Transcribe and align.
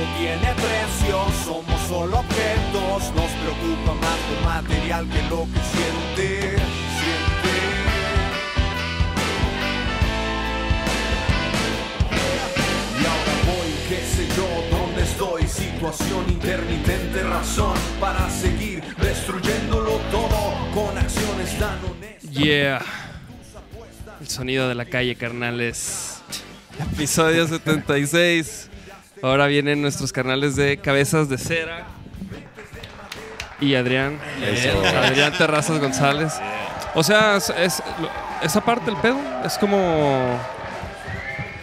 Todo 0.00 0.08
tiene 0.18 0.54
precio, 0.54 1.26
somos 1.44 1.80
solo 1.86 2.20
objetos. 2.20 3.12
Nos 3.14 3.30
preocupa 3.32 3.92
más 4.00 4.18
lo 4.30 4.48
material 4.48 5.06
que 5.10 5.22
lo 5.24 5.44
que 5.44 5.60
siente. 5.60 6.56
Siente. 6.96 7.54
Y 12.98 13.04
ahora 13.04 13.34
voy, 13.44 13.70
qué 13.90 14.00
sé 14.06 14.26
yo, 14.34 14.48
dónde 14.70 15.02
estoy. 15.02 15.46
Situación 15.46 16.30
intermitente, 16.30 17.22
razón 17.22 17.76
para 18.00 18.30
seguir 18.30 18.82
destruyéndolo 18.96 19.98
todo 20.10 20.54
con 20.72 20.96
acciones 20.96 21.58
tan 21.58 21.78
honestas. 21.84 22.30
Yeah. 22.30 22.80
El 24.18 24.28
sonido 24.28 24.66
de 24.66 24.76
la 24.76 24.86
calle, 24.86 25.14
carnales. 25.14 26.22
Episodio 26.94 27.46
76. 27.46 28.69
Ahora 29.22 29.46
vienen 29.46 29.82
nuestros 29.82 30.12
carnales 30.12 30.56
de 30.56 30.78
Cabezas 30.78 31.28
de 31.28 31.38
Cera. 31.38 31.86
Y 33.60 33.74
Adrián. 33.74 34.18
Eso. 34.42 34.82
Adrián 34.86 35.32
Terrazas 35.36 35.78
González. 35.78 36.32
O 36.94 37.02
sea, 37.02 37.36
es, 37.36 37.50
es- 37.50 37.82
lo- 38.00 38.10
esa 38.42 38.62
parte 38.64 38.86
del 38.86 38.96
pedo 38.96 39.18
es 39.44 39.58
como. 39.58 40.38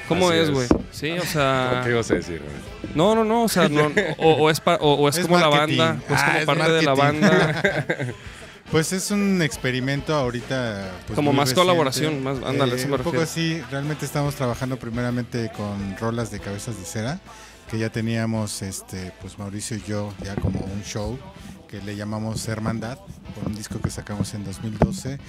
¿Cómo 0.07 0.29
Así 0.29 0.37
es, 0.39 0.43
es. 0.49 0.51
güey? 0.53 0.67
Sí, 0.91 1.11
o 1.17 1.25
sea. 1.25 1.81
¿Qué 1.83 1.89
ibas 1.89 2.09
a 2.11 2.13
decir? 2.15 2.39
güey? 2.41 2.93
No, 2.95 3.13
no, 3.15 3.23
no, 3.25 3.43
o 3.43 3.49
sea, 3.49 3.67
no, 3.67 3.91
o, 4.17 4.31
o 4.33 4.49
es, 4.49 4.59
pa- 4.61 4.77
o, 4.79 4.93
o 4.93 5.09
es, 5.09 5.17
Es 5.17 5.25
como 5.25 5.39
la 5.39 5.47
banda, 5.49 5.97
o 6.09 6.13
es 6.13 6.19
Ah, 6.21 6.25
como 6.27 6.37
es 6.39 6.45
parte 6.45 6.71
de 6.71 6.81
la 6.83 6.95
marketing. 6.95 7.21
banda. 7.27 8.13
Pues 8.71 8.91
es 8.91 9.11
un 9.11 9.41
experimento 9.41 10.13
ahorita. 10.13 10.91
pues, 11.07 11.15
Como 11.15 11.31
muy 11.31 11.37
más 11.37 11.47
reciente. 11.49 11.61
colaboración, 11.61 12.21
más- 12.21 12.37
ándale, 12.45 12.75
eso 12.75 12.89
me 12.89 12.95
Un 12.97 13.01
poco 13.01 13.17
refiero. 13.17 13.23
así, 13.23 13.61
realmente 13.71 14.05
estamos 14.05 14.35
trabajando 14.35 14.75
primeramente 14.77 15.49
con 15.55 15.95
rolas 15.97 16.31
de 16.31 16.41
cabezas 16.41 16.77
de 16.77 16.83
cera, 16.83 17.19
que 17.69 17.77
ya 17.77 17.89
teníamos, 17.89 18.61
este, 18.61 19.11
pues 19.21 19.37
Mauricio 19.37 19.77
y 19.77 19.81
yo, 19.81 20.13
ya 20.23 20.35
como 20.35 20.59
un 20.59 20.83
show 20.83 21.19
que 21.67 21.81
le 21.81 21.95
llamamos 21.95 22.47
Hermandad, 22.47 22.97
por 23.35 23.45
un 23.45 23.55
disco 23.55 23.79
que 23.81 23.89
sacamos 23.89 24.33
en 24.33 24.45
2012. 24.45 25.19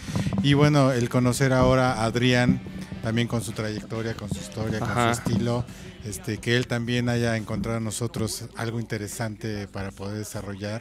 Y 0.42 0.54
bueno, 0.54 0.92
el 0.92 1.08
conocer 1.08 1.52
ahora 1.52 1.94
a 1.94 2.04
Adrián, 2.04 2.60
también 3.02 3.26
con 3.26 3.42
su 3.42 3.52
trayectoria, 3.52 4.14
con 4.14 4.28
su 4.28 4.38
historia, 4.38 4.78
con 4.78 4.90
Ajá. 4.90 5.14
su 5.14 5.20
estilo, 5.20 5.64
este, 6.04 6.38
que 6.38 6.56
él 6.56 6.66
también 6.66 7.08
haya 7.08 7.36
encontrado 7.36 7.78
en 7.78 7.84
nosotros 7.84 8.44
algo 8.56 8.78
interesante 8.78 9.66
para 9.66 9.90
poder 9.90 10.18
desarrollar. 10.18 10.80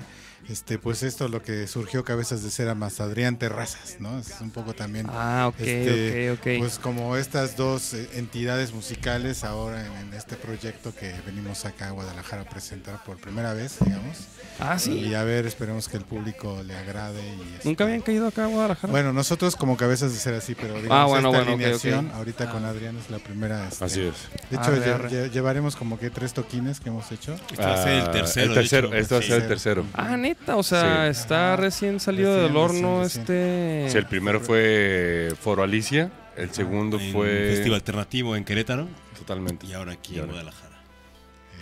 Este, 0.49 0.79
pues 0.79 1.03
esto 1.03 1.25
es 1.25 1.31
lo 1.31 1.41
que 1.41 1.67
surgió 1.67 2.05
Cabezas 2.05 2.41
de 2.41 2.49
Cera 2.49 2.73
más 2.73 3.01
Adrián 3.01 3.37
Terrazas, 3.37 3.97
¿no? 3.99 4.17
Es 4.17 4.39
un 4.39 4.49
poco 4.51 4.73
también 4.73 5.05
Ah, 5.09 5.47
ok, 5.49 5.59
este, 5.59 6.31
ok, 6.31 6.37
ok. 6.39 6.47
Pues 6.59 6.79
como 6.79 7.17
estas 7.17 7.57
dos 7.57 7.93
eh, 7.93 8.07
entidades 8.13 8.73
musicales 8.73 9.43
ahora 9.43 9.85
en, 9.85 9.91
en 10.07 10.13
este 10.13 10.37
proyecto 10.37 10.95
que 10.95 11.13
venimos 11.25 11.65
acá 11.65 11.89
a 11.89 11.91
Guadalajara 11.91 12.43
a 12.43 12.45
presentar 12.49 13.03
por 13.03 13.17
primera 13.17 13.53
vez, 13.53 13.75
digamos. 13.83 14.17
ah, 14.59 14.79
sí. 14.79 14.91
Y 14.93 15.15
a 15.15 15.23
ver, 15.25 15.45
esperemos 15.45 15.89
que 15.89 15.97
el 15.97 16.05
público 16.05 16.61
le 16.65 16.75
agrade. 16.77 17.21
Y 17.21 17.53
este, 17.55 17.67
Nunca 17.67 17.83
habían 17.83 18.01
caído 18.01 18.27
acá 18.27 18.45
a 18.45 18.47
Guadalajara. 18.47 18.89
Bueno, 18.91 19.11
nosotros 19.11 19.57
como 19.57 19.75
cabezas 19.75 20.13
de 20.13 20.17
ser 20.19 20.33
así, 20.33 20.55
pero 20.55 20.75
digamos 20.81 20.91
Ah, 20.91 21.05
bueno, 21.07 21.27
esta 21.29 21.39
bueno, 21.43 21.53
alineación 21.61 22.07
ok. 22.07 22.13
ahorita 22.15 22.49
con 22.51 22.63
Adrián 22.63 22.95
es 22.97 23.09
la 23.09 23.19
primera. 23.19 23.67
este, 23.67 23.83
Así 23.83 23.99
es. 24.01 24.15
De 24.49 24.55
hecho, 24.55 24.61
Arre, 24.61 24.79
lle- 24.79 24.93
arre. 24.93 25.09
lle- 25.09 25.29
llevaremos 25.31 25.75
como 25.75 25.99
que 25.99 26.09
tres 26.09 26.31
toquines 26.33 26.79
que 26.79 26.87
hemos 26.87 27.11
hecho. 27.11 27.33
Este 27.51 27.61
va 27.61 27.73
a 27.73 27.83
ser 27.83 27.91
el 27.93 28.01
Ah, 28.07 28.11
tercero. 28.11 28.47
El 28.47 28.53
tercero. 28.53 28.93
Este 28.93 29.13
va 29.13 29.19
a 29.19 29.23
ser 29.23 29.35
el 29.35 29.41
Sí. 29.41 29.47
tercero. 29.49 29.85
Ah, 29.93 30.15
neta, 30.15 30.36
o 30.47 30.63
sea, 30.63 31.05
Sí. 31.05 31.19
está 31.19 31.55
recién 31.55 31.99
salido 31.99 32.33
Recién, 32.33 32.47
del 32.53 32.57
horno 32.57 32.99
recién, 33.01 33.21
este... 33.21 33.85
Sí, 33.89 33.97
el 33.97 34.05
primero 34.05 34.39
fue 34.41 35.33
Foro 35.41 35.63
Alicia. 35.63 36.11
El 36.35 36.51
segundo 36.53 36.99
En 36.99 37.11
fue. 37.11 37.27
Festival 37.55 37.75
Alternativo 37.75 38.35
en 38.35 38.43
Querétaro 38.45 38.87
Totalmente. 39.17 39.65
y 39.65 39.73
ahora 39.73 39.93
aquí 39.93 40.15
Y 40.15 40.19
en. 40.19 40.27
Guadalajara. 40.27 40.67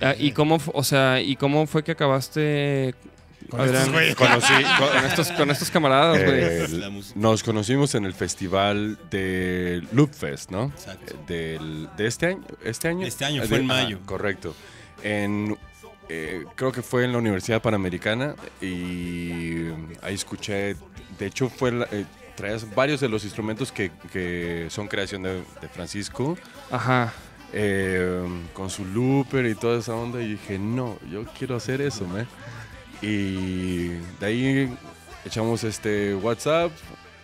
Ah, 0.02 0.14
¿Y 0.20 0.32
cómo, 0.34 0.60
fu- 0.60 0.72
o 0.76 0.84
sea, 0.84 1.22
y 1.22 1.38
cómo 1.38 1.66
fue 1.68 1.82
que 1.84 1.94
acabaste, 1.94 2.94
Con 3.50 3.62
Adrián, 3.62 3.96
estos. 3.96 4.16
Conocí. 4.28 4.54
con 4.78 5.06
estos, 5.06 5.32
con 5.32 5.52
estos 5.52 5.72
camaradas, 5.72 6.22
güey? 6.22 6.40
eh, 6.42 6.92
nos 7.16 7.42
conocimos 7.44 7.96
en 7.96 8.04
el 8.04 8.14
festival 8.14 9.00
de 9.10 9.82
Loop 9.94 10.14
Fest, 10.14 10.52
¿no? 10.52 10.66
Exacto. 10.76 11.16
Del, 11.26 11.88
de 11.96 12.08
este 12.08 12.26
año. 12.28 12.44
Este 12.66 12.90
año, 12.90 13.06
Este 13.08 13.24
año, 13.24 13.44
Eh, 13.44 13.48
fue 13.48 13.58
de- 13.58 13.62
en 13.62 13.68
mayo. 13.68 14.00
correcto. 14.06 14.54
En, 15.04 15.58
eh, 16.10 16.44
creo 16.56 16.72
que 16.72 16.82
fue 16.82 17.04
en 17.06 17.12
la 17.12 17.18
Universidad 17.18 17.62
Panamericana 17.62 18.36
y 18.62 19.68
ahí 20.02 20.14
escuché. 20.14 20.76
De 21.20 21.26
hecho, 21.28 21.50
fue 21.50 21.72
la- 21.72 21.88
eh, 21.92 22.06
traías 22.36 22.74
varios 22.76 23.00
de 23.00 23.08
los 23.10 23.24
instrumentos 23.24 23.72
que, 23.72 23.92
que 24.12 24.68
son 24.70 24.88
creación 24.88 25.24
de, 25.24 25.36
de 25.62 25.68
Francisco. 25.74 26.38
Ajá. 26.72 27.14
eh, 27.54 28.24
con 28.54 28.70
su 28.70 28.84
looper 28.84 29.46
y 29.46 29.56
toda 29.56 29.80
esa 29.80 29.94
onda 29.96 30.22
y 30.22 30.32
dije, 30.32 30.60
no, 30.60 30.98
yo 31.10 31.24
quiero 31.38 31.56
hacer 31.56 31.80
eso, 31.80 32.06
man. 32.06 32.28
Y 33.02 33.88
de 34.20 34.26
ahí 34.26 34.78
echamos 35.26 35.64
este 35.64 36.16
WhatsApp, 36.16 36.72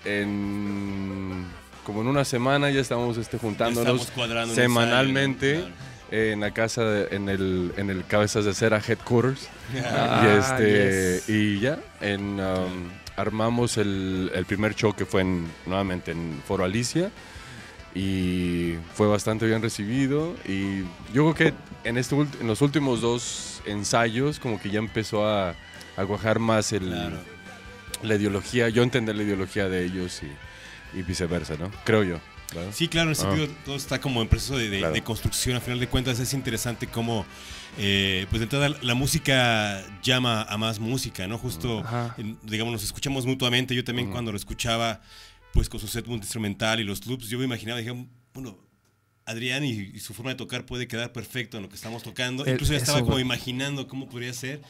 en, 0.06 1.46
como 1.86 2.02
en 2.02 2.08
una 2.08 2.24
semana 2.26 2.70
ya 2.70 2.80
estábamos 2.82 3.18
este, 3.18 3.38
juntándonos 3.38 3.84
Estamos 4.02 4.12
cuadrando 4.12 4.54
un 4.54 4.56
semanalmente 4.56 5.56
ensayo, 5.56 5.74
en 6.12 6.42
la 6.42 6.52
casa, 6.52 6.84
de- 6.84 7.16
en 7.16 7.30
el, 7.30 7.74
en 7.78 7.90
el 7.90 8.06
Cabezas 8.06 8.46
de 8.46 8.54
Cera 8.54 8.82
Headquarters. 8.86 9.48
Ah, 9.86 10.24
y, 10.24 10.38
este, 10.40 11.14
yes. 11.16 11.30
y 11.30 11.60
ya, 11.60 11.80
en, 12.02 12.40
um, 12.40 12.90
armamos 13.16 13.78
el, 13.78 14.32
el 14.36 14.46
primer 14.46 14.76
show 14.76 14.94
que 14.94 15.06
fue 15.06 15.22
en- 15.22 15.48
nuevamente 15.66 16.12
en 16.12 16.42
Foro 16.46 16.64
Alicia 16.66 17.10
y 17.94 18.76
fue 18.94 19.08
bastante 19.08 19.46
bien 19.46 19.62
recibido 19.62 20.36
y 20.48 20.82
yo 21.14 21.32
creo 21.32 21.36
que 21.36 21.54
en, 21.84 21.98
este, 21.98 22.16
en 22.16 22.48
los 22.48 22.62
últimos 22.62 23.02
dos 23.02 23.62
ensayos 23.66 24.40
como 24.40 24.62
que 24.62 24.70
ya 24.70 24.80
empezó 24.80 25.28
a, 25.28 25.56
a 25.98 26.06
cuajar 26.06 26.40
más 26.40 26.72
el, 26.72 26.88
Claro. 26.88 27.18
la 28.02 28.16
ideología, 28.16 28.70
yo 28.70 28.82
entender 28.84 29.16
la 29.16 29.24
ideología 29.24 29.68
de 29.68 29.84
ellos 29.86 30.22
y, 30.24 30.98
y 30.98 31.02
viceversa, 31.04 31.56
¿no? 31.60 31.70
Creo 31.84 32.04
yo. 32.04 32.18
¿Verdad? 32.60 32.72
Sí, 32.76 32.88
claro, 32.88 33.10
en 33.10 33.14
ese 33.14 33.26
Ah. 33.26 33.36
sentido 33.36 33.48
todo 33.66 33.76
está 33.76 34.00
como 34.02 34.22
en 34.22 34.28
proceso 34.28 34.58
de, 34.58 34.70
de- 34.70 34.80
Claro. 34.80 34.94
de 34.94 35.04
construcción. 35.04 35.56
A 35.56 35.62
final 35.62 35.80
de 35.80 35.88
cuentas 35.88 36.20
es 36.20 36.34
interesante 36.34 36.88
cómo, 36.88 37.26
eh, 37.78 38.26
pues 38.30 38.40
de 38.40 38.44
entrada 38.46 38.70
la 38.82 38.94
música 38.94 39.84
llama 40.04 40.44
a 40.44 40.58
más 40.58 40.80
música, 40.80 41.28
¿no? 41.28 41.38
Justo, 41.38 41.84
en- 42.18 42.38
digamos, 42.44 42.72
nos 42.74 42.84
escuchamos 42.84 43.26
mutuamente. 43.26 43.74
Yo 43.76 43.84
también 43.84 44.12
cuando 44.12 44.32
lo 44.32 44.38
escuchaba, 44.38 45.02
pues 45.54 45.68
con 45.70 45.80
su 45.80 45.88
set 45.88 46.08
instrumental 46.08 46.80
y 46.80 46.84
los 46.84 47.06
loops, 47.08 47.28
yo 47.30 47.38
me 47.38 47.46
imaginaba, 47.46 47.80
dije, 47.80 47.94
bueno, 48.34 48.58
Adrián 49.26 49.64
y, 49.64 49.72
y 49.94 50.00
su 50.00 50.14
forma 50.14 50.32
de 50.32 50.36
tocar 50.36 50.66
puede 50.66 50.88
quedar 50.88 51.14
perfecto 51.14 51.58
en 51.58 51.64
lo 51.64 51.70
que 51.70 51.76
estamos 51.76 52.04
tocando. 52.04 52.44
Incluso 52.50 52.72
ya 52.74 52.78
eso, 52.78 52.86
estaba 52.86 53.02
como 53.06 53.20
imaginando 53.20 53.88
cómo 53.88 54.10
podría 54.10 54.34
ser. 54.34 54.62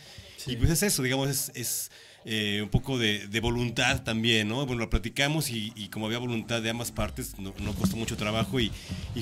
Y 0.47 0.55
pues 0.55 0.69
es 0.71 0.83
eso, 0.83 1.03
digamos, 1.03 1.29
es, 1.29 1.51
es, 1.55 1.91
eh, 2.23 2.59
un 2.61 2.69
poco 2.69 2.99
de, 2.99 3.39
voluntad 3.41 4.03
también, 4.03 4.47
¿no? 4.47 4.63
Bueno, 4.67 4.81
lo 4.81 4.89
platicamos 4.91 5.49
y, 5.49 5.89
como 5.91 6.05
había 6.05 6.19
voluntad 6.19 6.61
de 6.61 6.69
ambas 6.69 6.91
partes, 6.91 7.33
no, 7.39 7.51
costó 7.73 7.97
mucho 7.97 8.15
trabajo 8.15 8.59
y, 8.59 8.71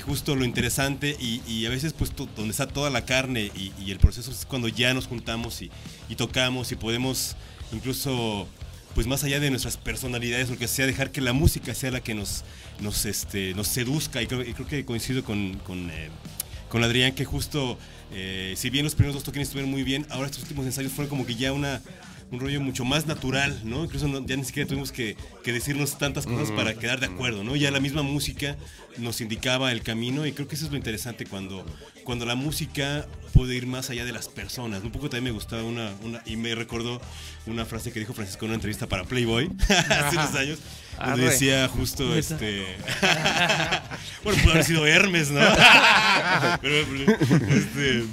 justo 0.02 0.36
lo 0.36 0.44
interesante 0.44 1.16
y, 1.20 1.66
a 1.66 1.70
veces 1.70 1.94
pues 1.94 2.14
donde 2.16 2.52
está 2.52 2.68
toda 2.68 2.90
la 2.90 3.06
carne 3.06 3.52
y, 3.56 3.90
el 3.90 4.00
proceso 4.00 4.32
es 4.32 4.46
cuando 4.46 4.68
ya 4.68 4.94
nos 4.94 5.08
juntamos 5.08 5.62
y, 5.62 5.72
tocamos 6.18 6.74
y 6.74 6.76
podemos 6.76 7.38
incluso 7.72 8.48
pues 8.96 9.08
más 9.08 9.24
allá 9.24 9.40
de 9.40 9.50
nuestras 9.50 9.78
personalidades, 9.78 10.50
lo 10.50 10.58
que 10.58 10.68
sea, 10.68 10.86
dejar 10.86 11.12
que 11.12 11.22
la 11.22 11.32
música 11.32 11.74
sea 11.74 11.92
la 11.92 12.02
que 12.02 12.16
nos, 12.16 12.44
nos, 12.82 13.06
este, 13.06 13.54
nos 13.54 13.68
seduzca 13.68 14.22
y 14.22 14.28
creo, 14.28 14.44
creo 14.44 14.68
que 14.68 14.84
coincido 14.84 15.24
con, 15.24 15.54
con, 15.60 15.90
eh, 15.90 16.10
Adrián 16.74 17.14
que 17.14 17.24
justo, 17.24 17.78
eh, 18.12 18.56
si 18.58 18.70
bien 18.70 18.84
los 18.84 18.96
primeros 18.96 19.16
dos 19.16 19.24
toquines 19.24 19.48
estuvieron 19.48 19.72
muy 19.72 19.84
bien, 19.84 20.06
ahora 20.10 20.26
estos 20.26 20.42
últimos 20.42 20.66
ensayos 20.66 20.92
fueron 20.92 21.10
como 21.10 21.26
que 21.26 21.36
ya 21.36 21.54
una, 21.54 21.82
un 22.32 22.40
rollo 22.40 22.62
mucho 22.62 22.86
más 22.86 23.08
natural, 23.08 23.60
¿no? 23.64 23.84
Incluso 23.86 24.08
no- 24.08 24.26
ya 24.26 24.36
ni 24.36 24.44
siquiera 24.46 24.68
tuvimos 24.68 24.92
que, 24.92 25.18
que 25.44 25.52
decirnos 25.52 25.98
tantas 25.98 26.26
cosas 26.28 26.52
para 26.52 26.76
quedar 26.76 27.00
de 27.00 27.08
acuerdo, 27.08 27.44
¿no? 27.44 27.56
Ya 27.56 27.72
la 27.72 27.80
misma 27.80 28.04
música 28.04 28.56
nos 28.98 29.20
indicaba 29.22 29.72
el 29.72 29.82
camino 29.82 30.26
y 30.28 30.32
creo 30.34 30.48
que 30.48 30.56
eso 30.56 30.66
es 30.66 30.72
lo 30.72 30.78
interesante 30.78 31.26
cuando, 31.26 31.66
cuando 32.04 32.26
la 32.26 32.36
música 32.36 33.08
puede 33.34 33.56
ir 33.56 33.66
más 33.66 33.90
allá 33.90 34.06
de 34.06 34.12
las 34.12 34.28
personas. 34.28 34.84
Un 34.84 34.92
poco 34.92 35.10
también 35.10 35.24
me 35.26 35.32
gustaba 35.32 35.64
una, 35.64 35.92
una 36.04 36.22
y 36.26 36.36
me 36.36 36.54
recordó 36.54 37.02
una 37.48 37.66
frase 37.66 37.92
que 37.92 38.00
dijo 38.00 38.14
Francisco 38.14 38.46
en 38.46 38.50
una 38.52 38.56
entrevista 38.56 38.86
para 38.88 39.06
Playboy 39.06 39.50
hace 39.90 40.16
unos 40.18 40.36
años. 40.36 40.60
Donde 40.98 41.14
Arre. 41.24 41.32
decía 41.32 41.68
justo 41.70 42.14
este. 42.16 42.66
bueno, 44.24 44.40
pudo 44.42 44.52
haber 44.52 44.64
sido 44.66 44.86
Hermes, 44.86 45.32
¿no? 45.32 45.40
Pero, 46.62 46.76
este. 47.56 48.04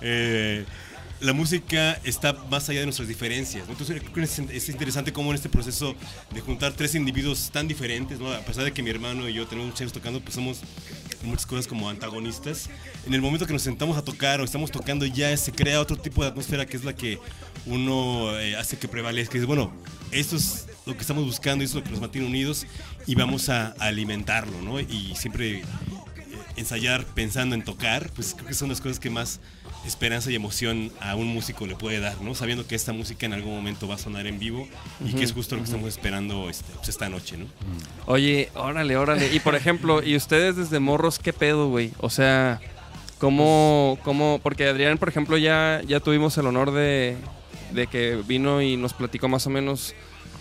eh, 0.00 0.64
la 1.22 1.32
música 1.32 2.00
está 2.04 2.32
más 2.50 2.68
allá 2.68 2.80
de 2.80 2.86
nuestras 2.86 3.08
diferencias. 3.08 3.66
¿no? 3.66 3.72
Entonces 3.72 4.02
es, 4.16 4.38
es 4.38 4.68
interesante 4.68 5.12
cómo 5.12 5.30
en 5.30 5.36
este 5.36 5.48
proceso 5.48 5.94
de 6.32 6.40
juntar 6.40 6.72
tres 6.72 6.94
individuos 6.94 7.50
tan 7.52 7.68
diferentes, 7.68 8.20
a 8.20 8.40
pesar 8.44 8.64
de 8.64 8.72
que 8.72 8.82
mi 8.82 8.90
hermano 8.90 9.28
y 9.28 9.34
yo 9.34 9.46
tenemos 9.46 9.66
muchos 9.66 9.80
años 9.82 9.92
tocando, 9.92 10.20
pues 10.20 10.34
somos 10.34 10.60
muchas 11.22 11.46
cosas 11.46 11.66
como 11.68 11.88
antagonistas. 11.88 12.68
En 13.06 13.14
el 13.14 13.20
momento 13.20 13.46
que 13.46 13.52
nos 13.52 13.62
sentamos 13.62 13.96
a 13.96 14.02
tocar 14.02 14.40
o 14.40 14.44
estamos 14.44 14.70
tocando 14.70 15.06
ya 15.06 15.36
se 15.36 15.52
crea 15.52 15.80
otro 15.80 15.96
tipo 15.96 16.22
de 16.22 16.28
atmósfera 16.28 16.66
que 16.66 16.76
es 16.76 16.84
la 16.84 16.94
que 16.94 17.18
uno 17.66 18.36
eh, 18.38 18.56
hace 18.56 18.76
que 18.76 18.88
prevalezca. 18.88 19.34
Dice, 19.34 19.46
bueno, 19.46 19.72
esto 20.10 20.36
es 20.36 20.66
lo 20.86 20.94
que 20.94 21.00
estamos 21.00 21.24
buscando, 21.24 21.62
esto 21.64 21.78
es 21.78 21.82
lo 21.82 21.84
que 21.84 21.92
nos 21.92 22.00
mantiene 22.00 22.26
unidos 22.26 22.66
y 23.06 23.14
vamos 23.14 23.48
a, 23.48 23.68
alimentarlo, 23.78 24.60
¿no? 24.62 24.80
Y 24.80 25.14
siempre 25.16 25.62
ensayar 26.56 27.04
pensando 27.04 27.54
en 27.54 27.64
tocar, 27.64 28.10
pues 28.14 28.34
creo 28.34 28.48
que 28.48 28.54
son 28.54 28.68
las 28.68 28.80
cosas 28.80 28.98
que 29.00 29.10
más 29.10 29.40
esperanza 29.86 30.30
y 30.30 30.34
emoción 30.34 30.92
a 31.00 31.16
un 31.16 31.26
músico 31.26 31.66
le 31.66 31.74
puede 31.74 32.00
dar, 32.00 32.20
¿no? 32.20 32.34
Sabiendo 32.34 32.66
que 32.66 32.74
esta 32.74 32.92
música 32.92 33.26
en 33.26 33.32
algún 33.32 33.54
momento 33.54 33.88
va 33.88 33.96
a 33.96 33.98
sonar 33.98 34.26
en 34.26 34.38
vivo 34.38 34.68
y 35.04 35.12
que 35.12 35.24
es 35.24 35.32
justo 35.32 35.56
lo 35.56 35.62
que 35.62 35.66
estamos 35.66 35.88
esperando 35.88 36.48
este, 36.48 36.72
pues, 36.74 36.88
esta 36.88 37.08
noche, 37.08 37.36
¿no? 37.36 37.46
Oye, 38.06 38.50
órale, 38.54 38.96
órale. 38.96 39.32
Y 39.34 39.40
por 39.40 39.54
ejemplo, 39.54 40.02
¿y 40.02 40.16
ustedes 40.16 40.56
desde 40.56 40.78
morros 40.78 41.18
qué 41.18 41.32
pedo, 41.32 41.68
güey? 41.68 41.92
O 41.98 42.10
sea, 42.10 42.60
¿cómo, 43.18 43.98
cómo? 44.04 44.40
Porque 44.42 44.68
Adrián, 44.68 44.98
por 44.98 45.08
ejemplo, 45.08 45.36
ya, 45.36 45.82
ya 45.86 46.00
tuvimos 46.00 46.38
el 46.38 46.46
honor 46.46 46.70
de, 46.72 47.16
de 47.72 47.86
que 47.88 48.22
vino 48.26 48.62
y 48.62 48.76
nos 48.76 48.92
platicó 48.94 49.28
más 49.28 49.46
o 49.46 49.50
menos 49.50 49.94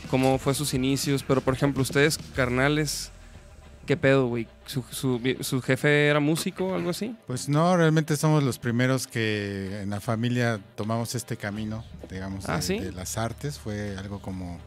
cómo 0.09 0.37
fue 0.37 0.53
sus 0.53 0.73
inicios. 0.73 1.23
Pero, 1.23 1.41
por 1.41 1.55
ejemplo, 1.55 1.81
ustedes, 1.81 2.19
carnales, 2.35 3.11
¿qué 3.85 3.97
pedo, 3.97 4.27
güey? 4.27 4.47
¿Su, 4.65 4.83
su, 4.89 5.19
su 5.41 5.61
jefe 5.61 6.07
era 6.07 6.19
músico 6.19 6.67
o 6.67 6.75
algo 6.75 6.91
así? 6.91 7.15
Pues 7.27 7.49
no, 7.49 7.75
realmente 7.75 8.15
somos 8.15 8.43
los 8.43 8.59
primeros 8.59 9.07
que 9.07 9.81
en 9.81 9.89
la 9.89 9.99
familia 9.99 10.59
tomamos 10.75 11.15
este 11.15 11.37
camino, 11.37 11.83
digamos, 12.09 12.47
¿Ah, 12.47 12.57
de, 12.57 12.61
sí? 12.61 12.79
de 12.79 12.91
las 12.91 13.17
artes. 13.17 13.59
Fue 13.59 13.97
algo 13.97 14.21
como, 14.21 14.59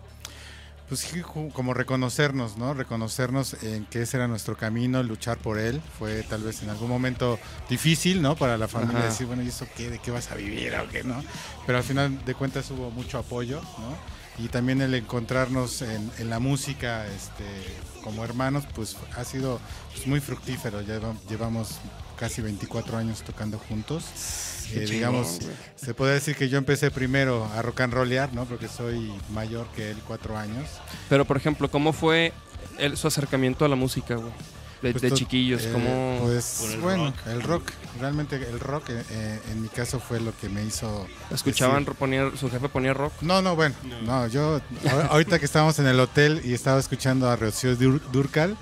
pues 0.89 1.11
como 1.53 1.73
reconocernos, 1.75 2.59
¿no? 2.59 2.75
Reconocernos 2.75 3.63
en 3.63 3.87
que 3.87 4.03
ese 4.03 4.19
era 4.19 4.29
nuestro 4.29 4.57
camino, 4.57 5.03
luchar 5.03 5.39
por 5.39 5.59
él. 5.59 5.81
Fue 5.99 6.23
tal 6.25 6.43
vez 6.43 6.63
en 6.63 6.71
algún 6.71 6.89
momento 6.89 7.39
difícil, 7.71 8.21
¿no? 8.21 8.37
Para 8.37 8.59
la 8.59 8.69
familia 8.69 8.99
Ajá. 8.99 9.09
decir, 9.09 9.27
bueno, 9.27 9.43
¿y 9.43 9.49
eso 9.49 9.67
qué? 9.77 9.89
¿De 9.91 9.99
qué 9.99 10.11
vas 10.11 10.31
a 10.31 10.35
vivir 10.35 10.75
o 10.77 10.89
qué, 10.89 11.03
no? 11.05 11.23
Pero 11.67 11.79
al 11.79 11.85
final 11.85 12.25
de 12.25 12.35
cuentas 12.35 12.71
hubo 12.71 12.91
mucho 12.91 13.19
apoyo, 13.19 13.61
¿no? 13.79 14.45
Y 14.45 14.49
también 14.49 14.81
el 14.83 14.93
encontrarnos 14.95 15.81
en, 15.83 16.11
en 16.19 16.29
la 16.29 16.41
música 16.41 17.07
este, 17.07 17.45
como 18.05 18.23
hermanos, 18.25 18.65
pues 18.75 18.97
ha 19.17 19.25
sido 19.25 19.59
pues, 19.95 20.07
muy 20.07 20.21
fructífero. 20.21 20.83
Ya 20.83 20.95
lleva- 20.99 21.15
llevamos 21.29 21.79
casi 22.19 22.43
24 22.43 22.99
años 22.99 23.23
tocando 23.23 23.59
juntos. 23.59 24.05
Eh, 24.73 24.87
digamos, 24.89 25.41
se 25.77 25.95
puede 25.95 26.15
decir 26.15 26.37
que 26.37 26.49
yo 26.49 26.59
empecé 26.59 26.91
primero 26.91 27.45
a 27.55 27.63
rock 27.63 27.81
and 27.81 27.93
rollear, 27.95 28.33
¿no? 28.33 28.45
Porque 28.45 28.69
soy 28.69 29.13
mayor 29.31 29.67
que 29.75 29.91
él, 29.91 29.97
cuatro 30.07 30.37
años. 30.37 30.69
Pero, 31.09 31.25
por 31.25 31.37
ejemplo, 31.37 31.71
¿cómo 31.71 31.93
fue 31.93 32.33
el- 32.79 32.97
su 32.97 33.07
acercamiento 33.07 33.65
a 33.65 33.69
la 33.69 33.77
música, 33.77 34.15
güey? 34.17 34.33
De, 34.85 34.93
Pues 34.93 35.03
de 35.03 35.11
chiquillos, 35.13 35.63
eh, 35.65 35.71
¿cómo...? 35.73 36.19
Pues 36.23 36.59
Por 36.61 36.71
el 36.73 36.81
bueno, 36.81 37.05
rock. 37.07 37.27
el 37.27 37.43
rock, 37.43 37.71
realmente 38.01 38.37
el 38.37 38.61
rock 38.61 38.91
eh, 38.91 39.03
eh, 39.11 39.41
en 39.51 39.63
mi 39.63 39.69
caso 39.69 39.99
fue 39.99 40.21
lo 40.21 40.37
que 40.37 40.49
me 40.51 40.63
hizo... 40.63 41.07
¿Escuchaban, 41.31 41.85
decir- 41.87 41.95
ponía, 41.99 42.31
su 42.37 42.51
jefe 42.51 42.69
ponía 42.69 42.93
rock? 42.93 43.13
No, 43.23 43.41
no, 43.41 43.57
bueno, 43.57 43.75
no, 44.05 44.27
yo 44.29 44.61
ahor- 44.85 45.09
ahorita 45.11 45.39
que 45.39 45.47
estábamos 45.47 45.79
en 45.79 45.87
el 45.87 45.99
hotel 45.99 46.43
y 46.45 46.53
estaba 46.53 46.79
escuchando 46.79 47.31
a 47.31 47.37
Rocío 47.37 47.77
Dur- 47.79 48.03
Durcal, 48.13 48.57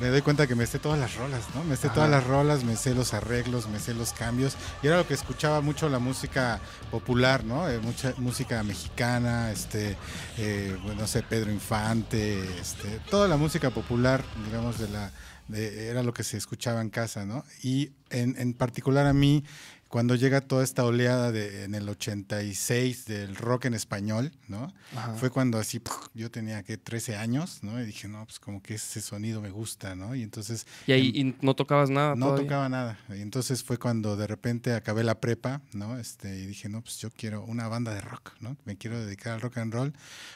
me 0.00 0.08
doy 0.08 0.22
cuenta 0.22 0.46
que 0.46 0.54
me 0.54 0.66
sé 0.66 0.78
todas 0.78 0.98
las 0.98 1.14
rolas, 1.16 1.42
¿no? 1.54 1.64
Me 1.64 1.76
sé 1.76 1.86
Ajá. 1.88 1.94
todas 1.94 2.10
las 2.10 2.24
rolas, 2.24 2.64
me 2.64 2.76
sé 2.76 2.94
los 2.94 3.14
arreglos, 3.14 3.68
me 3.68 3.80
sé 3.80 3.94
los 3.94 4.12
cambios. 4.12 4.56
Y 4.82 4.86
era 4.86 4.96
lo 4.96 5.06
que 5.06 5.14
escuchaba 5.14 5.60
mucho 5.60 5.88
la 5.88 5.98
música 5.98 6.60
popular, 6.90 7.44
¿no? 7.44 7.68
Eh, 7.68 7.78
mucha 7.80 8.14
música 8.18 8.62
mexicana, 8.62 9.50
este, 9.50 9.96
eh, 10.36 10.76
bueno, 10.84 11.02
no 11.02 11.06
sé, 11.06 11.22
Pedro 11.22 11.50
Infante, 11.50 12.38
este, 12.60 13.00
toda 13.10 13.28
la 13.28 13.36
música 13.36 13.70
popular, 13.70 14.22
digamos, 14.44 14.78
de 14.78 14.88
la, 14.88 15.10
de- 15.48 15.88
era 15.88 16.02
lo 16.02 16.12
que 16.12 16.22
se 16.24 16.36
escuchaba 16.36 16.80
en 16.80 16.90
casa, 16.90 17.24
¿no? 17.24 17.44
Y 17.62 17.90
en, 18.10 18.36
en 18.38 18.52
particular 18.54 19.06
a 19.06 19.12
mí, 19.12 19.44
cuando 19.88 20.14
llega 20.14 20.40
toda 20.42 20.62
esta 20.64 20.84
oleada 20.84 21.32
de, 21.32 21.64
en 21.64 21.74
el 21.74 21.88
86 21.88 23.06
del 23.06 23.36
rock 23.36 23.64
en 23.66 23.74
español, 23.74 24.32
¿no? 24.46 24.72
Ajá. 24.94 25.14
Fue 25.14 25.30
cuando 25.30 25.58
así, 25.58 25.80
yo 26.14 26.30
tenía 26.30 26.62
que 26.62 26.76
13 26.76 27.16
años, 27.16 27.60
¿no? 27.62 27.80
Y 27.80 27.86
dije, 27.86 28.06
no, 28.08 28.24
pues 28.24 28.38
como 28.38 28.62
que 28.62 28.74
ese 28.74 29.00
sonido 29.00 29.40
me 29.40 29.50
gusta, 29.50 29.94
¿no? 29.94 30.14
Y 30.14 30.22
entonces 30.22 30.66
Y 30.86 30.92
ahí 30.92 31.12
y 31.14 31.34
no 31.40 31.54
tocabas 31.54 31.90
nada 31.90 32.14
no 32.14 32.26
todavía? 32.26 32.44
tocaba 32.46 32.68
nada. 32.68 32.98
Y 33.08 33.20
entonces 33.22 33.62
fue 33.64 33.78
cuando 33.78 34.16
de 34.16 34.26
repente 34.26 34.74
acabé 34.74 35.04
la 35.04 35.20
prepa, 35.20 35.60
¿no? 35.72 35.98
Este, 35.98 36.38
y 36.38 36.46
dije, 36.46 36.68
no, 36.68 36.82
pues 36.82 36.98
yo 36.98 37.10
quiero 37.10 37.42
una 37.44 37.68
banda 37.68 37.94
de 37.94 38.00
rock, 38.00 38.32
¿no? 38.40 38.56
Me 38.64 38.76
quiero 38.76 38.98
dedicar 39.04 39.32
al 39.34 39.40
rock 39.40 39.58
and 39.58 39.72
roll. 39.72 39.92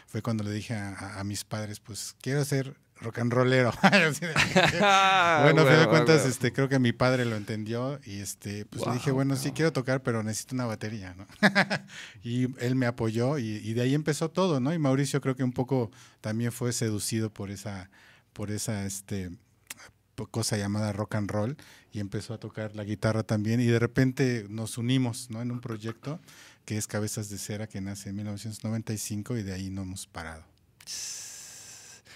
Fue 0.06 0.22
cuando 0.22 0.44
le 0.44 0.52
dije 0.52 0.74
a, 0.74 0.90
a- 0.94 1.20
a 1.20 1.24
mis 1.24 1.44
padres, 1.44 1.80
pues 1.80 2.16
quiero 2.20 2.44
ser 2.44 2.76
rock 3.02 3.18
and 3.18 3.32
rollero. 3.32 3.72
Bueno, 5.42 5.62
a 5.62 5.66
fin 5.66 5.80
de 5.80 5.88
cuentas, 5.88 6.24
este, 6.26 6.52
creo 6.52 6.68
que 6.68 6.78
mi 6.78 6.92
padre 6.92 7.24
lo 7.24 7.36
entendió 7.36 8.00
y 8.04 8.20
este, 8.20 8.64
pues 8.66 8.86
le 8.86 8.92
dije, 8.94 9.10
Wow, 9.10 9.16
bueno, 9.16 9.36
sí 9.36 9.52
quiero 9.52 9.72
tocar, 9.72 10.02
pero 10.02 10.22
necesito 10.22 10.54
una 10.54 10.66
batería, 10.66 11.14
¿no? 11.14 11.26
y 12.22 12.48
él 12.64 12.74
me 12.74 12.86
apoyó 12.86 13.38
y, 13.38 13.44
y 13.44 13.74
de 13.74 13.82
ahí 13.82 13.94
empezó 13.94 14.30
todo, 14.30 14.60
¿no? 14.60 14.72
Y 14.72 14.78
Mauricio 14.78 15.20
creo 15.20 15.36
que 15.36 15.44
un 15.44 15.52
poco 15.52 15.90
también 16.20 16.52
fue 16.52 16.72
seducido 16.72 17.30
por 17.30 17.50
esa, 17.50 17.90
por 18.32 18.50
esa, 18.50 18.84
este, 18.84 19.30
cosa 20.30 20.56
llamada 20.56 20.92
rock 20.92 21.16
and 21.16 21.30
roll 21.30 21.56
y 21.92 22.00
empezó 22.00 22.34
a 22.34 22.38
tocar 22.38 22.74
la 22.76 22.84
guitarra 22.84 23.22
también 23.22 23.60
y 23.60 23.66
de 23.66 23.78
repente 23.78 24.46
nos 24.48 24.78
unimos, 24.78 25.30
¿no? 25.30 25.42
En 25.42 25.50
un 25.50 25.60
proyecto 25.60 26.20
que 26.64 26.78
es 26.78 26.86
Cabezas 26.86 27.28
de 27.28 27.38
Cera 27.38 27.66
que 27.66 27.80
nace 27.80 28.10
en 28.10 28.16
1995 28.16 29.36
y 29.36 29.42
de 29.42 29.52
ahí 29.52 29.70
no 29.70 29.82
hemos 29.82 30.06
parado. 30.06 30.44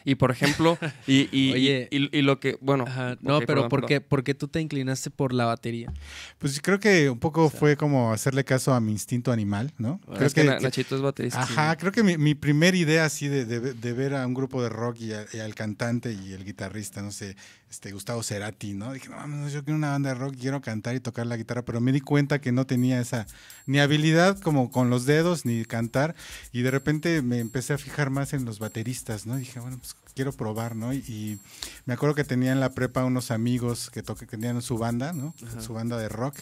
Y 0.08 0.14
por 0.14 0.30
ejemplo, 0.30 0.78
y, 1.08 1.28
y, 1.32 1.52
Oye. 1.52 1.88
y, 1.90 2.16
y 2.16 2.22
lo 2.22 2.38
que, 2.38 2.56
bueno. 2.60 2.84
Ajá, 2.86 3.16
No, 3.20 3.40
pero 3.40 3.46
perdón, 3.46 3.68
¿por, 3.68 3.80
perdón. 3.80 3.88
qué, 3.88 4.00
¿por 4.00 4.22
qué 4.22 4.34
tú 4.34 4.46
te 4.46 4.60
inclinaste 4.60 5.10
por 5.10 5.32
la 5.32 5.46
batería? 5.46 5.92
Pues 6.38 6.60
creo 6.62 6.78
que 6.78 7.10
un 7.10 7.18
poco 7.18 7.50
fue 7.50 7.76
como 7.76 8.12
hacerle 8.12 8.44
caso 8.44 8.72
a 8.72 8.80
mi 8.80 8.92
instinto 8.92 9.32
animal, 9.32 9.72
¿no? 9.78 10.00
Creo 10.16 10.30
que, 10.30 10.44
Na- 10.44 10.60
Nachito 10.60 10.94
es 10.94 11.02
baterista. 11.02 11.42
Ajá, 11.42 11.76
creo 11.76 11.90
que 11.90 12.04
mi, 12.04 12.16
mi 12.16 12.36
primera 12.36 12.76
idea 12.76 13.04
así 13.04 13.26
de, 13.26 13.44
de- 13.44 13.74
de 13.74 13.92
ver 13.92 14.14
a 14.14 14.24
un 14.26 14.34
grupo 14.34 14.62
de 14.62 14.68
rock 14.68 15.00
y, 15.00 15.12
a- 15.12 15.26
y 15.32 15.40
al 15.40 15.56
cantante 15.56 16.12
y 16.12 16.32
el 16.34 16.44
guitarrista, 16.44 17.02
no 17.02 17.10
sé, 17.10 17.36
este 17.70 17.92
Gustavo 17.92 18.22
Cerati, 18.22 18.74
¿no? 18.74 18.92
Dije, 18.92 19.08
no, 19.08 19.16
mames, 19.16 19.52
yo 19.52 19.64
quiero 19.64 19.76
una 19.76 19.90
banda 19.90 20.10
de 20.10 20.14
rock, 20.14 20.36
quiero 20.38 20.60
cantar 20.60 20.94
y 20.94 21.00
tocar 21.00 21.26
la 21.26 21.36
guitarra, 21.36 21.64
pero 21.64 21.80
me 21.80 21.92
di 21.92 22.00
cuenta 22.00 22.40
que 22.40 22.52
no 22.52 22.66
tenía 22.66 23.00
esa 23.00 23.26
ni 23.66 23.80
habilidad 23.80 24.38
como 24.40 24.70
con 24.70 24.90
los 24.90 25.04
dedos 25.06 25.44
ni 25.44 25.64
cantar 25.64 26.14
y 26.52 26.62
de 26.62 26.70
repente 26.70 27.22
me 27.22 27.38
empecé 27.38 27.74
a 27.74 27.78
fijar 27.78 28.10
más 28.10 28.32
en 28.32 28.44
los 28.44 28.58
bateristas, 28.58 29.26
¿no? 29.26 29.36
dije, 29.36 29.60
bueno, 29.60 29.78
pues 29.78 29.96
quiero 30.16 30.32
probar, 30.32 30.74
¿no? 30.74 30.94
Y, 30.94 30.96
y 31.06 31.38
me 31.84 31.94
acuerdo 31.94 32.14
que 32.14 32.24
tenía 32.24 32.50
en 32.50 32.58
la 32.58 32.70
prepa 32.70 33.04
unos 33.04 33.30
amigos 33.30 33.90
que, 33.90 34.02
toque, 34.02 34.26
que 34.26 34.38
tenían 34.38 34.60
su 34.62 34.78
banda, 34.78 35.12
¿no? 35.12 35.34
Su 35.60 35.74
banda 35.74 35.98
de 35.98 36.08
rock 36.08 36.38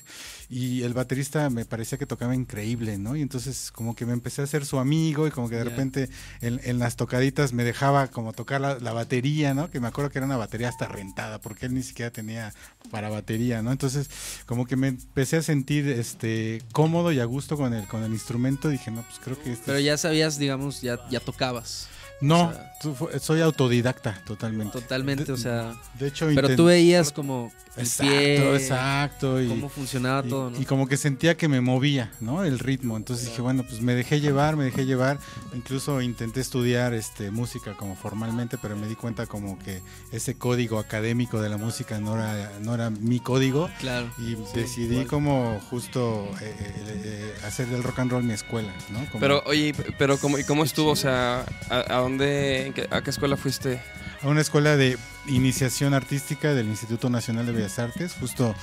y 0.49 0.83
el 0.83 0.95
baterista 0.95 1.50
me 1.50 1.64
parecía 1.64 1.99
que 1.99 2.07
tocaba 2.07 2.37
increíble, 2.37 2.99
¿no? 2.99 3.16
Y 3.16 3.23
entonces 3.23 3.73
como 3.73 3.97
que 3.97 4.07
me 4.07 4.12
empecé 4.12 4.43
a 4.43 4.47
ser 4.47 4.64
su 4.64 4.78
amigo 4.78 5.26
y 5.26 5.33
como 5.33 5.49
que 5.49 5.57
de 5.57 5.64
repente 5.64 6.09
en, 6.40 6.61
en 6.62 6.78
las 6.78 6.95
tocaditas 6.95 7.52
me 7.52 7.64
dejaba 7.64 8.07
como 8.09 8.33
tocar 8.33 8.61
la, 8.61 8.78
la 8.78 8.93
batería, 8.93 9.54
¿no? 9.54 9.71
Que 9.71 9.81
me 9.81 9.88
acuerdo 9.88 10.11
que 10.11 10.19
era 10.19 10.26
una 10.26 10.37
batería 10.37 10.69
hasta 10.69 10.87
rentada 10.87 11.40
porque 11.40 11.66
él 11.66 11.75
ni 11.75 11.83
siquiera 11.83 12.12
tenía 12.12 12.54
para 12.93 13.11
batería, 13.11 13.61
¿no? 13.61 13.73
Entonces 13.73 14.09
como 14.47 14.66
que 14.66 14.76
me 14.76 14.88
empecé 14.88 15.38
a 15.38 15.43
sentir 15.43 15.88
este 15.88 16.62
cómodo 16.73 17.11
y 17.11 17.19
a 17.19 17.25
gusto 17.25 17.57
con 17.57 17.75
el, 17.75 17.88
con 17.88 18.04
el 18.04 18.12
instrumento. 18.12 18.69
Dije, 18.69 18.93
no, 18.93 19.02
pues 19.02 19.19
creo 19.19 19.43
que 19.43 19.52
este 19.52 19.66
Pero 19.66 19.81
ya 19.81 19.99
sabías, 19.99 20.38
digamos, 20.38 20.81
ya, 20.81 21.00
ya 21.11 21.19
tocabas. 21.19 21.88
No, 22.21 22.49
o 22.49 22.52
sea- 22.52 22.73
tú 22.80 22.94
fu- 22.94 23.09
soy 23.21 23.40
autodidacta 23.40 24.21
totalmente. 24.26 24.73
Totalmente, 24.80 25.30
o 25.33 25.37
sea. 25.37 25.75
De 25.99 26.09
hecho, 26.09 26.26
Pero 26.35 26.49
intent- 26.49 26.56
tú 26.56 26.64
veías 26.66 27.12
como 27.12 27.52
el 27.76 27.83
Exacto, 27.87 28.11
pie, 28.12 28.54
exacto. 28.56 29.42
Y, 29.42 29.49
cómo 29.49 29.68
funcionaba 29.68 30.23
y- 30.25 30.28
todo, 30.30 30.50
¿no? 30.50 30.61
y 30.61 30.64
como 30.64 30.87
que 30.87 30.97
sentía 30.97 31.37
que 31.37 31.49
me 31.49 31.61
movía, 31.61 32.12
¿no? 32.21 32.44
El 32.44 32.59
ritmo. 32.61 32.97
Entonces 32.97 33.26
dije, 33.26 33.42
bueno, 33.42 33.64
pues 33.64 33.80
me 33.80 33.94
dejé 33.94 34.21
llevar, 34.21 34.56
me 34.56 34.64
dejé 34.64 34.87
llevar. 34.87 35.18
Incluso 35.54 36.00
intenté 36.02 36.40
estudiar 36.40 36.94
este, 36.94 37.30
música 37.30 37.75
como 37.76 37.97
formalmente, 37.97 38.59
pero 38.59 38.76
me 38.76 38.87
di 38.87 38.94
cuenta 38.94 39.26
como 39.26 39.59
que 39.59 39.83
ese 40.12 40.35
código 40.37 40.78
académico 40.78 41.40
de 41.40 41.49
la 41.49 41.56
música 41.56 41.99
no 41.99 42.14
era, 42.14 42.52
no 42.61 42.75
era 42.75 42.90
mi 42.90 43.18
código. 43.21 43.68
claro. 43.80 44.09
Y 44.18 44.35
Sí, 44.35 44.38
decidí 44.54 44.92
igual. 44.94 45.06
como 45.09 45.61
justo 45.71 46.28
eh, 46.40 46.54
eh, 46.59 47.02
eh, 47.04 47.35
hacer 47.47 47.66
del 47.68 47.83
rock 47.83 47.99
and 48.00 48.11
roll 48.12 48.23
mi 48.25 48.35
escuela, 48.35 48.73
¿no? 48.90 48.99
Como- 49.11 49.21
Pero, 49.21 49.42
oye, 49.47 49.75
pero 49.99 50.16
¿cómo, 50.18 50.38
¿y 50.38 50.44
cómo 50.44 50.62
estuvo? 50.64 50.90
O 50.92 50.97
sea, 50.97 51.44
¿a, 51.71 51.80
a 51.80 52.02
a 52.04 53.02
qué 53.02 53.11
escuela 53.11 53.37
fuiste? 53.37 53.80
a 54.25 54.28
una 54.28 54.40
escuela 54.40 54.76
de 54.76 54.96
iniciación 55.26 55.92
artística 55.92 56.54
del 56.54 56.66
Instituto 56.66 57.11
Nacional 57.11 57.44
de 57.44 57.52
Bellas 57.52 57.78
Artes, 57.78 58.14
justo 58.18 58.54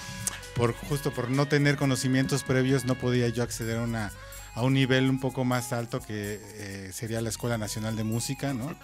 por, 0.55 0.73
justo 0.73 1.11
por 1.11 1.29
no 1.29 1.47
tener 1.47 1.75
conocimientos 1.75 2.43
previos 2.43 2.85
no 2.85 2.95
podía 2.95 3.29
yo 3.29 3.43
acceder 3.43 3.77
a, 3.77 3.83
una, 3.83 4.11
a 4.55 4.63
un 4.63 4.73
nivel 4.73 5.07
un 5.07 5.19
poco 5.19 5.45
más 5.45 5.71
alto 5.71 5.99
que 5.99 6.39
eh, 6.55 6.89
sería 6.93 7.21
la 7.21 7.29
Escuela 7.29 7.59
Nacional 7.59 7.95
de 7.95 8.03
Música, 8.03 8.55
¿no? 8.55 8.75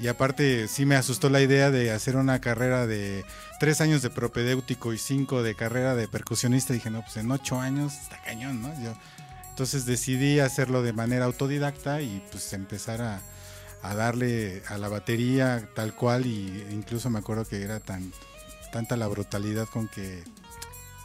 Y 0.00 0.08
aparte 0.08 0.66
sí 0.66 0.86
me 0.86 0.96
asustó 0.96 1.30
la 1.30 1.40
idea 1.40 1.70
de 1.70 1.92
hacer 1.92 2.16
una 2.16 2.40
carrera 2.40 2.88
de 2.88 3.24
tres 3.60 3.80
años 3.80 4.02
de 4.02 4.10
propedéutico 4.10 4.92
y 4.92 4.98
cinco 4.98 5.44
de 5.44 5.54
carrera 5.54 5.94
de 5.94 6.08
percusionista. 6.08 6.74
dije, 6.74 6.90
no, 6.90 7.02
pues 7.02 7.16
en 7.16 7.30
ocho 7.30 7.60
años 7.60 7.94
está 7.94 8.20
cañón, 8.22 8.60
¿no? 8.60 8.72
Entonces 9.50 9.86
decidí 9.86 10.40
hacerlo 10.40 10.82
de 10.82 10.92
manera 10.92 11.26
autodidacta 11.26 12.02
y 12.02 12.20
pues 12.32 12.52
empezar 12.52 13.00
a, 13.00 13.20
a 13.84 13.94
darle 13.94 14.62
a 14.68 14.78
la 14.78 14.88
batería 14.88 15.68
tal 15.74 15.94
cual 15.94 16.26
y 16.26 16.66
incluso 16.70 17.10
me 17.10 17.18
acuerdo 17.20 17.44
que 17.44 17.62
era 17.62 17.80
tan 17.80 18.12
tanta 18.72 18.96
la 18.96 19.06
brutalidad 19.06 19.68
con 19.68 19.86
que 19.88 20.24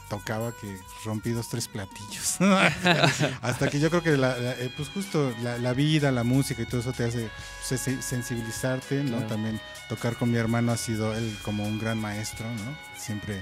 tocaba 0.08 0.52
que 0.60 0.76
rompí 1.04 1.30
dos 1.30 1.48
tres 1.48 1.68
platillos. 1.68 2.38
Hasta 3.42 3.70
que 3.70 3.78
yo 3.78 3.90
creo 3.90 4.02
que 4.02 4.16
la- 4.16 4.36
la- 4.36 4.52
eh, 4.54 4.72
pues 4.76 4.88
justo 4.88 5.32
la, 5.42 5.56
la 5.58 5.72
vida 5.72 6.10
la 6.10 6.24
música 6.24 6.62
y 6.62 6.66
todo 6.66 6.80
eso 6.80 6.92
te 6.92 7.04
hace 7.04 7.30
pues, 7.68 7.80
se- 7.80 8.02
sensibilizarte 8.02 9.04
no 9.04 9.18
Claro. 9.18 9.26
también 9.28 9.60
tocar 9.88 10.16
con 10.16 10.32
mi 10.32 10.38
hermano 10.38 10.72
ha 10.72 10.76
sido 10.76 11.14
él 11.14 11.36
como 11.42 11.64
un 11.64 11.78
gran 11.78 11.98
maestro 12.00 12.44
no 12.50 12.76
siempre 12.98 13.36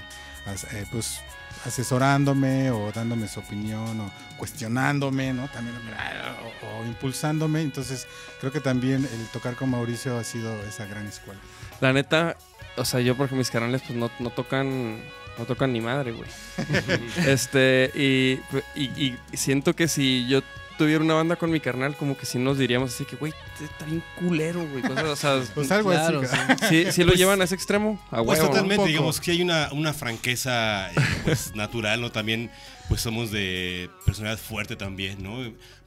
eh, 0.73 0.85
pues 0.91 1.21
asesorándome 1.65 2.71
o 2.71 2.91
dándome 2.91 3.27
su 3.27 3.39
opinión 3.39 3.99
o 4.01 4.11
cuestionándome 4.37 5.33
no 5.33 5.47
también 5.49 5.75
o, 5.77 6.85
impulsándome. 6.85 7.61
Entonces 7.61 8.07
creo 8.39 8.51
que 8.51 8.59
también 8.59 9.03
el 9.05 9.27
tocar 9.27 9.55
con 9.55 9.69
Mauricio 9.69 10.17
ha 10.17 10.23
sido 10.23 10.53
esa 10.63 10.85
gran 10.85 11.07
escuela. 11.07 11.39
La 11.81 11.93
neta, 11.93 12.37
o 12.77 12.85
sea, 12.85 12.99
yo 12.99 13.15
porque 13.15 13.35
mis 13.35 13.49
canales 13.49 13.81
pues 13.85 13.97
no, 13.97 14.09
no 14.19 14.29
tocan 14.29 15.01
no 15.39 15.45
tocan 15.45 15.73
ni 15.73 15.81
madre, 15.81 16.11
güey. 16.11 16.29
este, 17.27 17.91
y, 17.95 18.39
y- 18.79 19.17
y 19.31 19.37
siento 19.37 19.75
que 19.75 19.87
si 19.87 20.27
yo 20.27 20.41
tuviera 20.77 21.03
una 21.03 21.13
banda 21.15 21.35
con 21.35 21.51
mi 21.51 21.59
carnal, 21.59 21.95
como 21.97 22.15
que 22.17 22.25
sí 22.25 22.37
nos 22.39 22.57
diríamos 22.57 22.93
así 22.93 23.03
que, 23.03 23.15
güey, 23.17 23.33
está 23.61 23.85
bien 23.85 24.01
culero, 24.17 24.65
güey. 24.67 24.81
cosas, 24.81 25.03
o 25.05 25.15
sea, 25.15 25.41
pues 25.55 25.71
algo 25.71 25.89
Claro, 25.91 26.21
así 26.21 26.37
sí, 26.69 26.91
sí 26.91 27.01
lo 27.01 27.07
Pues- 27.09 27.19
llevan 27.19 27.41
a 27.41 27.43
ese 27.45 27.55
extremo, 27.55 27.99
a 28.11 28.23
Pues 28.23 28.39
totalmente, 28.39 28.85
digamos 28.87 29.19
que 29.19 29.31
hay 29.31 29.41
una, 29.41 29.69
una 29.73 29.93
franqueza 29.93 30.89
eh, 30.91 30.95
pues, 31.25 31.53
natural, 31.55 31.99
¿no? 32.01 32.11
También 32.11 32.49
pues 32.87 33.01
somos 33.01 33.29
de 33.29 33.89
personalidad 34.05 34.39
fuerte 34.39 34.75
también, 34.75 35.21
¿no? 35.21 35.37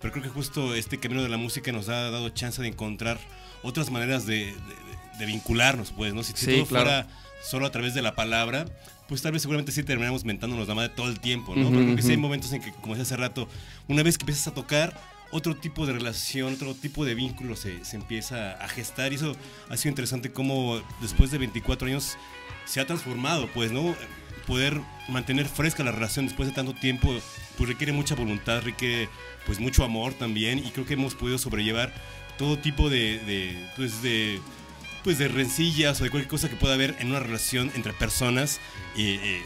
Pero 0.01 0.13
creo 0.13 0.23
que 0.25 0.29
justo 0.31 0.75
este 0.75 0.99
camino 0.99 1.23
de 1.23 1.29
la 1.31 1.37
música 1.39 1.73
nos 1.73 1.89
ha 1.89 2.11
dado 2.11 2.29
chance 2.29 2.61
de 2.63 2.69
encontrar 2.69 3.19
otras 3.63 3.91
maneras 3.91 4.27
de, 4.27 4.47
de- 4.47 4.55
de 5.19 5.27
vincularnos, 5.27 5.93
pues, 5.93 6.13
¿no? 6.15 6.23
Si, 6.23 6.33
si 6.35 6.45
Sí, 6.47 6.53
todo 6.59 6.67
claro. 6.67 6.85
fuera 6.85 7.07
solo 7.43 7.67
a 7.67 7.71
través 7.71 7.95
de 7.95 8.03
la 8.03 8.15
palabra, 8.15 8.67
pues 9.13 9.21
tal 9.21 9.33
vez 9.33 9.43
seguramente 9.43 9.73
sí 9.73 9.83
terminamos 9.83 10.25
mentándonos 10.25 10.67
la 10.67 10.75
madre 10.75 10.89
todo 10.89 11.07
el 11.11 11.21
tiempo, 11.21 11.55
¿no? 11.55 11.65
Ujú, 11.67 11.71
Pero 11.71 11.85
creo 11.85 11.97
que 11.97 12.03
sí 12.03 12.13
hay 12.13 12.17
momentos 12.17 12.51
en 12.55 12.63
que, 12.63 12.73
como 12.73 12.95
decía 12.95 13.03
hace 13.03 13.19
rato, 13.19 13.47
una 13.87 14.03
vez 14.03 14.17
que 14.17 14.23
empiezas 14.23 14.47
a 14.47 14.55
tocar, 14.55 14.99
otro 15.31 15.55
tipo 15.55 15.85
de 15.85 15.93
relación, 15.93 16.55
otro 16.55 16.75
tipo 16.75 17.05
de 17.05 17.15
vínculo 17.15 17.55
se, 17.55 17.85
se 17.85 17.97
empieza 17.97 18.53
a 18.53 18.69
gestar 18.69 19.13
y 19.13 19.17
eso 19.17 19.37
ha 19.69 19.77
sido 19.77 19.91
interesante 19.91 20.33
cómo 20.33 20.81
después 21.03 21.31
de 21.31 21.37
24 21.37 21.89
años 21.89 22.17
se 22.65 22.81
ha 22.81 22.87
transformado, 22.87 23.51
pues, 23.53 23.71
¿no? 23.71 23.95
Poder 24.47 24.81
mantener 25.11 25.45
fresca 25.45 25.85
la 25.85 25.93
relación 25.93 26.25
después 26.25 26.49
de 26.49 26.55
tanto 26.55 26.73
tiempo, 26.73 27.15
pues 27.59 27.69
requiere 27.69 27.93
mucha 27.93 28.15
voluntad, 28.15 28.63
requiere 28.63 29.11
pues 29.45 29.61
mucho 29.61 29.85
amor 29.85 30.15
también 30.15 30.59
y 30.59 30.71
creo 30.71 30.87
que 30.87 30.95
hemos 30.95 31.15
podido 31.15 31.37
sobrellevar 31.37 31.93
todo 32.39 32.59
tipo 32.59 32.89
de, 32.89 33.19
de, 33.27 33.69
pues 33.77 34.01
de 34.01 34.41
pues 35.03 35.19
de 35.19 35.29
rencillas 35.29 36.01
o 36.01 36.05
de 36.05 36.11
cualquier 36.11 36.31
cosa 36.31 36.49
que 36.49 36.57
pueda 36.57 36.75
haber 36.75 36.97
en 36.99 37.09
una 37.11 37.21
relación 37.21 37.71
entre 37.75 37.93
personas 37.93 38.61
eh, 38.97 39.43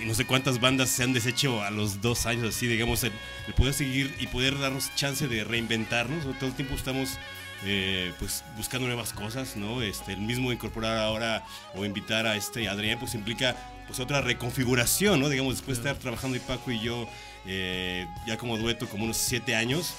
y 0.00 0.04
no 0.04 0.14
sé 0.14 0.26
cuántas 0.26 0.60
bandas 0.60 0.90
se 0.90 1.02
han 1.02 1.12
deshecho 1.12 1.62
a 1.62 1.70
los 1.70 2.00
dos 2.02 2.26
años 2.26 2.54
así 2.54 2.66
digamos 2.66 3.02
el, 3.04 3.12
el 3.46 3.54
poder 3.54 3.74
seguir 3.74 4.14
y 4.18 4.26
poder 4.26 4.58
darnos 4.58 4.94
chance 4.94 5.26
de 5.26 5.44
reinventarnos 5.44 6.26
¿no? 6.26 6.32
todo 6.34 6.50
el 6.50 6.54
tiempo 6.54 6.74
estamos 6.74 7.18
eh, 7.64 8.12
pues 8.18 8.44
buscando 8.56 8.86
nuevas 8.86 9.12
cosas 9.12 9.56
no 9.56 9.80
este 9.80 10.12
el 10.12 10.20
mismo 10.20 10.52
incorporar 10.52 10.98
ahora 10.98 11.44
o 11.74 11.84
invitar 11.84 12.26
a 12.26 12.36
este 12.36 12.68
Adrián 12.68 12.98
pues 12.98 13.14
implica 13.14 13.56
pues 13.86 13.98
otra 13.98 14.20
reconfiguración 14.20 15.20
no 15.20 15.28
digamos 15.28 15.54
después 15.54 15.78
de 15.78 15.88
estar 15.88 16.00
trabajando 16.00 16.36
y 16.36 16.40
Paco 16.40 16.70
y 16.70 16.80
yo 16.80 17.08
eh, 17.46 18.06
ya 18.26 18.36
como 18.36 18.58
dueto 18.58 18.88
como 18.88 19.04
unos 19.04 19.16
siete 19.16 19.54
años 19.54 19.94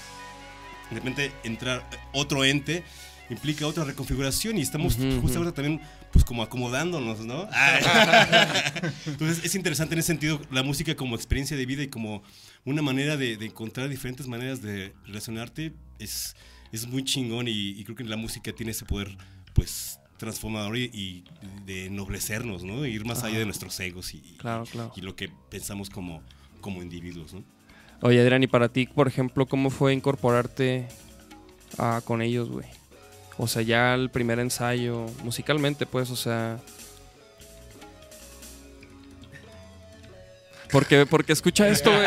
de 0.90 0.98
repente 0.98 1.32
entrar 1.44 1.84
otro 2.14 2.46
ente 2.46 2.84
implica 3.29 3.67
otra 3.67 3.84
reconfiguración 3.84 4.57
y 4.57 4.62
estamos 4.62 4.98
justo 5.22 5.39
ahora 5.39 5.51
también 5.51 5.81
pues 6.12 6.24
como 6.24 6.43
acomodándonos, 6.43 7.19
¿no? 7.25 7.48
Entonces 9.05 9.43
es 9.43 9.55
interesante 9.55 9.96
en 9.96 10.00
ese 10.00 10.07
sentido 10.07 10.41
la 10.51 10.63
música 10.63 10.96
como 10.96 11.15
experiencia 11.15 11.57
de 11.57 11.65
vida 11.65 11.84
y 11.84 11.88
como 11.88 12.24
una 12.65 12.81
manera 12.81 13.17
de, 13.17 13.38
de 13.38 13.46
encontrar 13.46 13.89
diferentes 13.89 14.27
maneras 14.27 14.62
de 14.62 14.93
relacionarte 15.05 15.74
es, 16.00 16.36
es 16.72 16.88
muy 16.88 17.03
chingón 17.03 17.48
y, 17.48 17.51
y 17.72 17.84
creo 17.84 17.96
que 17.96 18.03
la 18.03 18.17
música 18.17 18.51
tiene 18.53 18.72
ese 18.72 18.86
poder 18.86 19.17
pues 19.53 20.00
transformador 20.17 20.77
y, 20.77 20.86
y 20.93 21.24
de 21.65 21.86
ennoblecernos, 21.88 22.63
¿no? 22.63 22.86
Ir 22.86 23.05
más 23.05 23.24
allá 23.24 23.39
de 23.39 23.46
nuestros 23.46 23.79
egos 23.79 24.13
y, 24.13 24.22
Claro, 24.38 24.65
claro. 24.65 24.91
y 24.96 25.01
lo 25.01 25.15
que 25.15 25.29
pensamos 25.50 25.89
como, 25.89 26.22
como 26.62 26.81
individuos, 26.81 27.34
¿no? 27.34 27.43
Oye, 28.01 28.19
Adrián, 28.22 28.43
y 28.43 28.48
para 28.48 28.69
ti, 28.69 28.86
por 28.88 29.07
ejemplo, 29.07 29.46
¿cómo 29.48 29.69
fue 29.69 29.93
incorporarte 29.93 30.88
ah, 31.77 32.01
con 32.03 32.22
ellos, 32.22 32.50
güey? 32.50 32.65
O 33.38 33.48
sea, 33.48 33.62
ya 33.62 33.94
el 33.94 34.10
primer 34.10 34.39
ensayo, 34.39 35.06
musicalmente, 35.24 35.86
pues, 35.86 36.10
o 36.10 36.15
sea... 36.15 36.58
Porque, 40.72 41.06
porque 41.06 41.32
escucha 41.32 41.65
esto, 41.70 41.89
güey. 41.91 42.06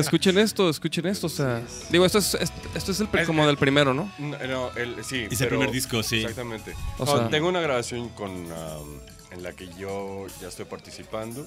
Escuchen 0.00 0.36
esto, 0.38 0.68
escuchen 0.68 1.06
esto. 1.06 1.28
O 1.28 1.30
sea, 1.30 1.62
digo, 1.90 2.04
esto 2.04 2.18
es, 2.18 2.34
es- 2.34 2.52
esto 2.74 2.90
es 2.90 2.98
el 3.00 3.08
como 3.24 3.46
del 3.46 3.56
primero, 3.56 3.94
¿no? 3.94 4.12
No, 4.18 4.36
no, 4.48 4.72
el, 4.74 5.04
sí. 5.04 5.28
Es 5.30 5.40
el 5.40 5.46
pero- 5.46 5.50
primer 5.50 5.70
disco, 5.70 6.02
sí. 6.02 6.16
Exactamente. 6.22 6.74
O 6.98 7.04
No, 7.04 7.18
sea- 7.18 7.28
tengo 7.30 7.48
una 7.48 7.60
grabación 7.60 8.08
con, 8.08 8.30
um, 8.32 8.98
en 9.30 9.42
la 9.44 9.52
que 9.52 9.68
yo 9.78 10.26
ya 10.40 10.48
estoy 10.48 10.64
participando. 10.64 11.42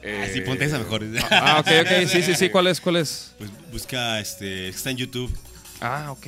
Así 0.00 0.40
Eh, 0.40 0.42
ponte 0.44 0.64
esa 0.66 0.78
mejor. 0.78 1.04
Ah, 1.30 1.60
ok, 1.60 1.68
ok. 1.82 2.06
Sí, 2.08 2.22
sí, 2.22 2.34
sí. 2.34 2.50
¿Cuál 2.50 2.66
es? 2.66 2.78
¿Cuál 2.80 2.96
es? 2.96 3.32
Pues 3.38 3.50
busca, 3.72 4.20
este, 4.20 4.68
está 4.68 4.90
en 4.90 4.98
YouTube. 4.98 5.32
Ah, 5.80 6.08
ok. 6.10 6.26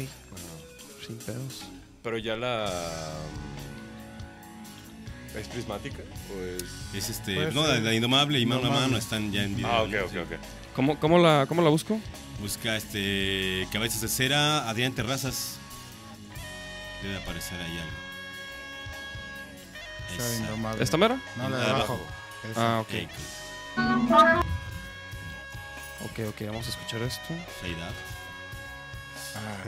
Sin 1.06 1.16
pedos. 1.18 1.64
Pero 2.04 2.18
ya 2.18 2.36
la. 2.36 2.66
um, 5.34 5.40
¿Es 5.40 5.48
prismática? 5.48 6.02
Pues. 6.28 6.62
Es 6.94 7.08
este, 7.10 7.50
no, 7.50 7.66
la, 7.66 7.78
la 7.80 7.94
Indomable 7.94 8.38
y 8.38 8.46
Mano 8.46 8.68
a. 8.68 8.70
Mano 8.70 8.96
están 8.98 9.32
ya 9.32 9.42
en 9.42 9.56
video. 9.56 9.70
Ah, 9.72 9.82
ok, 9.82 9.88
¿no? 9.90 10.04
ok, 10.04 10.10
Sí. 10.12 10.18
ok. 10.18 10.32
¿Cómo, 10.76 11.00
cómo, 11.00 11.18
la, 11.18 11.46
¿Cmo 11.48 11.62
la 11.62 11.70
busco? 11.70 11.98
Busca 12.40 12.76
este, 12.76 13.66
Cabezas 13.72 14.02
de 14.02 14.08
Cera, 14.08 14.68
Adrián 14.68 14.92
Terrazas. 14.92 15.56
Debe 17.02 17.16
aparecer 17.16 17.58
ahí 17.60 17.78
algo. 17.78 17.92
Esa. 20.76 20.82
¿Esta 20.82 20.96
mera? 20.98 21.18
No, 21.36 21.48
la 21.48 21.56
de 21.56 21.70
abajo. 21.70 21.98
Ah, 22.56 22.80
ok. 22.82 22.94
Ok, 23.76 24.44
Ok, 26.04 26.20
ok. 26.28 26.46
Vamos 26.48 26.66
a 26.66 26.70
escuchar 26.70 27.00
esto. 27.02 27.28
Fade 27.62 27.82
out. 27.82 28.13
Ah, 29.36 29.64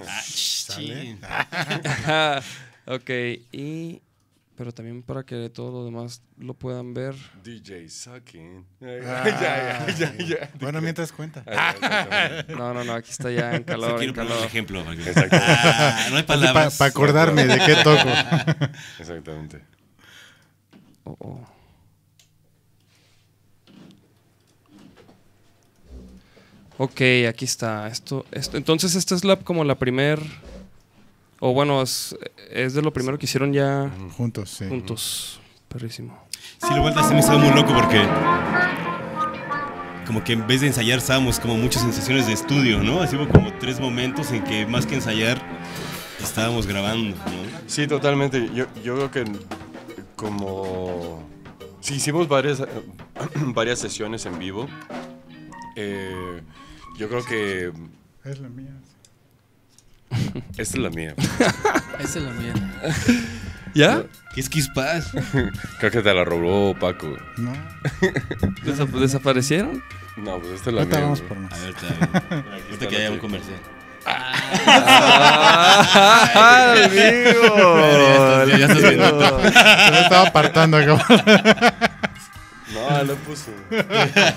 Ah, 2.07 2.41
ok, 2.87 3.11
y... 3.53 4.03
Pero 4.57 4.73
también 4.73 5.03
para 5.03 5.23
que 5.23 5.51
todo 5.51 5.71
lo 5.71 5.85
demás 5.85 6.23
lo 6.39 6.55
puedan 6.55 6.95
ver. 6.95 7.15
DJ 7.45 7.91
Sucking. 7.91 8.65
Ah, 8.81 9.23
ya, 9.87 9.87
ya, 9.89 10.17
ya, 10.17 10.25
ya. 10.25 10.51
Bueno, 10.59 10.81
mientras 10.81 11.13
cuenta. 11.13 11.45
Ah. 11.47 11.75
No, 12.49 12.73
no, 12.73 12.83
no, 12.83 12.95
aquí 12.95 13.11
está 13.11 13.31
ya 13.31 13.51
en 13.53 13.59
Sí, 13.59 13.65
calor, 13.65 13.99
quiero 13.99 14.03
en 14.09 14.15
poner 14.15 14.23
un 14.25 14.31
calor. 14.33 14.47
ejemplo. 14.47 14.83
Ah, 15.33 16.07
no 16.11 16.17
hay 16.17 16.23
Para 16.23 16.41
palabras. 16.41 16.81
acordarme 16.81 17.45
de 17.45 17.59
qué 17.59 17.75
toco. 17.85 18.09
Exactamente. 18.99 19.63
Oh, 21.05 21.17
oh. 21.21 21.56
Ok, 26.79 27.01
aquí 27.29 27.45
está. 27.45 27.89
Esto, 27.89 28.25
esto, 28.33 28.57
entonces 28.57 28.95
esta 28.95 29.15
es 29.15 29.25
la 29.25 29.37
como 29.37 29.65
la 29.65 29.77
primer, 29.77 30.21
o 31.41 31.53
bueno, 31.53 31.81
es, 31.83 32.17
es 32.51 32.75
de 32.75 32.83
lo 32.83 32.93
primero 32.93 33.19
que 33.19 33.25
hicieron 33.27 33.53
ya 33.53 33.91
Juntos, 34.17 34.51
sí. 34.51 34.69
juntos. 34.69 35.41
Perrísimo. 35.69 36.19
Sí, 36.61 36.75
lo 36.75 36.83
vuelta 36.83 37.03
se 37.03 37.13
me 37.15 37.21
hizo 37.21 37.39
muy 37.39 37.55
loco 37.55 37.75
porque 37.75 38.01
como 40.07 40.23
que 40.23 40.35
en 40.35 40.47
vez 40.47 40.61
de 40.61 40.69
ensayar 40.69 40.99
estábamos 40.99 41.41
como 41.41 41.57
muchas 41.57 41.83
sensaciones 41.83 42.27
de 42.27 42.33
estudio, 42.33 42.83
¿no? 42.83 43.01
Así 43.03 43.17
como 43.17 43.53
tres 43.55 43.81
momentos 43.81 44.31
en 44.31 44.45
que 44.45 44.65
más 44.67 44.87
que 44.87 44.95
ensayar 44.95 45.43
estábamos 46.23 46.67
grabando, 46.67 47.17
¿no? 47.17 47.61
Sí, 47.67 47.87
totalmente. 47.87 48.49
Yo, 48.55 48.67
yo 48.85 48.95
creo 48.95 49.11
que 49.11 49.25
como... 50.15 51.23
Sí, 51.81 51.95
hicimos 51.95 52.29
varias, 52.29 52.63
varias 53.55 53.79
sesiones 53.81 54.25
en 54.27 54.39
vivo. 54.39 54.67
Eh, 55.75 56.41
yo 56.99 57.09
creo 57.09 57.25
que... 57.25 57.73
Es 58.25 58.39
la 58.41 58.49
mía. 58.49 58.73
Esta 60.57 60.63
es 60.63 60.77
la 60.79 60.91
mía. 60.91 61.15
Esa 61.99 62.19
es 62.19 62.25
la 62.25 62.33
mía. 62.33 62.55
¿Ya? 63.75 64.05
¿Qué 64.35 64.41
es? 64.97 65.07
Creo 65.79 65.91
que 65.91 66.03
te 66.03 66.15
la 66.15 66.25
robó 66.25 66.75
Paco. 66.79 67.17
No. 67.37 67.53
Desa- 68.65 68.87
¿Desaparecieron? 68.87 69.83
No, 70.17 70.39
pues 70.39 70.53
esta 70.55 70.71
es 70.71 70.77
la 70.77 70.85
mía. 70.85 71.01
vamos 71.01 71.21
por 71.23 71.39
más. 71.39 71.53
A 71.53 71.59
ver. 71.63 71.75
Ahorita 72.71 72.89
que 72.89 72.97
haya 72.97 73.11
un 73.11 73.19
comercial. 73.19 73.59
¡Ah, 74.07 74.33
estás- 76.77 78.59
ya 78.59 78.67
estás 78.67 78.83
viendo. 78.83 79.41
Se 79.51 79.91
me 79.91 80.01
estaba 80.01 80.29
apartando 80.29 80.77
acá. 80.79 81.86
No, 82.91 83.05
lo 83.05 83.15
puso. 83.17 83.51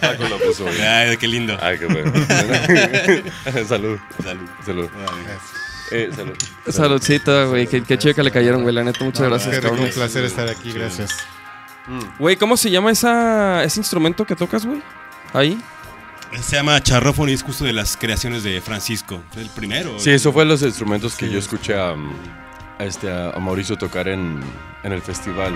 Paco 0.02 0.28
lo 0.30 0.38
puso. 0.40 0.64
güey. 0.66 0.82
Ay, 0.82 1.18
qué 1.18 1.28
lindo. 1.28 1.58
Ay, 1.62 1.78
qué 1.80 1.86
bueno. 1.86 2.12
salud. 3.68 3.98
Salud. 4.24 4.48
Salud. 4.66 4.90
Eh, 5.92 6.10
salud. 6.16 6.34
Saludcito, 6.68 7.50
güey. 7.50 7.68
Qué, 7.68 7.84
qué 7.84 7.98
chido 7.98 8.14
que 8.16 8.24
le 8.24 8.32
cayeron, 8.32 8.62
güey. 8.64 8.74
La 8.76 8.84
neta, 8.84 9.04
muchas 9.04 9.28
gracias, 9.28 9.60
cabrón. 9.60 9.80
un 9.86 9.90
placer 9.90 10.24
estar 10.26 10.48
aquí, 10.48 10.72
gracias. 10.72 11.12
Güey, 12.20 12.36
¿cómo 12.36 12.56
se 12.58 12.70
llama 12.70 12.92
esa, 12.92 13.64
ese 13.64 13.80
instrumento 13.80 14.24
que 14.26 14.36
tocas, 14.36 14.66
güey? 14.66 14.82
Ahí. 15.34 15.60
Se 16.42 16.58
llama 16.58 16.80
charrófono 16.84 17.32
y 17.32 17.34
es 17.34 17.42
justo 17.42 17.66
de 17.66 17.74
las 17.74 17.98
creaciones 17.98 18.44
de 18.44 18.62
Francisco. 18.62 19.24
Fue 19.34 19.42
el 19.42 19.50
primero. 19.50 19.98
Sí, 19.98 20.12
eso 20.12 20.32
fue 20.32 20.46
los 20.46 20.62
instrumentos 20.62 21.16
que 21.16 21.26
Sí. 21.26 21.32
yo 21.34 21.40
escuché 21.40 21.74
a, 21.76 21.96
a 22.78 22.86
este, 22.86 23.12
a 23.12 23.32
Mauricio 23.40 23.76
tocar 23.78 24.08
en, 24.08 24.40
en 24.84 24.92
el 24.92 25.02
festival. 25.02 25.56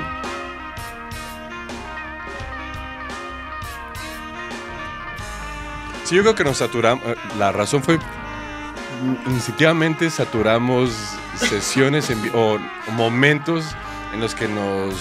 Sí, 6.13 6.17
yo 6.17 6.21
creo 6.21 6.35
que 6.35 6.43
nos 6.43 6.57
saturamos. 6.57 7.03
eh, 7.07 7.15
La 7.39 7.51
razón 7.51 7.81
fue. 7.81 7.97
mm, 7.97 9.31
Instintivamente 9.31 10.11
saturamos 10.11 10.91
sesiones 11.37 12.11
en 12.11 12.19
o 12.35 12.59
momentos 12.91 13.65
en 14.13 14.19
los 14.19 14.35
que 14.35 14.47
nos 14.47 14.93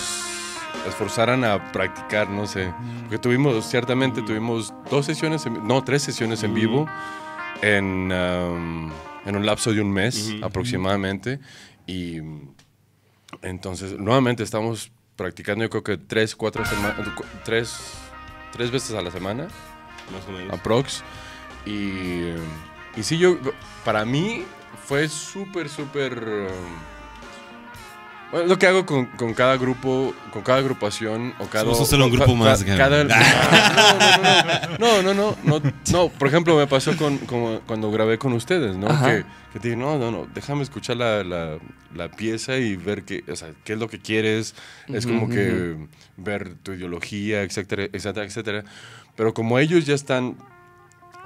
esforzaran 0.89 1.45
a 1.45 1.71
practicar, 1.71 2.31
no 2.31 2.47
sé. 2.47 2.73
Porque 3.03 3.19
tuvimos, 3.19 3.63
ciertamente, 3.69 4.23
tuvimos 4.23 4.73
dos 4.91 5.05
sesiones, 5.05 5.45
en 5.45 5.69
no, 5.69 5.85
tres 5.85 6.03
sesiones 6.03 6.43
en 6.45 6.55
vivo 6.55 6.89
en, 7.61 8.11
um, 8.11 8.91
en 9.27 9.37
un 9.37 9.45
lapso 9.45 9.71
de 9.75 9.83
un 9.83 9.93
mes 9.93 10.35
aproximadamente. 10.43 11.41
Y 11.87 12.23
mm, 12.23 12.55
entonces, 13.43 13.99
nuevamente 13.99 14.43
estamos 14.43 14.91
practicando, 15.17 15.63
yo 15.63 15.69
creo 15.69 15.83
que 15.83 15.99
tres, 15.99 16.35
cuatro 16.35 16.65
semanas, 16.65 16.97
tres, 17.45 17.77
tres 18.51 18.71
veces 18.71 18.97
a 18.97 19.03
la 19.03 19.11
semana, 19.11 19.49
Más 20.11 20.27
o 20.29 20.33
menos. 20.33 20.53
aprox. 20.53 21.03
Y, 21.67 22.31
y 22.97 23.03
sí, 23.03 23.19
yo, 23.19 23.39
para 23.85 24.05
mí 24.05 24.45
fue 24.87 25.09
súper, 25.09 25.69
súper... 25.69 26.19
um, 26.19 26.93
bueno, 28.33 28.47
lo 28.49 28.59
que 28.59 28.67
hago 28.67 28.87
con, 28.87 29.05
con 29.07 29.35
cada 29.35 29.59
grupo, 29.59 30.15
con 30.33 30.41
cada 30.43 30.59
agrupación 30.59 31.35
o 31.39 31.47
cada... 31.47 31.65
Somos 31.65 31.89
solo 31.89 32.07
un 32.07 32.11
ca- 32.13 32.17
grupo 32.25 32.33
ca- 32.33 32.39
más, 32.39 32.65
cada- 32.65 33.07
cabrón. 33.07 34.79
no, 34.79 35.03
no, 35.03 35.15
no, 35.15 35.15
no, 35.15 35.37
no, 35.45 35.61
no, 35.61 35.73
no, 35.93 36.09
por 36.09 36.29
ejemplo, 36.29 36.57
me 36.57 36.67
pasó 36.67 36.97
con, 36.97 37.19
con- 37.19 37.61
cuando 37.67 37.91
grabé 37.91 38.17
con 38.19 38.33
ustedes, 38.33 38.75
¿no? 38.77 38.87
Ajá. 38.89 39.07
Que, 39.19 39.25
que 39.53 39.61
te 39.61 39.69
dije, 39.69 39.79
no, 39.79 39.99
no, 39.99 40.11
no, 40.11 40.27
déjame 40.35 40.63
escuchar 40.63 40.97
la, 40.97 41.23
la- 41.25 41.59
la 41.95 42.11
pieza 42.11 42.57
y 42.57 42.75
ver 42.77 43.05
qué, 43.05 43.23
o 43.31 43.37
sea, 43.37 43.51
qué 43.65 43.75
es 43.75 43.79
lo 43.79 43.87
que 43.89 43.99
quieres. 43.99 44.55
Es 44.89 45.07
como 45.07 45.25
Ujú, 45.25 45.35
que 45.35 45.77
ver 46.17 46.55
tu 46.63 46.73
ideología, 46.73 47.43
etcétera, 47.43 47.85
etcétera, 47.93 48.25
etcétera. 48.25 48.65
Pero 49.17 49.35
como 49.35 49.59
ellos 49.59 49.85
ya 49.87 49.95
están 49.95 50.37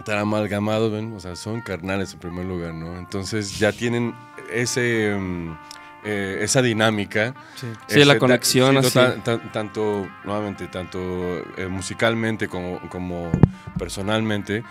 tan 0.05 0.19
amalgamados, 0.19 0.93
¿ven? 0.93 1.13
O 1.15 1.21
sea, 1.21 1.37
son 1.37 1.61
carnales 1.63 2.13
en 2.13 2.19
primer 2.21 2.45
lugar, 2.45 2.75
¿no? 2.75 2.97
Entonces 2.99 3.59
ya 3.59 3.73
tienen 3.73 4.15
ese... 4.53 5.17
mm, 5.19 5.59
eh, 6.09 6.39
esa 6.43 6.63
dinámica 6.63 7.35
Sí, 7.57 7.67
ese 7.89 8.05
la 8.05 8.17
conexión 8.17 8.77
así. 8.77 8.91
tan- 8.95 9.25
tan- 9.25 9.51
tanto, 9.51 10.07
nuevamente, 10.23 10.69
tanto 10.69 10.99
eh, 11.57 11.67
musicalmente 11.69 12.47
como, 12.47 12.79
como 12.91 13.33
personalmente, 13.77 14.63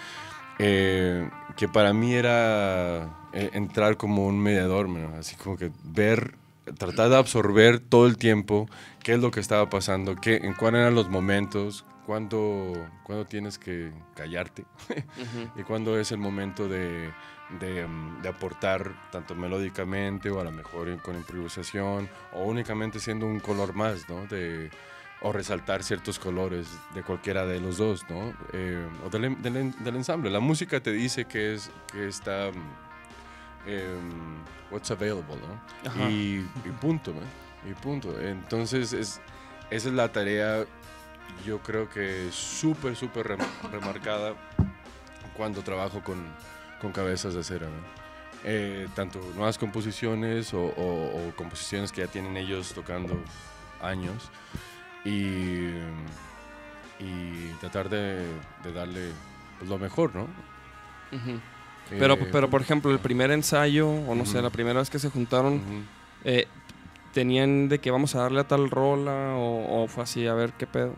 eh, 0.60 1.30
que 1.58 1.68
para 1.68 1.92
mí 1.92 2.14
era 2.14 3.10
eh, 3.34 3.50
entrar 3.54 3.98
como 3.98 4.26
un 4.28 4.40
mediador, 4.42 4.88
¿no? 4.88 5.18
así 5.18 5.36
como 5.36 5.58
que 5.58 5.72
ver, 5.84 6.36
tratar 6.78 7.10
de 7.10 7.18
absorber 7.18 7.80
todo 7.80 8.08
el 8.08 8.18
tiempo 8.18 8.70
qué 9.04 9.14
es 9.16 9.20
lo 9.20 9.32
que 9.32 9.42
estaba 9.42 9.70
pasando, 9.70 10.16
qué, 10.16 10.38
en 10.38 10.54
cuáles 10.54 10.80
eran 10.82 10.96
los 10.96 11.10
momentos, 11.10 11.84
cuándo, 12.06 12.74
cuándo 13.04 13.26
tienes 13.26 13.58
que 13.58 13.92
callarte 14.16 14.66
y 15.56 15.64
cuándo 15.64 16.00
es 16.00 16.12
el 16.12 16.20
momento 16.20 16.68
de, 16.68 17.12
de, 17.60 17.88
mm, 17.88 18.22
de 18.22 18.30
aportar 18.30 19.10
tanto 19.12 19.36
melódicamente 19.36 20.30
o 20.30 20.40
a 20.40 20.44
lo 20.44 20.52
mejor 20.52 21.02
con 21.02 21.16
improvisación 21.16 22.10
o 22.34 22.44
únicamente 22.44 23.00
siendo 23.00 23.26
un 23.26 23.40
color 23.40 23.74
más, 23.74 24.08
¿no? 24.10 24.26
De, 24.28 24.70
o 25.22 25.32
resaltar 25.32 25.82
ciertos 25.84 26.20
colores 26.20 26.68
de 26.94 27.02
cualquiera 27.02 27.46
de 27.46 27.60
los 27.60 27.78
dos, 27.78 28.06
¿no? 28.10 28.34
Eh, 28.54 28.86
o 29.06 29.10
del, 29.10 29.42
del 29.42 29.72
del 29.84 29.96
ensamble. 29.96 30.30
La 30.30 30.42
música 30.42 30.80
te 30.82 30.92
dice 30.92 31.26
que, 31.26 31.56
es, 31.56 31.72
que 31.92 32.08
está... 32.08 32.52
mm, 32.52 33.70
em, 33.70 34.36
what's 34.72 34.92
available, 34.92 35.38
¿no? 35.38 36.10
Y, 36.10 36.46
y 36.66 36.70
punto, 36.82 37.14
¿no? 37.14 37.70
Y 37.70 37.74
punto. 37.74 38.20
Entonces, 38.20 38.94
es, 38.94 39.22
esa 39.72 39.88
es 39.90 39.94
la 39.94 40.12
tarea, 40.12 40.66
yo 41.44 41.60
creo 41.60 41.90
que 41.90 42.30
súper, 42.32 42.96
súper 42.96 43.28
rem- 43.38 43.72
remarcada 43.72 44.34
cuando 45.36 45.62
trabajo 45.62 46.02
con, 46.04 46.24
con 46.82 46.92
cabezas 46.92 47.34
de 47.34 47.44
cera, 47.44 47.68
¿no? 47.68 48.06
Eh, 48.48 48.88
tanto 48.96 49.20
nuevas 49.36 49.58
composiciones 49.58 50.54
o, 50.54 50.60
o- 50.66 51.28
o 51.30 51.36
composiciones 51.36 51.92
que 51.92 52.02
ya 52.02 52.08
tienen 52.08 52.38
ellos 52.38 52.74
tocando 52.74 53.20
años 53.82 54.30
y, 55.04 55.70
y 57.00 57.50
tratar 57.60 57.90
de, 57.90 58.28
de 58.64 58.72
darle 58.74 59.12
pues, 59.58 59.70
lo 59.70 59.78
mejor, 59.78 60.16
¿no? 60.16 60.24
Ujú. 61.12 61.40
Pero, 61.90 62.14
Eh, 62.16 62.30
pero, 62.32 62.50
por 62.50 62.62
ejemplo, 62.62 62.92
el 62.92 63.00
primer 63.00 63.32
ensayo, 63.32 63.88
o 63.90 64.16
no 64.16 64.26
sé, 64.26 64.42
la 64.42 64.50
primera 64.50 64.80
vez 64.80 64.90
que 64.90 64.98
se 65.00 65.10
juntaron, 65.10 65.62
eh, 66.24 66.48
¿tenían 67.14 67.68
de 67.70 67.80
que 67.80 67.92
vamos 67.92 68.16
a 68.16 68.22
darle 68.22 68.42
a 68.42 68.48
tal 68.48 68.70
rola 68.72 69.34
o, 69.36 69.84
o 69.84 69.88
fue 69.88 70.04
así, 70.04 70.26
a 70.28 70.34
ver 70.34 70.54
qué 70.54 70.66
pedo? 70.68 70.96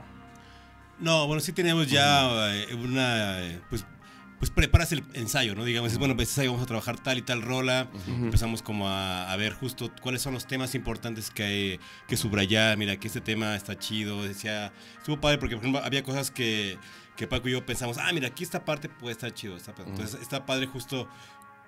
No, 1.00 1.28
bueno, 1.28 1.40
sí 1.42 1.52
teníamos 1.54 1.88
ya 1.88 2.54
eh, 2.56 2.74
una. 2.76 3.42
eh, 3.44 3.62
Pues, 3.70 3.86
pues 4.40 4.52
preparas 4.52 4.92
el 4.92 5.04
ensayo, 5.14 5.56
¿no? 5.56 5.64
Digamos, 5.66 5.92
es 5.92 5.98
bueno, 5.98 6.16
pues 6.16 6.30
ensayo 6.30 6.52
vamos 6.52 6.64
a 6.64 6.68
trabajar 6.68 7.00
tal 7.00 7.18
y 7.18 7.24
tal 7.24 7.42
rola. 7.42 7.88
Empezamos 8.08 8.62
como 8.62 8.88
a, 8.88 9.32
a 9.32 9.36
ver 9.36 9.54
justo 9.54 9.92
cuáles 10.02 10.22
son 10.22 10.34
los 10.36 10.46
temas 10.46 10.76
importantes 10.76 11.32
que 11.32 11.44
hay 11.44 11.80
que 12.08 12.18
subrayar. 12.18 12.78
Mira, 12.78 12.98
que 12.98 13.08
este 13.08 13.20
tema 13.22 13.56
está 13.56 13.78
chido. 13.80 14.24
Decía, 14.24 14.72
estuvo 14.98 15.20
padre 15.20 15.40
porque, 15.40 15.56
por 15.56 15.64
ejemplo, 15.64 15.84
había 15.84 16.04
cosas 16.04 16.30
que, 16.30 16.78
que 17.16 17.26
Paco 17.28 17.48
y 17.50 17.54
yo 17.54 17.66
pensamos, 17.66 17.98
ah, 17.98 18.12
mira, 18.14 18.28
aquí 18.28 18.44
esta 18.44 18.64
parte 18.64 18.90
puede 18.90 19.14
estar 19.14 19.34
chido. 19.34 19.58
parte". 19.58 19.84
Entonces, 19.90 20.20
está 20.22 20.46
padre 20.46 20.68
justo 20.68 21.08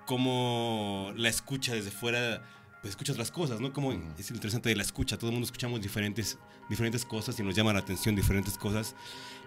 como 0.06 1.12
la 1.16 1.28
escucha 1.28 1.74
desde 1.74 1.90
fuera, 1.90 2.42
pues 2.80 2.92
escucha 2.92 3.12
otras 3.12 3.30
cosas, 3.30 3.60
¿no? 3.60 3.72
Como 3.72 3.92
es 3.92 4.30
lo 4.30 4.36
interesante 4.36 4.68
de 4.70 4.76
la 4.76 4.82
escucha. 4.82 5.18
Todo 5.18 5.28
el 5.30 5.34
mundo 5.34 5.44
escuchamos 5.44 5.80
diferentes, 5.82 6.38
diferentes 6.68 7.04
cosas 7.04 7.38
y 7.38 7.42
nos 7.42 7.54
llama 7.54 7.72
la 7.74 7.80
atención 7.80 8.16
diferentes 8.16 8.56
cosas. 8.56 8.94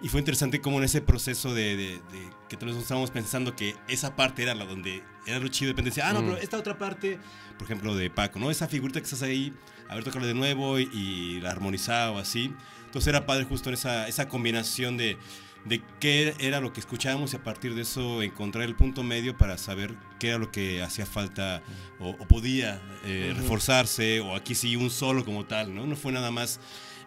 Y 0.03 0.09
fue 0.09 0.19
interesante 0.19 0.61
como 0.61 0.77
en 0.77 0.83
ese 0.83 1.01
proceso 1.01 1.53
de, 1.53 1.75
de- 1.75 1.95
de 2.11 2.29
que 2.47 2.57
todos 2.57 2.75
estábamos 2.77 3.09
pensando 3.09 3.55
que 3.55 3.75
esa 3.87 4.15
parte 4.15 4.43
era 4.43 4.53
la 4.53 4.65
donde 4.65 5.01
era 5.25 5.39
lo 5.39 5.47
chido. 5.47 5.69
De 5.69 5.73
repente 5.73 5.89
decía, 5.89 6.09
ah, 6.09 6.13
no, 6.13 6.19
pero 6.21 6.37
esta 6.37 6.57
otra 6.57 6.77
parte, 6.77 7.17
por 7.57 7.63
ejemplo, 7.65 7.95
de 7.95 8.09
Paco, 8.11 8.37
¿no? 8.39 8.51
Esa 8.51 8.67
figurita 8.67 8.99
que 8.99 9.05
estás 9.05 9.23
ahí, 9.23 9.51
a 9.89 9.95
ver, 9.95 10.03
tocarla 10.03 10.27
de 10.27 10.33
nuevo 10.35 10.77
y, 10.79 10.83
y 10.93 11.39
la 11.41 11.49
armonizaba 11.51 12.11
o 12.11 12.19
así. 12.19 12.53
Entonces 12.85 13.07
era 13.07 13.25
padre 13.25 13.45
justo 13.45 13.69
en 13.69 13.73
esa, 13.73 14.07
esa 14.07 14.27
combinación 14.27 14.97
de, 14.97 15.17
de 15.65 15.81
qué 15.99 16.35
era 16.39 16.59
lo 16.59 16.73
que 16.73 16.79
escuchábamos 16.79 17.33
y 17.33 17.37
a 17.37 17.43
partir 17.43 17.73
de 17.73 17.83
eso 17.83 18.21
encontrar 18.21 18.65
el 18.65 18.75
punto 18.75 19.03
medio 19.03 19.37
para 19.37 19.57
saber 19.57 19.95
qué 20.19 20.29
era 20.29 20.37
lo 20.37 20.51
que 20.51 20.81
hacía 20.81 21.05
falta 21.05 21.63
o, 21.99 22.09
o 22.09 22.27
podía 22.27 22.81
eh, 23.05 23.33
reforzarse 23.35 24.19
o 24.19 24.35
aquí 24.35 24.55
sí 24.55 24.75
un 24.75 24.89
solo 24.89 25.23
como 25.23 25.45
tal, 25.45 25.73
¿no? 25.73 25.85
No 25.87 25.95
fue 25.95 26.11
nada 26.11 26.31
más, 26.31 26.59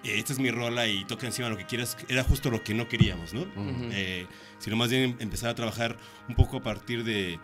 eh, 0.04 0.18
esta 0.18 0.32
es 0.32 0.38
mi 0.38 0.50
rola 0.50 0.86
y 0.88 1.04
toca 1.04 1.26
encima 1.26 1.48
lo 1.48 1.56
que 1.56 1.66
quieras, 1.66 1.96
era 2.08 2.24
justo 2.24 2.50
lo 2.50 2.62
que 2.64 2.72
no 2.74 2.88
queríamos, 2.88 3.34
¿no? 3.34 3.46
Eh, 3.92 4.26
sino 4.58 4.76
más 4.76 4.88
bien 4.90 5.16
empezar 5.18 5.50
a 5.50 5.54
trabajar 5.54 5.96
un 6.28 6.34
poco 6.34 6.56
a 6.58 6.62
partir 6.62 7.04
de 7.04 7.38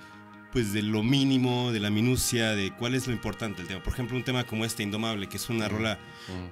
pues 0.53 0.73
de 0.75 0.83
lo 0.83 1.03
mínimo, 1.03 1.73
de 1.73 1.81
la 1.81 1.89
minucia, 1.91 2.51
de 2.51 2.73
cuál 2.73 2.95
es 2.95 3.07
lo 3.07 3.13
importante 3.15 3.59
del 3.59 3.69
tema. 3.69 3.83
Por 3.83 3.93
ejemplo, 3.95 4.17
un 4.17 4.23
tema 4.23 4.45
como 4.45 4.65
este, 4.67 4.83
Indomable, 4.83 5.27
que 5.29 5.39
es 5.39 5.49
una 5.49 5.67
rola 5.69 5.99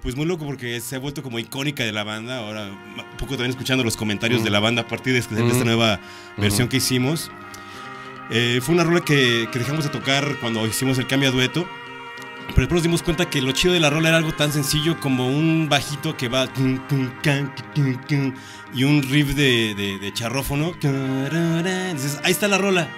pues 0.03 0.17
muy 0.17 0.25
loco 0.27 0.47
porque 0.47 0.81
se 0.81 0.97
ha 0.97 0.99
vuelto 0.99 1.23
como 1.23 1.39
icónica 1.39 1.85
de 1.85 1.93
la 1.93 2.03
banda. 2.03 2.39
Ahora, 2.39 2.65
un 2.67 3.17
poco 3.19 3.33
también 3.33 3.51
escuchando 3.51 3.85
los 3.85 3.97
comentarios 3.97 4.43
de 4.43 4.51
la 4.51 4.59
banda 4.61 4.83
a 4.83 4.89
partir 4.89 5.13
de 5.13 5.19
esta 5.19 5.35
de 5.35 5.47
esta 5.47 5.65
nueva 5.65 6.01
versión 6.39 6.69
que 6.69 6.79
hicimos. 6.79 7.31
Eh, 8.31 8.61
fue 8.63 8.75
una 8.75 8.85
rola 8.85 9.01
que, 9.01 9.49
que 9.53 9.59
dejamos 9.59 9.85
de 9.85 9.91
tocar 9.91 10.37
cuando 10.41 10.67
hicimos 10.67 10.99
el 10.99 11.07
cambio 11.07 11.29
a 11.29 11.33
dueto. 11.33 11.69
Pero 12.49 12.63
después 12.63 12.79
nos 12.79 12.83
dimos 12.83 13.03
cuenta 13.05 13.29
que 13.31 13.41
lo 13.43 13.53
chido 13.53 13.75
de 13.75 13.81
la 13.81 13.91
rola 13.91 14.09
era 14.09 14.17
algo 14.19 14.33
tan 14.33 14.53
sencillo 14.53 14.99
como 14.99 15.29
un 15.29 15.69
bajito 15.69 16.17
que 16.17 16.29
va 16.29 16.49
y 18.75 18.85
un 18.85 19.03
riff 19.03 19.35
de, 19.35 19.75
de- 19.77 19.99
de 19.99 20.13
charrófono. 20.13 20.73
Entonces, 21.91 22.19
ahí 22.25 22.33
está 22.33 22.49
la 22.49 22.59
rola. 22.59 22.89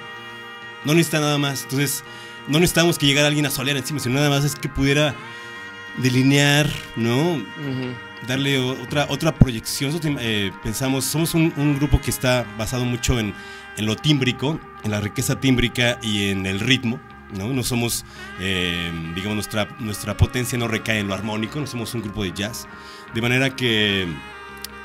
No 0.84 0.94
necesita 0.94 1.20
nada 1.20 1.38
más. 1.38 1.62
Entonces, 1.62 2.04
no 2.48 2.58
necesitamos 2.58 2.98
que 2.98 3.06
llegara 3.06 3.28
alguien 3.28 3.46
a 3.46 3.50
solear 3.50 3.76
encima, 3.76 4.00
sino 4.00 4.16
nada 4.16 4.30
más 4.30 4.44
es 4.44 4.56
que 4.56 4.68
pudiera 4.68 5.14
delinear, 5.98 6.68
¿no? 6.96 7.42
darle 8.26 8.58
otra, 8.58 9.06
otra 9.08 9.34
proyección. 9.34 9.90
Nosotros, 9.90 10.16
eh, 10.20 10.52
pensamos, 10.62 11.04
somos 11.04 11.34
un, 11.34 11.52
un 11.56 11.76
grupo 11.76 12.00
que 12.00 12.10
está 12.10 12.46
basado 12.56 12.84
mucho 12.84 13.18
en, 13.18 13.34
en 13.76 13.86
lo 13.86 13.96
tímbrico, 13.96 14.60
en 14.84 14.90
la 14.90 15.00
riqueza 15.00 15.40
tímbrica 15.40 15.98
y 16.02 16.30
en 16.30 16.46
el 16.46 16.60
ritmo. 16.60 17.00
No, 17.32 17.48
no 17.48 17.62
somos, 17.62 18.04
eh, 18.40 18.92
digamos, 19.14 19.36
nuestra, 19.36 19.68
nuestra 19.78 20.16
potencia 20.16 20.58
no 20.58 20.68
recae 20.68 20.98
en 20.98 21.08
lo 21.08 21.14
armónico, 21.14 21.58
no 21.60 21.66
somos 21.66 21.94
un 21.94 22.02
grupo 22.02 22.24
de 22.24 22.32
jazz. 22.32 22.68
De 23.14 23.22
manera 23.22 23.56
que 23.56 24.06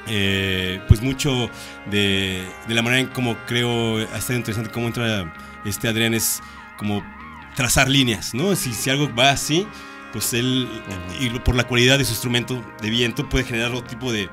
eh, 0.07 0.81
pues 0.88 1.01
mucho 1.01 1.49
de, 1.91 2.45
de 2.67 2.73
la 2.73 2.81
manera 2.81 3.01
en 3.01 3.07
cómo 3.07 3.36
creo, 3.45 3.97
ha 3.97 4.17
estado 4.17 4.39
interesante 4.39 4.71
cómo 4.71 4.88
entra 4.88 5.33
este 5.65 5.88
Adrián, 5.88 6.13
es 6.13 6.41
como 6.78 7.04
trazar 7.56 7.89
líneas, 7.89 8.34
¿no? 8.34 8.56
Si, 8.56 8.74
si 8.74 8.89
algo 8.89 9.13
va 9.15 9.32
así, 9.32 9.67
pues 10.13 10.34
él, 10.34 10.70
y 11.20 11.30
por 11.39 11.56
la 11.56 11.65
cualidad 11.65 11.98
de 11.98 12.06
su 12.06 12.12
instrumento 12.12 12.63
de 12.82 12.89
viento, 12.89 13.28
puede 13.28 13.43
generar 13.43 13.72
otro 13.72 13.84
tipo 13.88 14.12
de, 14.12 14.30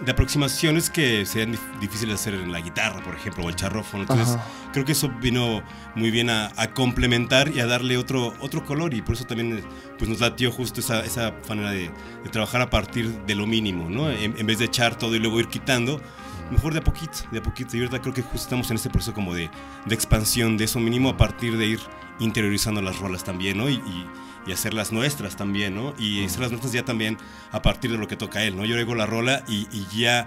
de 0.00 0.10
aproximaciones 0.12 0.88
que 0.88 1.22
dif- 1.22 1.78
difíciles 1.80 2.08
de 2.08 2.14
hacer 2.14 2.34
en 2.34 2.50
la 2.50 2.60
guitarra, 2.60 3.02
por 3.02 3.14
ejemplo, 3.14 3.44
o 3.44 3.48
el 3.48 3.54
charrófono. 3.54 4.04
Entonces, 4.04 4.34
Ajá. 4.36 4.44
creo 4.72 4.84
que 4.84 4.92
eso 4.92 5.10
vino 5.20 5.62
muy 5.94 6.10
bien 6.10 6.30
a, 6.30 6.50
a 6.56 6.68
complementar 6.70 7.50
y 7.54 7.60
a 7.60 7.66
darle 7.66 7.98
otro, 7.98 8.34
otro 8.40 8.64
color 8.64 8.94
y 8.94 9.02
por 9.02 9.16
eso 9.16 9.24
también 9.24 9.62
pues 9.98 10.08
nos 10.08 10.20
latió 10.20 10.50
justo 10.50 10.80
esa, 10.80 11.04
esa 11.04 11.34
manera 11.48 11.72
de, 11.72 11.90
de 12.24 12.30
trabajar 12.30 12.62
a 12.62 12.70
partir 12.70 13.10
de 13.26 13.34
lo 13.34 13.46
mínimo, 13.46 13.90
¿no? 13.90 14.10
En, 14.10 14.34
en 14.38 14.46
vez 14.46 14.58
de 14.60 14.64
echar 14.64 14.96
todo 14.96 15.14
y 15.14 15.18
luego 15.18 15.38
ir 15.40 15.48
quitando, 15.48 16.00
mejor 16.50 16.72
de 16.72 16.80
a 16.80 16.82
poquito, 16.84 17.18
de 17.32 17.38
a 17.38 17.42
poquito. 17.42 17.76
Y 17.76 17.80
ahorita 17.80 18.00
creo 18.00 18.14
que 18.14 18.22
justo 18.22 18.38
estamos 18.38 18.70
en 18.70 18.76
este 18.76 18.90
proceso 18.90 19.14
como 19.14 19.34
de, 19.34 19.50
de 19.86 19.94
expansión 19.94 20.56
de 20.56 20.64
eso 20.64 20.80
mínimo 20.80 21.08
a 21.10 21.16
partir 21.16 21.56
de 21.56 21.66
ir 21.66 21.80
interiorizando 22.20 22.82
las 22.82 22.98
rolas 22.98 23.24
también, 23.24 23.58
¿no? 23.58 23.68
Y, 23.68 23.74
y- 23.74 24.06
y 24.46 24.52
hacerlas 24.52 24.92
nuestras 24.92 25.36
también, 25.36 25.74
¿no? 25.74 25.94
Y 25.98 26.24
hacerlas 26.24 26.50
nuestras 26.52 26.72
ya 26.72 26.82
también 26.82 27.18
a 27.52 27.60
partir 27.60 27.90
de 27.92 27.98
lo 27.98 28.08
que 28.08 28.16
toca 28.16 28.42
él, 28.44 28.56
¿no? 28.56 28.64
Yo 28.64 28.76
oigo 28.76 28.94
la 28.94 29.04
rola 29.04 29.44
y, 29.46 29.66
y 29.70 29.86
ya 29.94 30.26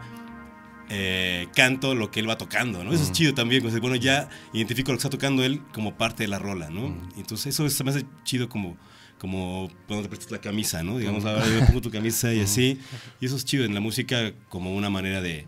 eh, 0.89 1.47
canto 1.55 1.95
lo 1.95 2.11
que 2.11 2.19
él 2.19 2.29
va 2.29 2.37
tocando, 2.37 2.83
¿no? 2.83 2.91
Eso 2.93 3.03
es 3.03 3.11
chido 3.13 3.33
también, 3.33 3.61
pues, 3.63 3.79
bueno, 3.79 3.95
ya 3.95 4.29
identifico 4.53 4.91
lo 4.91 4.97
que 4.97 4.99
está 5.07 5.09
tocando 5.09 5.43
él 5.43 5.61
como 5.73 5.95
parte 5.97 6.23
de 6.23 6.27
la 6.27 6.37
rola, 6.37 6.69
¿no? 6.69 6.95
Entonces 7.17 7.57
eso 7.59 7.83
me 7.83 7.89
hace 7.91 8.05
chido 8.23 8.47
como 8.49 8.77
como 9.17 9.69
cuando 9.87 10.01
te 10.03 10.09
prestas 10.09 10.31
la 10.31 10.39
camisa, 10.41 10.81
¿no? 10.81 10.97
Digamos, 10.97 11.23
ahora 11.25 11.45
yo 11.47 11.63
pongo 11.67 11.79
tu 11.81 11.91
camisa 11.91 12.33
y 12.33 12.39
así. 12.41 12.79
Y 13.19 13.27
eso 13.27 13.35
es 13.35 13.45
chido 13.45 13.65
en 13.65 13.73
la 13.75 13.79
música 13.79 14.33
como 14.49 14.73
una 14.75 14.89
manera 14.89 15.21
de, 15.21 15.45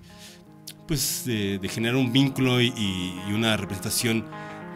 pues, 0.88 1.24
de, 1.26 1.60
de 1.60 1.68
generar 1.70 1.96
un 1.96 2.12
vínculo 2.12 2.62
y, 2.62 2.74
y- 2.76 3.34
una 3.34 3.56
representación 3.58 4.26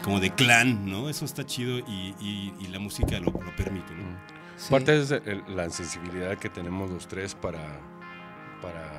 como 0.04 0.20
de 0.20 0.32
clan, 0.32 0.86
¿no? 0.90 1.10
Eso 1.10 1.26
está 1.26 1.46
chido 1.46 1.80
y, 1.80 2.16
y- 2.20 2.54
y 2.60 2.68
la 2.68 2.80
música 2.80 3.20
lo, 3.20 3.32
lo 3.32 3.56
permite, 3.56 3.94
¿no? 3.94 4.18
Sí. 4.58 4.72
Parte 4.72 5.00
es 5.00 5.14
la 5.50 5.70
sensibilidad 5.70 6.38
que 6.38 6.50
tenemos 6.50 6.90
los 6.90 7.08
tres 7.08 7.36
para, 7.36 7.80
para 8.62 8.92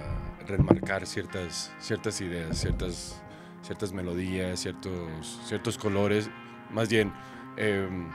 remarcar 0.47 1.07
ciertas, 1.07 1.73
ciertas 1.81 2.21
ideas, 2.21 2.59
ciertas, 2.59 3.21
ciertas 3.63 3.93
melodías, 3.93 4.61
ciertos, 4.61 5.41
ciertos 5.47 5.77
colores. 5.79 6.31
Más 6.71 6.89
bien, 6.89 7.13
em, 7.57 8.09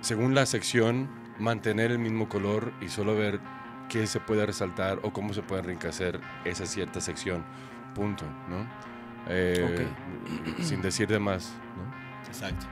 según 0.00 0.34
la 0.34 0.46
sección, 0.46 1.08
mantener 1.38 1.90
el 1.92 1.98
mismo 1.98 2.28
color 2.28 2.72
y 2.80 2.88
solo 2.88 3.14
ver 3.14 3.40
qué 3.88 4.06
se 4.06 4.20
puede 4.20 4.44
resaltar 4.46 4.98
o 5.02 5.12
cómo 5.12 5.34
se 5.34 5.42
puede 5.42 5.62
enriquecer 5.62 6.20
esa 6.44 6.66
cierta 6.66 7.00
sección. 7.00 7.44
Punto, 7.94 8.24
¿no? 8.48 8.68
Eh, 9.28 9.86
Sin 10.62 10.82
decir 10.82 11.08
de 11.08 11.18
más, 11.18 11.52
¿no? 11.76 12.26
Exacto. 12.26 12.66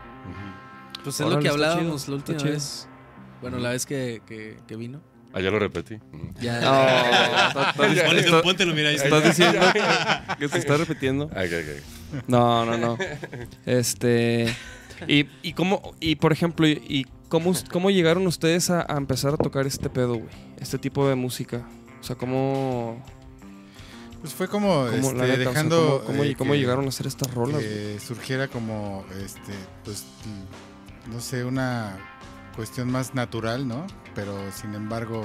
Pues 1.02 1.20
es 1.20 1.26
lo 1.26 1.38
que 1.38 1.48
está 1.48 1.52
hablábamos 1.52 2.02
chido, 2.04 2.14
la 2.16 2.18
está 2.18 2.33
última 2.33 2.50
vez. 2.50 2.88
Bueno, 3.40 3.59
la 3.59 3.70
vez 3.70 3.87
que, 3.87 4.22
que, 4.26 4.59
que 4.66 4.76
vino. 4.76 5.00
Ah, 5.33 5.40
ya 5.40 5.50
lo 5.50 5.59
repetí. 5.59 5.98
Ya. 6.40 6.61
No, 6.61 8.42
Póntelo, 8.42 8.74
mira, 8.74 8.88
ahí 8.88 8.96
está. 8.96 9.09
estás 9.09 9.24
diciendo 9.24 9.61
que 10.38 10.48
te 10.48 10.59
estás 10.59 10.80
repitiendo. 10.80 11.26
Ok, 11.26 11.37
ok. 11.37 12.22
No, 12.26 12.66
no, 12.66 12.76
no. 12.76 12.98
Este. 13.64 14.54
Y, 15.06 15.26
y 15.42 15.52
cómo, 15.54 15.94
y 16.00 16.16
por 16.16 16.33
ejemplo, 16.33 16.66
y, 16.66 16.83
y 16.87 17.06
cómo, 17.28 17.52
cómo 17.70 17.90
llegaron 17.90 18.26
ustedes 18.26 18.70
a, 18.70 18.85
a 18.92 18.96
empezar 18.98 19.33
a 19.33 19.37
tocar 19.37 19.66
este 19.66 19.88
pedo, 19.88 20.16
güey? 20.16 20.28
Este 20.59 20.78
tipo 20.78 21.09
de 21.09 21.14
música. 21.14 21.66
O 22.00 22.02
sea, 22.02 22.16
cómo. 22.16 23.02
Pues 24.20 24.35
fue 24.35 24.48
como, 24.48 24.87
este, 24.88 24.98
o 25.06 25.16
sea, 25.26 25.37
dejando. 25.37 25.76
cómo, 25.76 26.06
cómo- 26.06 26.24
eh, 26.24 26.35
cómo 26.37 26.54
llegaron 26.54 26.85
a 26.85 26.88
hacer 26.88 27.06
estas 27.06 27.33
rolas, 27.33 27.62
que 27.62 27.98
surgiera 28.00 28.48
como, 28.48 29.04
este, 29.22 29.54
pues, 29.85 30.04
no 31.11 31.20
sé, 31.20 31.44
una 31.44 31.96
cuestión 32.54 32.90
más 32.90 33.14
natural, 33.14 33.66
¿no? 33.66 33.87
Pero 34.14 34.37
sin 34.52 34.74
embargo, 34.74 35.24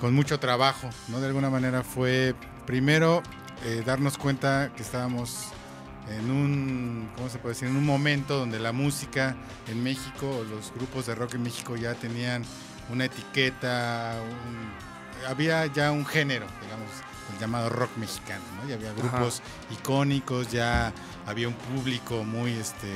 con 0.00 0.14
mucho 0.14 0.38
trabajo, 0.38 0.90
¿no? 1.08 1.20
De 1.20 1.28
alguna 1.28 1.48
manera 1.48 1.82
fue, 1.82 2.34
primero, 2.66 3.22
eh, 3.64 3.82
darnos 3.86 4.18
cuenta 4.18 4.70
que 4.76 4.82
estábamos 4.82 5.46
en 6.10 6.30
un, 6.30 7.10
¿cómo 7.16 7.28
se 7.30 7.38
puede 7.38 7.54
decir? 7.54 7.68
En 7.68 7.76
un 7.76 7.86
momento 7.86 8.36
donde 8.38 8.58
la 8.58 8.72
música 8.72 9.34
en 9.68 9.82
México, 9.82 10.44
los 10.50 10.72
grupos 10.74 11.06
de 11.06 11.14
rock 11.14 11.34
en 11.34 11.42
México 11.42 11.76
ya 11.76 11.94
tenían 11.94 12.42
una 12.92 13.06
etiqueta, 13.06 14.20
un- 14.22 15.26
había 15.30 15.66
ya 15.66 15.92
un 15.92 16.04
género, 16.04 16.46
digamos, 16.62 16.88
el 17.32 17.38
llamado 17.38 17.68
rock 17.68 17.90
mexicano, 17.96 18.44
¿no? 18.60 18.68
Ya 18.68 18.74
había 18.74 18.92
grupos 18.92 19.42
icónicos, 19.70 20.50
ya 20.50 20.92
había 21.26 21.48
un 21.48 21.54
público 21.54 22.24
muy, 22.24 22.52
este, 22.52 22.92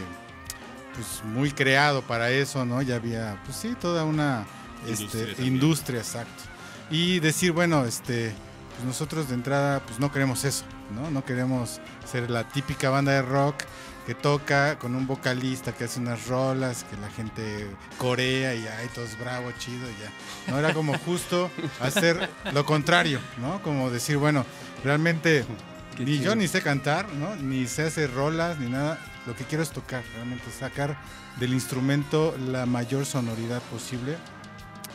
pues 0.95 1.23
muy 1.25 1.51
creado 1.51 2.03
para 2.03 2.31
eso, 2.31 2.65
¿no? 2.65 2.83
Ya 2.83 2.97
había, 2.97 3.41
pues 3.45 3.57
sí, 3.57 3.75
toda 3.81 4.05
una 4.05 4.47
Industria 4.87 5.23
este, 5.23 5.35
también. 5.35 5.55
industria, 5.55 5.99
exacto. 6.01 6.43
Y 6.91 7.21
decir, 7.21 7.53
bueno, 7.53 7.85
este, 7.85 8.33
pues 8.75 8.87
nosotros 8.87 9.29
de 9.29 9.35
entrada, 9.35 9.81
pues 9.81 9.99
no 9.99 10.13
queremos 10.13 10.45
eso, 10.45 10.65
¿no? 10.95 11.11
No 11.11 11.25
queremos 11.25 11.81
ser 12.11 12.31
la 12.31 12.49
típica 12.49 12.91
banda 12.91 13.13
de 13.13 13.23
rock 13.23 13.57
que 14.07 14.15
toca 14.15 14.79
con 14.79 14.95
un 14.95 15.07
vocalista 15.07 15.73
que 15.73 15.85
hace 15.85 15.99
unas 16.01 16.27
rolas, 16.27 16.85
que 16.85 16.97
la 16.99 17.11
gente 17.11 17.69
corea 17.99 18.55
y 18.55 18.67
ay, 18.67 18.89
todos 18.95 19.19
bravo, 19.19 19.51
chido 19.59 19.89
y 19.89 19.95
ya. 20.03 20.53
No 20.53 20.59
era 20.59 20.75
como 20.75 20.99
justo 20.99 21.51
hacer 21.81 22.29
lo 22.53 22.65
contrario, 22.67 23.21
¿no? 23.39 23.63
Como 23.63 23.91
decir, 23.91 24.17
bueno, 24.19 24.45
realmente 24.83 25.45
Qué 25.97 26.05
ni 26.05 26.19
chido. 26.19 26.25
yo 26.25 26.37
ni 26.37 26.49
sé 26.49 26.61
cantar, 26.61 27.09
¿no? 27.15 27.35
Ni 27.37 27.67
sé 27.67 27.85
hacer 27.85 28.13
rolas, 28.13 28.59
ni 28.59 28.69
nada. 28.69 28.99
Lo 29.27 29.35
que 29.35 29.45
quiero 29.45 29.63
es 29.63 29.71
tocar, 29.71 30.03
realmente 30.15 30.51
sacar 30.51 30.99
del 31.39 31.55
instrumento 31.55 32.37
la 32.39 32.67
mayor 32.67 33.07
sonoridad 33.07 33.63
posible 33.63 34.17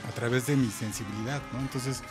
a 0.07 0.11
través 0.11 0.45
de 0.45 0.55
mi 0.55 0.69
sensibilidad, 0.69 1.41
¿no? 1.51 1.59
Entonces 1.59 2.01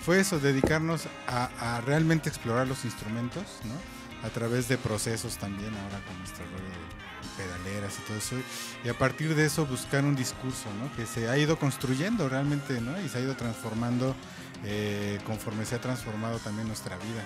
fue 0.00 0.18
eso, 0.18 0.40
dedicarnos 0.40 1.04
a, 1.28 1.76
a 1.76 1.80
realmente 1.82 2.28
explorar 2.28 2.66
los 2.66 2.84
instrumentos, 2.84 3.44
¿no? 3.64 3.99
A 4.24 4.28
través 4.28 4.68
de 4.68 4.76
procesos 4.76 5.38
también, 5.38 5.74
ahora 5.74 6.04
con 6.06 6.18
nuestro 6.18 6.44
rollo 6.44 6.64
de 6.64 7.42
pedaleras 7.42 7.98
y 7.98 8.02
todo 8.02 8.16
eso. 8.18 8.36
Y 8.84 8.88
a 8.88 8.98
partir 8.98 9.34
de 9.34 9.46
eso 9.46 9.64
buscar 9.66 10.04
un 10.04 10.14
discurso, 10.14 10.68
¿no? 10.78 10.94
Que 10.94 11.06
se 11.06 11.28
ha 11.28 11.38
ido 11.38 11.58
construyendo 11.58 12.28
realmente, 12.28 12.80
¿no? 12.80 13.00
Y 13.00 13.08
se 13.08 13.18
ha 13.18 13.20
ido 13.22 13.34
transformando 13.34 14.14
eh, 14.64 15.18
conforme 15.24 15.64
se 15.64 15.76
ha 15.76 15.80
transformado 15.80 16.38
también 16.38 16.66
nuestra 16.66 16.96
vida, 16.96 17.24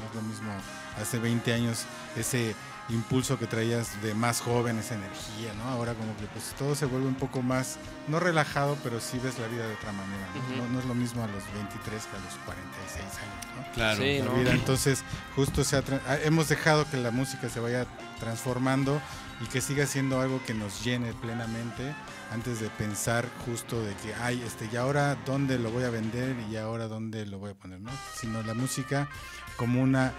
¿no? 0.00 0.08
Es 0.08 0.14
lo 0.14 0.22
mismo 0.22 0.52
hace 1.00 1.18
20 1.18 1.52
años 1.52 1.84
ese 2.16 2.54
impulso 2.88 3.38
que 3.38 3.46
traías 3.46 4.00
de 4.02 4.14
más 4.14 4.40
joven, 4.40 4.78
esa 4.78 4.94
energía, 4.94 5.52
¿no? 5.58 5.64
Ahora 5.64 5.94
como 5.94 6.16
que 6.16 6.26
pues 6.26 6.54
todo 6.58 6.74
se 6.74 6.86
vuelve 6.86 7.08
un 7.08 7.16
poco 7.16 7.42
más, 7.42 7.78
no 8.08 8.20
relajado, 8.20 8.76
pero 8.84 9.00
sí 9.00 9.18
ves 9.18 9.38
la 9.38 9.48
vida 9.48 9.66
de 9.66 9.74
otra 9.74 9.92
manera, 9.92 10.26
¿no? 10.56 10.64
No, 10.64 10.72
no 10.72 10.78
es 10.80 10.84
lo 10.86 10.94
mismo 10.94 11.24
a 11.24 11.26
los 11.26 11.42
23 11.54 11.82
que 12.04 12.16
a 12.16 12.20
los 12.20 12.34
46 12.44 13.02
años, 13.02 13.46
¿no? 13.66 13.72
Claro. 13.74 14.02
Sí, 14.02 14.18
la 14.20 14.24
no. 14.26 14.34
vida. 14.34 14.52
Entonces, 14.52 15.02
justo 15.34 15.64
se 15.64 15.76
ha 15.76 15.84
tra- 15.84 16.00
hemos 16.24 16.48
dejado 16.48 16.88
que 16.88 16.96
la 16.96 17.10
música 17.10 17.48
se 17.48 17.58
vaya 17.60 17.86
transformando 18.20 19.00
y 19.40 19.46
que 19.46 19.60
siga 19.60 19.86
siendo 19.86 20.20
algo 20.20 20.40
que 20.46 20.54
nos 20.54 20.82
llene 20.84 21.12
plenamente 21.12 21.94
antes 22.32 22.60
de 22.60 22.70
pensar 22.70 23.26
justo 23.44 23.82
de 23.82 23.94
que, 23.96 24.14
ay, 24.14 24.42
este, 24.46 24.68
y 24.72 24.76
ahora 24.76 25.16
dónde 25.26 25.58
lo 25.58 25.70
voy 25.70 25.84
a 25.84 25.90
vender 25.90 26.34
y 26.50 26.56
ahora 26.56 26.86
dónde 26.88 27.26
lo 27.26 27.38
voy 27.38 27.50
a 27.50 27.54
poner, 27.54 27.80
¿no? 27.80 27.90
Sino 28.14 28.42
la 28.42 28.54
música 28.54 29.08
como 29.56 29.82
una 29.82 30.12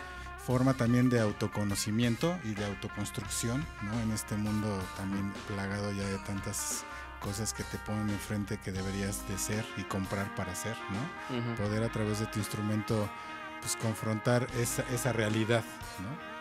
forma 0.48 0.74
también 0.76 1.10
de 1.10 1.20
autoconocimiento 1.20 2.40
y 2.46 2.54
de 2.54 2.64
autoconstrucción, 2.66 3.66
¿no? 3.84 4.00
En 4.00 4.14
este 4.14 4.38
mundo 4.38 4.82
también 4.96 5.34
plagado 5.46 5.92
ya 5.92 6.08
de 6.08 6.18
tantas 6.20 6.86
cosas 7.20 7.54
que 7.54 7.64
te 7.64 7.78
ponen 7.80 8.10
enfrente 8.10 8.58
que 8.58 8.72
deberías 8.72 9.28
de 9.28 9.38
ser 9.38 9.66
y 9.76 9.84
comprar 9.84 10.34
para 10.36 10.56
ser, 10.56 10.78
¿no? 10.90 11.56
Poder 11.58 11.84
a 11.84 11.90
través 11.92 12.20
de 12.20 12.28
tu 12.28 12.40
instrumento 12.40 13.10
pues 13.60 13.76
confrontar 13.76 14.48
esa, 14.58 14.84
esa 14.94 15.12
realidad, 15.12 15.66
¿no? 16.00 16.38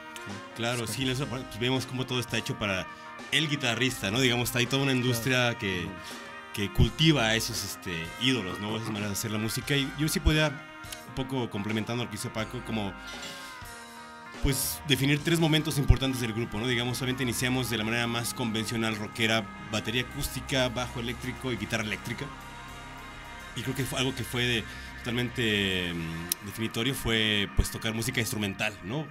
Claro, 0.54 0.86
Sí. 0.86 1.04
sí, 1.04 1.10
eso, 1.10 1.26
pues, 1.26 1.42
vemos 1.58 1.84
cómo 1.86 2.06
todo 2.06 2.20
está 2.20 2.38
hecho 2.38 2.56
para 2.56 2.86
el 3.32 3.48
guitarrista, 3.48 4.12
¿no? 4.12 4.20
Digamos, 4.20 4.50
está 4.50 4.60
ahí 4.60 4.66
toda 4.66 4.84
una 4.84 4.92
industria 4.92 5.58
que, 5.58 5.88
que 6.54 6.72
cultiva 6.72 7.24
a 7.26 7.34
esos 7.34 7.64
este, 7.64 8.06
ídolos, 8.22 8.60
¿no? 8.60 8.76
Esas 8.76 8.88
maneras 8.88 9.08
de 9.10 9.14
hacer 9.14 9.30
la 9.32 9.38
música. 9.38 9.74
Y 9.74 9.90
yo 9.98 10.06
sí 10.08 10.20
podía, 10.20 10.48
un 11.08 11.14
poco 11.16 11.50
complementando 11.50 12.04
lo 12.04 12.10
que 12.10 12.16
dice 12.16 12.28
Paco, 12.30 12.60
como 12.66 12.92
pues 14.42 14.80
definir 14.88 15.18
tres 15.24 15.40
momentos 15.40 15.78
importantes 15.78 16.20
del 16.20 16.32
grupo, 16.32 16.58
¿no? 16.58 16.66
Digamos, 16.68 16.98
solamente 16.98 17.22
iniciamos 17.22 17.68
de 17.70 17.78
la 17.78 17.84
manera 17.84 18.06
más 18.06 18.32
convencional, 18.34 18.96
rockera, 18.96 19.46
batería 19.72 20.02
acústica, 20.02 20.68
bajo 20.68 21.00
eléctrico 21.00 21.52
y 21.52 21.56
guitarra 21.56 21.82
eléctrica. 21.84 22.26
Y 23.56 23.62
creo 23.62 23.74
que 23.74 23.84
fue 23.84 23.98
algo 23.98 24.14
que 24.14 24.22
fue 24.24 24.44
de- 24.44 24.64
totalmente 24.98 25.92
mm, 25.94 26.46
definitorio 26.46 26.92
fue 26.94 27.48
pues 27.56 27.70
tocar 27.70 27.94
música 27.94 28.20
instrumental, 28.20 28.74
¿no? 28.84 29.06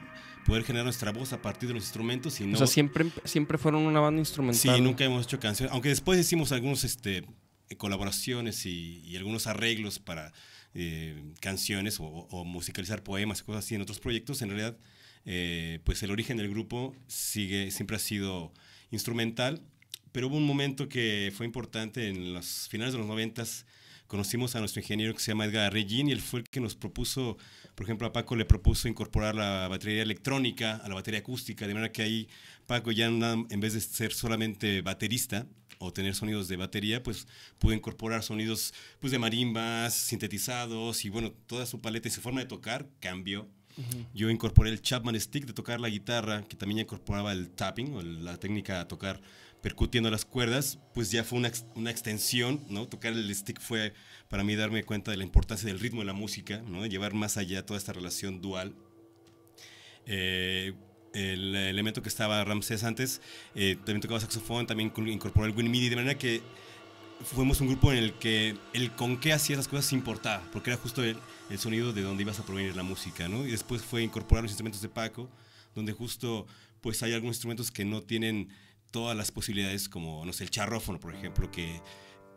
Poder 0.46 0.64
generar 0.64 0.86
nuestra 0.86 1.12
voz 1.12 1.34
a 1.34 1.42
partir 1.42 1.68
de 1.70 1.74
los 1.74 1.84
instrumentos 1.84 2.40
y 2.40 2.46
no... 2.46 2.54
O 2.56 2.58
sea, 2.58 2.68
siempre, 2.68 3.06
siempre 3.24 3.58
fueron 3.58 3.82
una 3.82 4.00
banda 4.00 4.20
instrumental. 4.20 4.76
Sí, 4.76 4.82
nunca 4.82 5.04
hemos 5.06 5.26
hecho 5.26 5.40
canciones, 5.40 5.72
aunque 5.74 5.90
después 5.90 6.20
hicimos 6.20 6.52
algunos 6.52 6.84
este, 6.84 7.26
colaboraciones 7.78 8.66
y, 8.66 9.02
y 9.06 9.16
algunos 9.18 9.48
arreglos 9.48 9.98
para 10.00 10.32
eh, 10.78 11.16
canciones 11.40 12.00
o, 12.02 12.44
musicalizar 12.44 13.02
poemas 13.02 13.40
y 13.40 13.44
cosas 13.44 13.64
así 13.64 13.76
en 13.76 13.82
otros 13.82 14.00
proyectos, 14.00 14.42
en 14.42 14.50
realidad, 14.50 14.78
eh, 15.24 15.80
pues 15.86 16.04
el 16.04 16.12
origen 16.12 16.36
del 16.36 16.50
grupo 16.50 16.94
sigue, 17.08 17.72
siempre 17.72 17.96
ha 17.96 18.00
sido 18.00 18.52
instrumental, 18.92 19.62
pero 20.12 20.28
hubo 20.28 20.36
un 20.36 20.46
momento 20.46 20.90
que 20.90 21.32
fue 21.34 21.46
importante 21.46 22.10
en 22.10 22.34
los 22.34 22.68
finales 22.68 22.94
de 22.94 23.00
los 23.00 23.08
noventas, 23.08 23.66
conocimos 24.08 24.58
a 24.58 24.60
nuestro 24.60 24.82
ingeniero 24.82 25.14
que 25.14 25.22
se 25.22 25.32
llama 25.32 25.46
Edgar 25.46 25.72
Regin 25.72 26.10
y 26.10 26.12
él 26.12 26.20
fue 26.20 26.42
el 26.42 26.50
que 26.50 26.60
nos 26.60 26.76
propuso, 26.76 27.38
por 27.74 27.86
ejemplo, 27.86 28.06
a 28.06 28.12
Paco 28.12 28.36
le 28.36 28.44
propuso 28.44 28.90
incorporar 28.90 29.34
la 29.34 29.70
batería 29.70 30.04
electrónica 30.04 30.76
a 30.76 30.90
la 30.90 30.96
batería 30.96 31.22
acústica, 31.22 31.68
de 31.68 31.74
manera 31.74 31.94
que 31.94 32.02
ahí 32.02 32.28
Paco 32.68 32.92
ya 32.92 33.08
en 33.08 33.60
vez 33.62 33.74
de 33.74 33.80
ser 33.80 34.12
solamente 34.12 34.82
baterista 34.82 35.48
o 35.80 35.92
tener 35.94 36.16
sonidos 36.16 36.48
de 36.48 36.58
batería, 36.58 37.04
pues 37.04 37.28
pudo 37.60 37.74
incorporar 37.74 38.24
sonidos 38.24 38.74
pues 39.00 39.12
de 39.12 39.20
marimbas, 39.20 39.94
sintetizados 39.94 41.06
y 41.06 41.10
bueno, 41.10 41.32
toda 41.32 41.66
su 41.66 41.82
paleta 41.82 42.08
y 42.08 42.12
su 42.12 42.22
forma 42.22 42.42
de 42.42 42.48
tocar 42.48 42.88
cambió. 43.00 43.50
Yo 44.14 44.30
incorporé 44.30 44.70
el 44.70 44.82
Chapman 44.82 45.20
Stick 45.20 45.46
de 45.46 45.54
tocar 45.54 45.82
la 45.82 45.90
guitarra, 45.90 46.44
que 46.48 46.56
también 46.56 46.78
ya 46.78 46.84
incorporaba 46.84 47.34
el 47.34 47.50
tapping, 47.50 47.94
o 47.94 48.02
la 48.02 48.38
técnica 48.38 48.80
de 48.80 48.86
tocar 48.86 49.22
percutiendo 49.62 50.10
las 50.12 50.26
cuerdas, 50.26 50.80
pues 50.94 51.12
ya 51.12 51.24
fue 51.24 51.40
una, 51.40 51.52
una 51.76 51.92
extensión, 51.92 52.64
¿no? 52.70 52.88
Tocar 52.88 53.14
el 53.14 53.34
stick 53.34 53.60
fue 53.60 53.94
para 54.30 54.44
mí 54.44 54.56
darme 54.56 54.84
cuenta 54.84 55.12
de 55.12 55.18
la 55.18 55.24
importancia 55.24 55.68
del 55.68 55.80
ritmo 55.80 56.02
de 56.02 56.06
la 56.06 56.14
música, 56.14 56.62
¿no? 56.68 56.84
De 56.84 56.90
llevar 56.90 57.14
más 57.16 57.38
allá 57.38 57.66
toda 57.66 57.78
esta 57.78 57.92
relación 57.92 58.42
dual. 58.42 58.76
Eh, 60.06 60.74
el 61.16 61.56
elemento 61.56 62.02
que 62.02 62.10
estaba 62.10 62.44
Ramsés 62.44 62.84
antes, 62.84 63.22
eh, 63.56 63.76
también 63.78 64.02
tocaba 64.02 64.20
saxofón, 64.20 64.68
también 64.68 64.92
incorporó 65.08 65.46
el 65.46 65.56
Winnie 65.56 65.72
MIDI, 65.72 65.90
de 65.90 65.96
manera 65.96 66.18
que 66.18 66.42
fuimos 67.24 67.62
un 67.62 67.68
grupo 67.68 67.92
en 67.92 67.98
el 67.98 68.14
que 68.14 68.58
el 68.74 68.92
con 68.92 69.20
qué 69.20 69.34
hacías 69.34 69.58
las 69.58 69.68
cosas 69.68 69.94
importaba, 69.94 70.44
porque 70.52 70.72
era 70.72 70.80
justo 70.80 71.04
el, 71.04 71.18
el 71.50 71.60
sonido 71.60 71.94
de 71.94 72.02
donde 72.02 72.24
ibas 72.24 72.40
a 72.40 72.46
provenir 72.46 72.76
la 72.76 72.84
música, 72.84 73.30
¿no? 73.30 73.46
Y 73.46 73.52
después 73.52 73.82
fue 73.82 74.04
incorporar 74.04 74.44
los 74.44 74.52
instrumentos 74.52 74.82
de 74.82 74.90
Paco, 74.90 75.30
donde 75.74 75.94
justo 75.94 76.46
pues 76.82 77.02
hay 77.02 77.14
algunos 77.14 77.38
instrumentos 77.38 77.72
que 77.72 77.86
no 77.86 78.02
tienen 78.02 78.50
todas 78.92 79.18
las 79.18 79.32
posibilidades, 79.32 79.90
como, 79.90 80.26
no 80.26 80.34
sé, 80.34 80.44
el 80.44 80.52
charrófono, 80.52 81.00
por 81.00 81.16
ejemplo, 81.16 81.52
que 81.52 81.82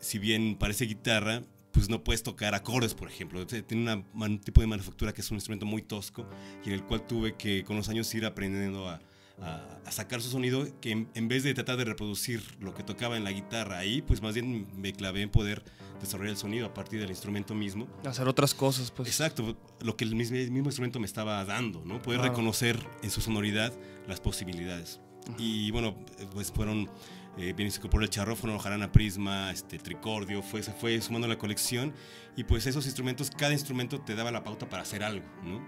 si 0.00 0.18
bien 0.18 0.56
parece 0.58 0.86
guitarra, 0.86 1.42
pues 1.78 1.88
no 1.88 2.02
puedes 2.02 2.22
tocar 2.24 2.54
acordes, 2.56 2.92
por 2.94 3.08
ejemplo. 3.08 3.46
Tiene 3.46 4.04
un 4.14 4.40
tipo 4.40 4.60
de 4.60 4.66
manufactura 4.66 5.12
que 5.12 5.20
es 5.20 5.30
un 5.30 5.36
instrumento 5.36 5.64
muy 5.64 5.82
tosco 5.82 6.28
y 6.64 6.68
en 6.68 6.74
el 6.74 6.82
cual 6.84 7.06
tuve 7.06 7.36
que 7.36 7.62
con 7.64 7.76
los 7.76 7.88
años 7.88 8.12
ir 8.14 8.26
aprendiendo 8.26 8.88
a, 8.88 9.00
a- 9.40 9.78
a 9.86 9.92
sacar 9.92 10.20
su 10.20 10.28
sonido, 10.30 10.66
que 10.80 10.90
en, 10.90 11.08
en 11.14 11.28
vez 11.28 11.44
de 11.44 11.54
tratar 11.54 11.76
de 11.76 11.84
reproducir 11.84 12.42
lo 12.60 12.74
que 12.74 12.82
tocaba 12.82 13.16
en 13.16 13.22
la 13.24 13.30
guitarra 13.30 13.78
ahí, 13.78 14.02
pues 14.02 14.20
más 14.20 14.34
bien 14.34 14.66
me 14.76 14.92
clavé 14.92 15.22
en 15.22 15.30
poder 15.30 15.62
desarrollar 16.00 16.32
el 16.32 16.36
sonido 16.36 16.66
a 16.66 16.74
partir 16.74 16.98
del 17.00 17.10
instrumento 17.10 17.54
mismo. 17.54 17.86
Hacer 18.04 18.26
otras 18.26 18.54
cosas, 18.54 18.90
pues. 18.90 19.08
Exacto, 19.08 19.56
lo 19.80 19.96
que 19.96 20.04
el 20.04 20.14
mismo, 20.16 20.36
el 20.36 20.50
mismo 20.50 20.68
instrumento 20.68 20.98
me 20.98 21.06
estaba 21.06 21.44
dando, 21.44 21.84
¿no? 21.84 22.02
Poder 22.02 22.20
reconocer 22.20 22.78
en 23.02 23.10
su 23.10 23.20
sonoridad 23.20 23.72
las 24.08 24.20
posibilidades. 24.20 25.00
Y 25.38 25.70
bueno, 25.72 25.96
pues 26.32 26.50
fueron, 26.50 26.88
eh, 27.38 27.52
bien 27.56 27.70
se 27.70 27.78
incorporó 27.78 28.04
el 28.04 28.10
charrófono, 28.10 28.58
jarana 28.58 28.90
prisma, 28.92 29.50
este, 29.50 29.78
tricordio, 29.78 30.42
fue, 30.42 30.62
se 30.62 30.72
fue 30.72 31.00
sumando 31.00 31.28
la 31.28 31.38
colección 31.38 31.94
y 32.36 32.44
pues 32.44 32.66
esos 32.66 32.84
instrumentos, 32.86 33.30
cada 33.30 33.52
instrumento 33.52 34.00
te 34.00 34.14
daba 34.14 34.30
la 34.30 34.44
pauta 34.44 34.68
para 34.68 34.82
hacer 34.82 35.02
algo, 35.04 35.26
¿no? 35.44 35.64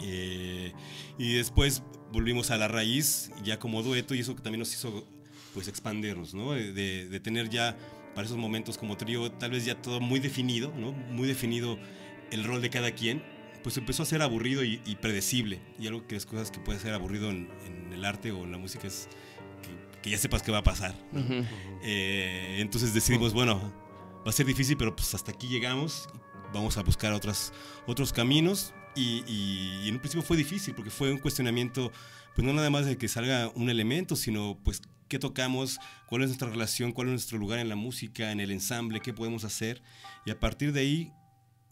Eh, 0.00 0.72
y 1.18 1.34
después 1.34 1.82
volvimos 2.12 2.50
a 2.50 2.56
la 2.56 2.68
raíz, 2.68 3.30
ya 3.44 3.58
como 3.58 3.82
dueto, 3.82 4.14
y 4.14 4.20
eso 4.20 4.34
también 4.34 4.60
nos 4.60 4.72
hizo 4.74 5.06
pues 5.54 5.68
expandirnos, 5.68 6.32
¿no? 6.34 6.52
De, 6.52 6.72
de- 6.72 7.20
tener 7.20 7.50
ya 7.50 7.76
para 8.14 8.24
esos 8.26 8.38
momentos 8.38 8.78
como 8.78 8.96
trío, 8.96 9.30
tal 9.32 9.50
vez 9.50 9.64
ya 9.64 9.80
todo 9.80 10.00
muy 10.00 10.20
definido, 10.20 10.72
¿no? 10.76 10.92
Muy 10.92 11.28
definido 11.28 11.78
el 12.30 12.44
rol 12.44 12.62
de 12.62 12.70
cada 12.70 12.92
quien, 12.92 13.22
pues 13.62 13.76
empezó 13.76 14.02
a 14.02 14.06
ser 14.06 14.22
aburrido 14.22 14.64
y, 14.64 14.80
y 14.86 14.96
predecible. 14.96 15.60
Y 15.78 15.86
algo 15.86 16.06
que 16.06 16.14
las 16.14 16.24
cosas 16.24 16.50
que 16.50 16.60
puede 16.60 16.78
ser 16.78 16.94
aburrido 16.94 17.30
en, 17.30 17.48
en 17.66 17.92
el 17.92 18.04
arte 18.04 18.32
o 18.32 18.44
en 18.44 18.52
la 18.52 18.58
música 18.58 18.86
es 18.86 19.08
que, 20.02 20.10
ya 20.10 20.18
sepas 20.18 20.42
qué 20.42 20.50
va 20.52 20.58
a 20.58 20.62
pasar. 20.62 20.94
¿no? 21.12 21.20
Ujú. 21.20 21.44
Eh, 21.82 22.56
entonces 22.60 22.92
decidimos, 22.94 23.32
bueno, 23.32 23.72
va 24.26 24.30
a 24.30 24.32
ser 24.32 24.46
difícil, 24.46 24.76
pero 24.76 24.94
pues 24.94 25.14
hasta 25.14 25.32
aquí 25.32 25.48
llegamos. 25.48 26.08
Vamos 26.52 26.76
a 26.76 26.82
buscar 26.82 27.12
otras, 27.12 27.52
otros 27.86 28.12
caminos. 28.12 28.72
Y, 28.96 29.22
y- 29.26 29.82
y 29.84 29.88
en 29.88 29.94
un 29.94 30.00
principio 30.00 30.22
fue 30.26 30.36
difícil 30.36 30.74
porque 30.74 30.90
fue 30.90 31.12
un 31.12 31.18
cuestionamiento, 31.18 31.92
pues 32.34 32.44
no 32.44 32.52
nada 32.52 32.70
más 32.70 32.86
de 32.86 32.96
que 32.98 33.06
salga 33.06 33.50
un 33.54 33.70
elemento, 33.70 34.16
sino 34.16 34.58
pues 34.64 34.82
qué 35.08 35.18
tocamos, 35.20 35.78
cuál 36.08 36.22
es 36.22 36.28
nuestra 36.28 36.48
relación, 36.50 36.92
cuál 36.92 37.06
es 37.08 37.12
nuestro 37.12 37.38
lugar 37.38 37.60
en 37.60 37.68
la 37.68 37.76
música, 37.76 38.32
en 38.32 38.40
el 38.40 38.50
ensamble, 38.50 39.00
qué 39.00 39.12
podemos 39.14 39.44
hacer. 39.44 39.80
Y 40.26 40.30
a 40.32 40.40
partir 40.40 40.72
de 40.72 40.80
ahí, 40.80 41.12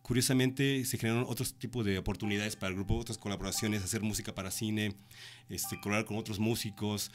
curiosamente, 0.02 0.84
se 0.84 0.96
generaron 0.96 1.26
otros 1.28 1.54
tipos 1.58 1.84
de 1.84 1.98
oportunidades 1.98 2.56
para 2.56 2.70
el 2.70 2.74
grupo, 2.76 2.96
otras 2.96 3.18
colaboraciones, 3.18 3.82
hacer 3.82 4.00
música 4.02 4.34
para 4.34 4.50
cine, 4.50 4.94
este, 5.48 5.78
colaborar 5.80 6.04
con 6.06 6.16
otros 6.18 6.38
músicos, 6.38 7.10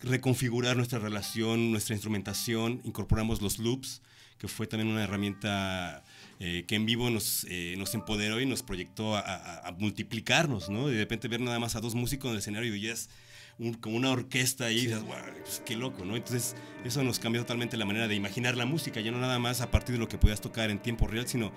reconfigurar 0.00 0.76
nuestra 0.76 0.98
relación, 0.98 1.70
nuestra 1.70 1.94
instrumentación, 1.94 2.80
incorporamos 2.84 3.40
los 3.42 3.58
loops, 3.58 4.02
que 4.38 4.48
fue 4.48 4.66
también 4.66 4.90
una 4.92 5.02
herramienta 5.04 6.04
eh, 6.38 6.64
que 6.68 6.74
en 6.74 6.84
vivo 6.84 7.08
nos, 7.08 7.46
eh, 7.48 7.74
nos 7.78 7.94
empoderó 7.94 8.38
y 8.40 8.44
nos 8.46 8.62
proyectó 8.62 9.16
a, 9.16 9.20
a- 9.20 9.68
a 9.68 9.72
multiplicarnos, 9.72 10.68
¿no? 10.68 10.88
De 10.88 10.98
repente 10.98 11.28
ver 11.28 11.40
nada 11.40 11.58
más 11.58 11.76
a 11.76 11.80
dos 11.80 11.94
músicos 11.94 12.26
en 12.28 12.32
el 12.32 12.38
escenario 12.40 12.74
y 12.74 12.82
ya 12.82 12.92
es 12.92 13.08
un- 13.58 13.72
como 13.72 13.96
una 13.96 14.10
orquesta 14.10 14.66
ahí, 14.66 14.76
y 14.80 14.86
dices, 14.88 15.02
"Guau, 15.02 15.18
pues, 15.42 15.62
qué 15.64 15.74
loco, 15.76 16.04
¿no? 16.04 16.14
Entonces 16.14 16.54
eso 16.84 17.02
nos 17.02 17.18
cambió 17.18 17.40
totalmente 17.40 17.78
la 17.78 17.86
manera 17.86 18.06
de 18.06 18.14
imaginar 18.14 18.54
la 18.58 18.66
música, 18.66 19.00
ya 19.00 19.10
no 19.10 19.18
nada 19.18 19.38
más 19.38 19.62
a 19.62 19.70
partir 19.70 19.94
de 19.94 19.98
lo 19.98 20.08
que 20.08 20.18
podías 20.18 20.42
tocar 20.42 20.70
en 20.70 20.78
tiempo 20.78 21.06
real, 21.06 21.26
sino 21.26 21.50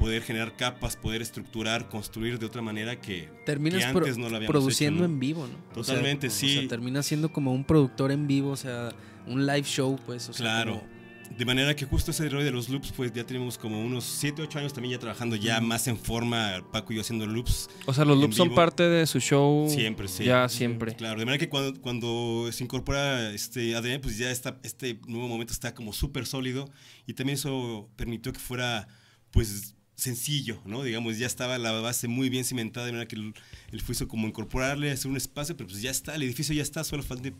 poder 0.00 0.22
generar 0.22 0.56
capas, 0.56 0.96
poder 0.96 1.22
estructurar, 1.22 1.88
construir 1.88 2.38
de 2.40 2.46
otra 2.46 2.62
manera 2.62 3.00
que, 3.00 3.28
Terminas 3.46 3.84
que 3.84 3.90
pro- 3.92 4.00
antes 4.00 4.18
no 4.18 4.28
lo 4.28 4.36
habíamos 4.36 4.50
produciendo 4.50 5.00
hecho, 5.04 5.08
¿no? 5.08 5.14
en 5.14 5.20
vivo, 5.20 5.46
¿no? 5.46 5.80
O 5.80 5.84
sea, 5.84 5.94
Totalmente, 5.94 6.26
O 6.26 6.30
sí. 6.30 6.54
sea, 6.58 6.68
terminas 6.68 7.06
siendo 7.06 7.32
como 7.32 7.52
un 7.52 7.62
productor 7.64 8.10
en 8.10 8.26
vivo, 8.26 8.50
o 8.50 8.56
sea, 8.56 8.92
un 9.26 9.46
live 9.46 9.62
show, 9.64 9.96
pues. 10.06 10.28
O 10.28 10.32
sea, 10.32 10.42
Claro. 10.44 10.78
como- 10.80 11.00
De 11.38 11.44
manera 11.44 11.76
que 11.76 11.84
justo 11.86 12.10
ese 12.10 12.28
rollo 12.28 12.44
de 12.44 12.50
los 12.50 12.68
loops, 12.68 12.90
pues 12.90 13.12
ya 13.12 13.24
tenemos 13.24 13.56
como 13.56 13.80
unos 13.80 14.02
7, 14.02 14.42
8 14.42 14.58
años 14.58 14.72
también 14.72 14.94
ya 14.94 14.98
trabajando 14.98 15.36
ya 15.36 15.60
más 15.60 15.86
en 15.86 15.96
forma, 15.96 16.60
Paco 16.72 16.92
y 16.92 16.96
yo 16.96 17.02
haciendo 17.02 17.24
loops. 17.24 17.68
O 17.86 17.94
sea, 17.94 18.04
los 18.04 18.18
loops 18.18 18.34
son 18.34 18.52
parte 18.52 18.82
de 18.82 19.06
su 19.06 19.20
show. 19.20 19.68
Siempre, 19.70 20.08
sí. 20.08 20.24
Ya 20.24 20.48
siempre. 20.48 20.96
Claro, 20.96 21.20
de 21.20 21.24
manera 21.26 21.38
que 21.38 21.48
cuando, 21.48 21.80
cuando 21.80 22.48
se 22.50 22.64
incorpora 22.64 23.30
este 23.32 23.76
ADN, 23.76 24.00
pues 24.00 24.18
ya 24.18 24.28
está, 24.32 24.58
este 24.64 24.98
nuevo 25.06 25.28
momento 25.28 25.52
está 25.52 25.72
como 25.72 25.92
súper 25.92 26.26
sólido 26.26 26.68
y 27.06 27.14
también 27.14 27.34
eso 27.36 27.88
permitió 27.94 28.32
que 28.32 28.40
fuera, 28.40 28.88
pues, 29.30 29.76
sencillo, 30.00 30.60
¿no? 30.64 30.82
Digamos, 30.82 31.18
ya 31.18 31.26
estaba 31.26 31.58
la 31.58 31.72
base 31.72 32.08
muy 32.08 32.28
bien 32.28 32.44
cimentada, 32.44 32.86
de 32.86 32.92
manera 32.92 33.08
que 33.08 33.16
el, 33.16 33.34
el 33.72 33.80
fue 33.80 33.94
como 34.08 34.26
incorporarle, 34.26 34.90
hacer 34.90 35.10
un 35.10 35.16
espacio, 35.16 35.56
pero 35.56 35.68
pues 35.68 35.82
ya 35.82 35.90
está, 35.90 36.14
el 36.14 36.22
edificio 36.22 36.54
ya 36.54 36.62
está, 36.62 36.82
solo 36.84 37.02
falta 37.02 37.30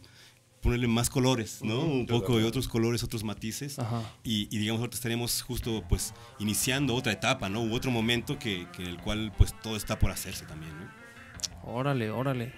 ponerle 0.60 0.88
más 0.88 1.08
colores, 1.08 1.60
¿no? 1.62 1.80
Un 1.80 2.06
poco 2.06 2.38
de 2.38 2.44
otros 2.44 2.68
colores, 2.68 3.02
otros 3.02 3.24
matices. 3.24 3.78
Ajá. 3.78 4.02
Y, 4.22 4.54
y 4.54 4.58
digamos, 4.58 4.80
ahorita 4.80 4.96
estaríamos 4.96 5.42
justo, 5.42 5.82
pues, 5.88 6.12
iniciando 6.38 6.94
otra 6.94 7.12
etapa, 7.12 7.48
¿no? 7.48 7.62
U 7.62 7.74
otro 7.74 7.90
momento 7.90 8.38
que, 8.38 8.66
que 8.72 8.82
en 8.82 8.88
el 8.88 8.98
cual, 8.98 9.32
pues, 9.38 9.54
todo 9.62 9.76
está 9.76 9.98
por 9.98 10.10
hacerse 10.10 10.44
también, 10.44 10.72
¿no? 10.78 10.90
Órale, 11.62 12.10
órale. 12.10 12.52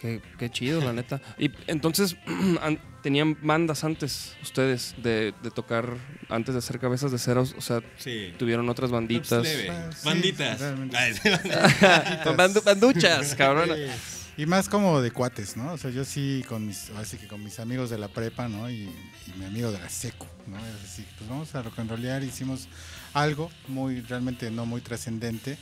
Qué, 0.00 0.22
qué 0.38 0.50
chido, 0.50 0.80
la 0.80 0.92
neta. 0.92 1.20
Y 1.38 1.50
entonces, 1.66 2.16
an- 2.62 2.78
¿tenían 3.02 3.36
bandas 3.42 3.84
antes 3.84 4.36
ustedes 4.42 4.94
de, 5.02 5.34
de 5.42 5.50
tocar, 5.50 5.94
antes 6.28 6.54
de 6.54 6.58
hacer 6.60 6.78
cabezas 6.78 7.10
de 7.10 7.18
cera? 7.18 7.40
O 7.40 7.60
sea, 7.60 7.80
Sí. 7.98 8.32
tuvieron 8.38 8.68
otras 8.68 8.90
banditas. 8.90 9.42
Leve. 9.42 9.70
Ah, 9.70 9.90
sí, 9.92 10.04
Banditas. 10.06 10.60
banduchas, 12.64 13.34
cabrón. 13.34 13.70
Sí. 13.74 14.42
Y 14.42 14.46
más 14.46 14.68
como 14.68 15.00
de 15.00 15.10
cuates, 15.10 15.56
¿no? 15.56 15.72
O 15.72 15.78
sea, 15.78 15.90
yo 15.90 16.04
sí 16.04 16.44
con 16.48 16.64
mis, 16.64 16.90
así 16.90 17.16
que 17.16 17.26
con 17.26 17.42
mis 17.42 17.58
amigos 17.58 17.90
de 17.90 17.98
la 17.98 18.06
prepa, 18.06 18.48
¿no? 18.48 18.70
Y, 18.70 18.82
y 18.84 19.32
mi 19.36 19.46
amigo 19.46 19.72
de 19.72 19.80
la 19.80 19.88
seco, 19.88 20.28
¿no? 20.46 20.58
Es 20.58 20.84
así, 20.92 21.04
pues 21.18 21.28
vamos 21.28 21.52
a 21.56 21.62
rock 21.62 21.80
and 21.80 21.90
rollear, 21.90 22.22
hicimos 22.22 22.68
algo 23.14 23.50
muy, 23.66 24.00
realmente 24.02 24.48
no 24.52 24.64
muy 24.64 24.80
trascendente. 24.80 25.58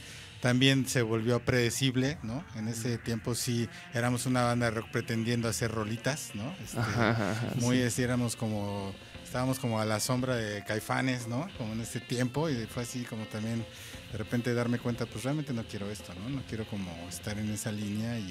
También 0.46 0.86
se 0.86 1.02
volvió 1.02 1.40
predecible, 1.40 2.18
¿no? 2.22 2.44
En 2.54 2.68
ese 2.68 2.98
tiempo 2.98 3.34
sí 3.34 3.68
éramos 3.92 4.26
una 4.26 4.44
banda 4.44 4.66
de 4.66 4.76
rock 4.76 4.92
pretendiendo 4.92 5.48
hacer 5.48 5.72
rolitas, 5.72 6.30
¿no? 6.34 6.54
Este, 6.62 6.78
Ajá, 6.78 7.10
ajá, 7.10 7.30
ajá, 7.32 7.52
muy 7.56 7.78
sí. 7.78 7.82
así, 7.82 8.02
éramos 8.04 8.36
como, 8.36 8.94
estábamos 9.24 9.58
como 9.58 9.80
a 9.80 9.84
la 9.84 9.98
sombra 9.98 10.36
de 10.36 10.62
Caifanes, 10.62 11.26
¿no? 11.26 11.48
Como 11.58 11.72
en 11.72 11.80
ese 11.80 11.98
tiempo 11.98 12.48
y 12.48 12.64
fue 12.66 12.84
así 12.84 13.02
como 13.02 13.24
también 13.24 13.66
de 14.12 14.18
repente 14.18 14.54
darme 14.54 14.78
cuenta, 14.78 15.04
pues 15.04 15.24
realmente 15.24 15.52
no 15.52 15.64
quiero 15.64 15.90
esto, 15.90 16.14
¿no? 16.14 16.28
No 16.28 16.42
quiero 16.48 16.64
como 16.68 16.92
estar 17.08 17.36
en 17.40 17.50
esa 17.50 17.72
línea 17.72 18.16
y 18.16 18.30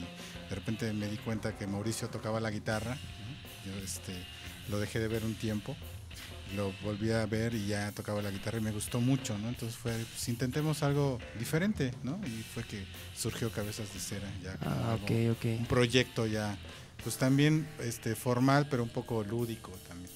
de 0.50 0.56
repente 0.56 0.94
me 0.94 1.10
di 1.10 1.18
cuenta 1.18 1.58
que 1.58 1.68
Mauricio 1.68 2.08
tocaba 2.08 2.40
la 2.40 2.50
guitarra, 2.50 2.96
¿no? 2.96 3.72
Yo 3.74 3.78
este, 3.84 4.14
lo 4.70 4.80
dejé 4.80 5.00
de 5.00 5.10
ver 5.10 5.26
un 5.26 5.36
tiempo, 5.36 5.76
lo 6.56 6.72
volví 6.84 7.12
a 7.12 7.26
ver 7.26 7.54
y 7.56 7.68
ya 7.68 7.92
tocaba 7.92 8.22
la 8.22 8.32
guitarra 8.32 8.60
y 8.60 8.62
me 8.62 8.72
gustó 8.72 9.02
mucho, 9.02 9.38
¿no? 9.38 9.50
Entonces 9.50 9.78
fue, 9.78 9.94
pues 9.94 10.30
intentemos 10.30 10.84
algo 10.84 11.20
diferente, 11.40 11.92
¿no? 12.04 12.20
Y 12.28 12.44
fue 12.54 12.64
que 12.64 12.84
surgió 13.18 13.52
Cabezas 13.52 13.94
de 13.94 14.00
Cera, 14.00 14.32
ya 14.44 14.58
Ah, 14.62 14.94
algo- 14.94 15.06
ok, 15.06 15.12
un 15.12 15.32
ok. 15.62 15.68
proyecto 15.68 16.28
ya, 16.28 16.56
pues 17.04 17.18
también 17.18 17.68
este, 17.84 18.16
formal, 18.16 18.68
pero 18.70 18.84
un 18.84 18.90
poco 18.90 19.24
lúdico 19.24 19.72
también. 19.88 20.12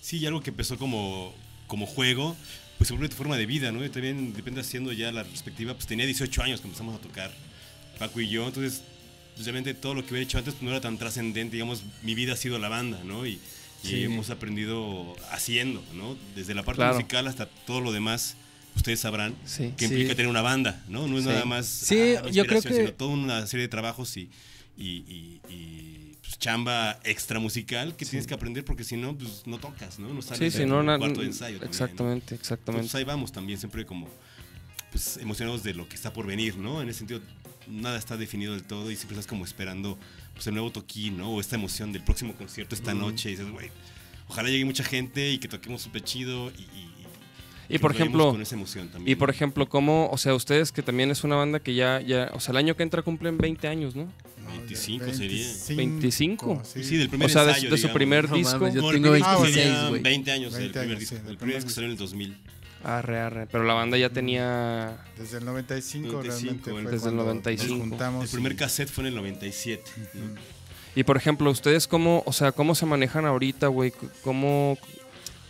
Sí, 0.00 0.18
y 0.18 0.26
algo 0.26 0.40
que 0.42 0.50
empezó 0.50 0.76
como 0.78 1.34
como 1.68 1.86
juego, 1.86 2.36
pues 2.76 2.88
se 2.88 2.92
vuelve 2.94 3.08
tu 3.08 3.16
forma 3.16 3.36
de 3.38 3.46
vida, 3.46 3.72
¿no? 3.72 3.82
Y 3.82 3.88
también 3.88 4.34
depende 4.34 4.60
haciendo 4.60 4.92
ya 4.92 5.10
la 5.10 5.24
perspectiva, 5.24 5.72
pues 5.72 5.86
tenía 5.86 6.04
18 6.04 6.42
años 6.42 6.60
que 6.60 6.66
empezamos 6.66 6.94
a 6.94 6.98
tocar 7.00 7.32
Paco 7.98 8.20
y 8.20 8.28
yo, 8.28 8.46
entonces 8.46 8.82
pues, 9.34 9.46
realmente 9.46 9.72
todo 9.72 9.94
lo 9.94 10.02
que 10.04 10.10
hubiera 10.12 10.24
hecho 10.24 10.36
antes 10.36 10.52
pues, 10.54 10.62
no 10.62 10.70
era 10.70 10.82
tan 10.82 10.98
trascendente, 10.98 11.54
digamos, 11.56 11.82
mi 12.02 12.14
vida 12.14 12.34
ha 12.34 12.36
sido 12.36 12.58
la 12.58 12.68
banda, 12.68 13.00
¿no? 13.04 13.24
Y, 13.26 13.40
y 13.82 13.86
Sí. 13.88 14.04
hemos 14.04 14.30
aprendido 14.30 15.14
haciendo, 15.30 15.82
¿no? 15.94 16.16
Desde 16.36 16.54
la 16.54 16.62
parte 16.62 16.78
Claro. 16.78 16.94
musical 16.94 17.26
hasta 17.26 17.46
todo 17.46 17.80
lo 17.80 17.92
demás, 17.92 18.36
ustedes 18.76 19.00
sabrán 19.00 19.34
Sí. 19.44 19.72
que 19.76 19.86
Sí. 19.88 19.94
implica 19.94 20.14
tener 20.14 20.28
una 20.28 20.42
banda, 20.42 20.82
¿no? 20.88 21.06
No 21.08 21.18
es 21.18 21.24
Sí. 21.24 21.28
nada 21.30 21.44
más 21.44 21.66
Sí, 21.66 22.14
ah, 22.16 22.28
yo 22.30 22.44
creo 22.46 22.62
que- 22.62 22.72
sino 22.72 22.92
toda 22.92 23.10
una 23.10 23.46
serie 23.46 23.62
de 23.64 23.68
trabajos 23.68 24.16
y, 24.16 24.30
y, 24.76 24.88
y- 25.08 25.40
y, 25.50 26.16
pues, 26.22 26.38
chamba 26.38 26.98
extra 27.04 27.38
musical 27.38 27.94
que 27.96 28.06
tienes 28.06 28.26
que 28.26 28.34
aprender 28.34 28.64
porque 28.64 28.84
si 28.84 28.96
no, 28.96 29.16
pues 29.16 29.46
no 29.46 29.58
tocas, 29.58 29.98
¿no? 29.98 30.08
No 30.14 30.22
sales 30.22 30.52
sí, 30.52 30.60
del 30.60 30.68
no, 30.68 30.82
cuarto 30.98 31.20
de 31.20 31.26
ensayo. 31.26 31.58
también, 31.58 31.60
¿no? 31.60 31.66
exactamente, 31.66 32.34
Entonces 32.34 32.40
exactamente. 32.40 32.96
ahí 32.96 33.04
vamos 33.04 33.32
también, 33.32 33.58
siempre 33.58 33.84
como 33.84 34.08
pues, 34.90 35.16
emocionados 35.16 35.62
de 35.62 35.72
lo 35.72 35.88
que 35.88 35.94
está 35.96 36.12
por 36.12 36.26
venir, 36.26 36.56
¿no? 36.58 36.82
En 36.82 36.88
ese 36.90 36.98
sentido, 36.98 37.22
nada 37.66 37.96
está 37.98 38.16
definido 38.18 38.52
del 38.52 38.62
todo 38.62 38.90
y 38.90 38.96
siempre 38.96 39.14
estás 39.16 39.26
como 39.26 39.44
esperando 39.46 39.98
pues, 40.34 40.46
el 40.46 40.54
nuevo 40.54 40.70
toquín, 40.70 41.18
¿no? 41.18 41.30
O 41.30 41.40
esta 41.40 41.56
emoción 41.56 41.92
del 41.92 42.02
próximo 42.04 42.34
concierto 42.34 42.74
esta 42.74 42.94
noche 42.94 43.28
y 43.30 43.32
dices, 43.32 43.50
güey, 43.50 43.70
ojalá 44.28 44.48
llegue 44.48 44.64
mucha 44.64 44.84
gente 44.84 45.30
y 45.30 45.38
que 45.38 45.48
toquemos 45.48 45.82
súper 45.82 46.02
chido 46.02 46.50
y, 46.50 46.62
y, 46.62 46.88
Y 47.68 47.78
por 47.78 47.92
ejemplo, 47.94 48.30
con 48.32 48.42
esa 48.42 48.54
emoción 48.54 48.88
también. 48.88 49.10
Y 49.12 49.14
por 49.14 49.30
ejemplo, 49.30 49.68
¿cómo, 49.68 50.08
o 50.10 50.18
sea, 50.18 50.34
ustedes 50.34 50.72
que 50.72 50.82
también 50.82 51.10
es 51.10 51.24
una 51.24 51.36
banda 51.36 51.60
que 51.60 51.74
ya, 51.74 52.00
ya, 52.00 52.30
o 52.34 52.40
sea, 52.40 52.52
el 52.52 52.58
año 52.58 52.76
que 52.76 52.82
entra 52.82 53.02
cumplen 53.02 53.38
20 53.38 53.68
años, 53.68 53.94
¿no? 53.96 54.04
No, 54.42 54.48
25 54.50 55.04
de- 55.04 55.14
sería. 55.14 55.46
25. 55.76 56.62
Sí, 56.64 56.82
Sí, 56.84 56.96
del 56.96 57.08
primer 57.08 57.26
o 57.26 57.32
sea, 57.32 57.42
de, 57.44 57.50
ensayo, 57.50 57.70
de 57.70 57.76
su 57.76 57.82
digamos. 57.82 57.94
primer 57.94 58.28
No 58.28 58.36
disco. 58.36 58.58
mames, 58.58 58.74
yo 58.74 58.80
No, 58.82 58.90
el 58.90 58.94
tengo 58.96 59.12
primer 59.12 59.18
disco 59.28 59.42
26, 59.42 59.64
sería 59.74 59.88
güey. 59.88 60.02
20 60.02 60.32
años 60.32 60.52
20 60.52 60.62
del 60.62 60.70
primer 60.72 60.88
años, 60.88 61.00
disco. 61.00 61.16
sí, 61.16 61.30
el 61.30 61.36
primer 61.38 61.54
disco 61.56 61.68
disco. 61.68 61.74
salió 61.74 61.86
en 61.86 61.92
el 61.92 61.98
2000. 61.98 62.36
Arre, 62.84 63.20
arre. 63.20 63.46
Pero 63.50 63.64
la 63.64 63.74
banda 63.74 63.96
ya 63.96 64.10
tenía. 64.10 64.96
Desde 65.16 65.38
el 65.38 65.44
95, 65.44 66.08
95, 66.12 66.22
realmente 66.22 66.70
fue 66.70 66.82
desde 66.82 66.94
el 66.96 67.00
cuando 67.14 67.24
95. 67.24 67.74
Nos 67.78 67.88
juntamos 67.88 68.24
El 68.24 68.30
primer 68.30 68.52
y- 68.52 68.56
cassette 68.56 68.90
fue 68.90 69.02
en 69.04 69.08
el 69.08 69.14
97. 69.16 69.90
¿no? 70.14 70.34
Y 70.94 71.04
por 71.04 71.16
ejemplo, 71.16 71.50
¿ustedes 71.50 71.86
cómo, 71.88 72.22
o 72.26 72.32
sea, 72.32 72.52
cómo 72.52 72.74
se 72.74 72.84
manejan 72.86 73.24
ahorita, 73.24 73.68
güey? 73.68 73.92
¿Cómo, 74.22 74.76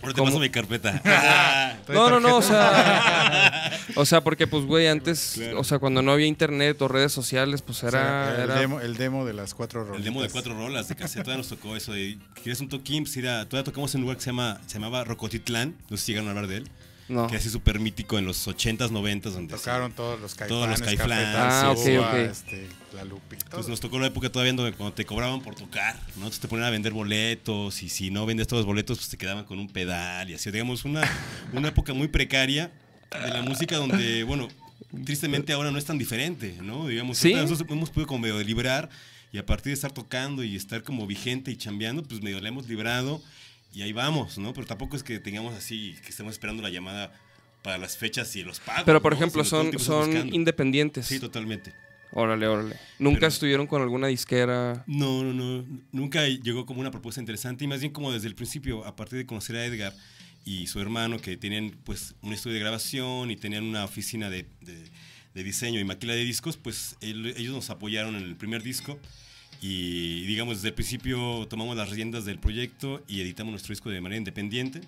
Ahora 0.01 0.15
te 0.15 0.19
¿Cómo? 0.19 0.31
paso 0.31 0.41
mi 0.41 0.51
carpeta. 0.51 1.01
Ah, 1.05 1.75
¿Trae 1.87 1.97
No, 1.97 2.11
no, 2.11 2.21
no, 2.21 2.37
o 2.37 2.43
sea, 2.43 3.71
o 3.97 4.05
sea, 4.05 4.21
porque 4.21 4.47
pues, 4.47 4.65
güey, 4.65 4.87
antes, 4.89 5.33
Claro. 5.37 5.61
o 5.61 5.65
sea, 5.65 5.79
cuando 5.79 6.03
no 6.03 6.13
había 6.13 6.27
internet 6.27 6.81
o 6.83 6.89
redes 6.89 7.13
sociales, 7.13 7.63
pues 7.63 7.83
O 7.85 7.91
sea, 7.91 8.01
era, 8.31 8.35
el, 8.37 8.51
era- 8.51 8.55
demo, 8.61 8.81
el 8.81 8.97
demo 8.97 9.25
de 9.25 9.33
las 9.33 9.55
cuatro 9.55 9.83
rolas. 9.85 9.99
El 9.99 10.05
demo 10.05 10.23
de 10.23 10.29
cuatro 10.29 10.55
rolas 10.55 10.89
de 10.89 10.97
cassette, 10.97 11.23
todavía 11.25 11.39
nos 11.39 11.49
tocó 11.49 11.75
eso 11.77 11.93
de 11.93 12.19
¿quieres 12.43 12.61
un 12.61 12.69
toquín? 12.69 13.05
Pues 13.05 13.15
todavía 13.15 13.65
tocamos 13.65 13.95
en 13.95 14.01
un 14.01 14.03
lugar 14.03 14.17
que 14.19 14.23
se, 14.25 14.31
llama, 14.31 14.61
se 14.67 14.75
llamaba 14.75 15.05
Rocotitlán, 15.05 15.77
no 15.89 15.97
sé 15.97 16.05
si 16.05 16.13
llegaron 16.13 16.29
a 16.29 16.31
hablar 16.33 16.47
de 16.49 16.57
él, 16.59 16.69
no. 17.13 17.27
que 17.29 17.37
así 17.37 17.51
súper 17.51 17.79
mítico 17.81 18.19
en 18.19 18.25
los 18.27 18.47
80s, 18.49 18.91
90s, 18.91 19.31
donde 19.31 19.55
Tocaron 19.55 19.93
todos 19.93 20.21
los 20.21 20.35
caifanes, 20.35 20.49
Todos 20.49 20.69
los 20.69 20.83
Caifanes, 20.83 21.19
Ah, 21.37 21.71
ok, 21.71 21.77
Café 21.77 21.95
Tacuba, 21.97 22.09
ok. 22.11 22.15
este, 22.31 22.69
la 22.95 23.05
Lupi. 23.05 23.37
todo. 23.37 23.51
Pues 23.51 23.69
nos 23.69 23.81
tocó 23.81 23.99
la 23.99 24.07
época 24.07 24.31
todavía 24.31 24.53
donde 24.53 24.73
cuando 24.73 24.95
te 24.95 25.05
cobraban 25.05 25.41
por 25.43 25.55
tocar, 25.55 25.95
¿no? 25.95 26.15
Entonces 26.17 26.41
te 26.41 26.49
ponían 26.49 26.67
a 26.69 26.71
vender 26.71 26.93
boletos 26.93 27.83
y 27.83 27.89
si 27.89 28.11
no 28.11 28.27
vendes 28.27 28.47
todos 28.49 28.61
los 28.61 28.67
boletos, 28.67 28.99
pues 28.99 29.09
te 29.11 29.17
quedaban 29.19 29.45
con 29.45 29.59
un 29.59 29.69
pedal 29.69 30.31
y 30.31 30.35
así. 30.35 30.51
Digamos, 30.51 30.85
una, 30.85 31.03
una 31.53 31.69
época 31.69 31.93
muy 31.95 32.09
precaria 32.09 32.71
de 33.11 33.31
la 33.31 33.43
música 33.43 33.77
donde, 33.77 34.23
bueno, 34.25 34.49
tristemente 35.05 35.53
ahora 35.53 35.71
no 35.71 35.79
es 35.79 35.85
tan 35.85 35.99
diferente, 35.99 36.57
¿no? 36.63 36.87
Digamos, 36.89 37.19
¿Sí? 37.19 37.35
nosotros 37.35 37.69
hemos 37.71 37.91
podido 37.91 38.07
como 38.07 38.21
medio 38.21 38.43
librar 38.43 38.89
y 39.33 39.39
a 39.39 39.47
partir 39.47 39.71
de 39.71 39.75
estar 39.75 39.93
tocando 39.93 40.43
y 40.45 40.57
estar 40.57 40.83
como 40.83 41.07
vigente 41.07 41.51
y 41.51 41.57
chambeando, 41.57 42.03
pues 42.03 42.21
medio 42.23 42.41
le 42.41 42.49
hemos 42.49 42.69
librado 42.69 43.23
y 43.75 43.83
ahí 43.83 43.93
vamos, 43.93 44.39
¿no? 44.39 44.53
Pero 44.53 44.67
tampoco 44.67 44.97
es 44.97 45.03
que 45.03 45.19
tengamos 45.19 45.55
así, 45.55 45.97
que 46.03 46.11
estemos 46.11 46.33
esperando 46.33 46.63
la 46.63 46.71
llamada 46.71 47.13
para 47.63 47.79
las 47.79 47.97
fechas 47.97 48.35
y 48.37 48.43
los 48.43 48.61
pagos. 48.61 48.83
Pero 48.85 49.01
por 49.01 49.13
ejemplo, 49.13 49.45
son, 49.45 49.79
son 49.79 50.35
independientes. 50.35 51.07
Sí, 51.07 51.19
totalmente. 51.21 51.73
Órale, 52.15 52.47
órale. 52.47 52.77
Nunca 52.99 53.21
Pero- 53.21 53.29
estuvieron 53.29 53.67
con 53.67 53.81
alguna 53.81 54.09
disquera. 54.09 54.85
No, 54.87 55.23
no, 55.25 55.33
no. 55.33 55.65
Nunca 55.93 56.27
llegó 56.29 56.67
como 56.67 56.81
una 56.81 56.91
propuesta 56.91 57.21
interesante 57.21 57.65
y 57.65 57.69
más 57.69 57.81
bien 57.81 57.93
como 57.93 58.13
desde 58.13 58.29
el 58.29 58.35
principio, 58.35 58.85
a 58.85 58.95
partir 58.97 59.17
de 59.19 59.25
conocer 59.27 59.57
a 59.57 59.65
Edgar 59.65 59.95
y 60.45 60.67
su 60.67 60.81
hermano 60.81 61.19
que 61.21 61.37
tenían 61.37 61.71
pues 61.85 62.15
un 62.21 62.33
estudio 62.35 62.55
de 62.55 62.61
grabación 62.61 63.31
y 63.31 63.37
tenían 63.37 63.65
una 63.65 63.85
oficina 63.85 64.29
de, 64.29 64.47
de- 64.61 64.91
de 65.35 65.43
diseño 65.45 65.81
y 65.81 65.85
maquila 65.85 66.13
de 66.13 66.25
discos, 66.25 66.59
pues 66.59 66.97
el- 67.01 67.29
ellos 67.39 67.55
nos 67.55 67.71
apoyaron 67.71 68.17
en 68.17 68.25
el 68.25 68.37
primer 68.37 68.63
disco 68.63 68.99
y 69.63 70.27
digamos 70.27 70.57
desde 70.57 70.69
el 70.69 70.75
principio 70.75 71.47
tomamos 71.49 71.77
las 71.77 71.89
riendas 71.89 72.25
del 72.25 72.39
proyecto 72.39 73.03
y 73.09 73.21
editamos 73.21 73.53
nuestro 73.53 73.73
disco 73.73 73.89
de 73.91 74.01
manera 74.01 74.19
independiente. 74.19 74.81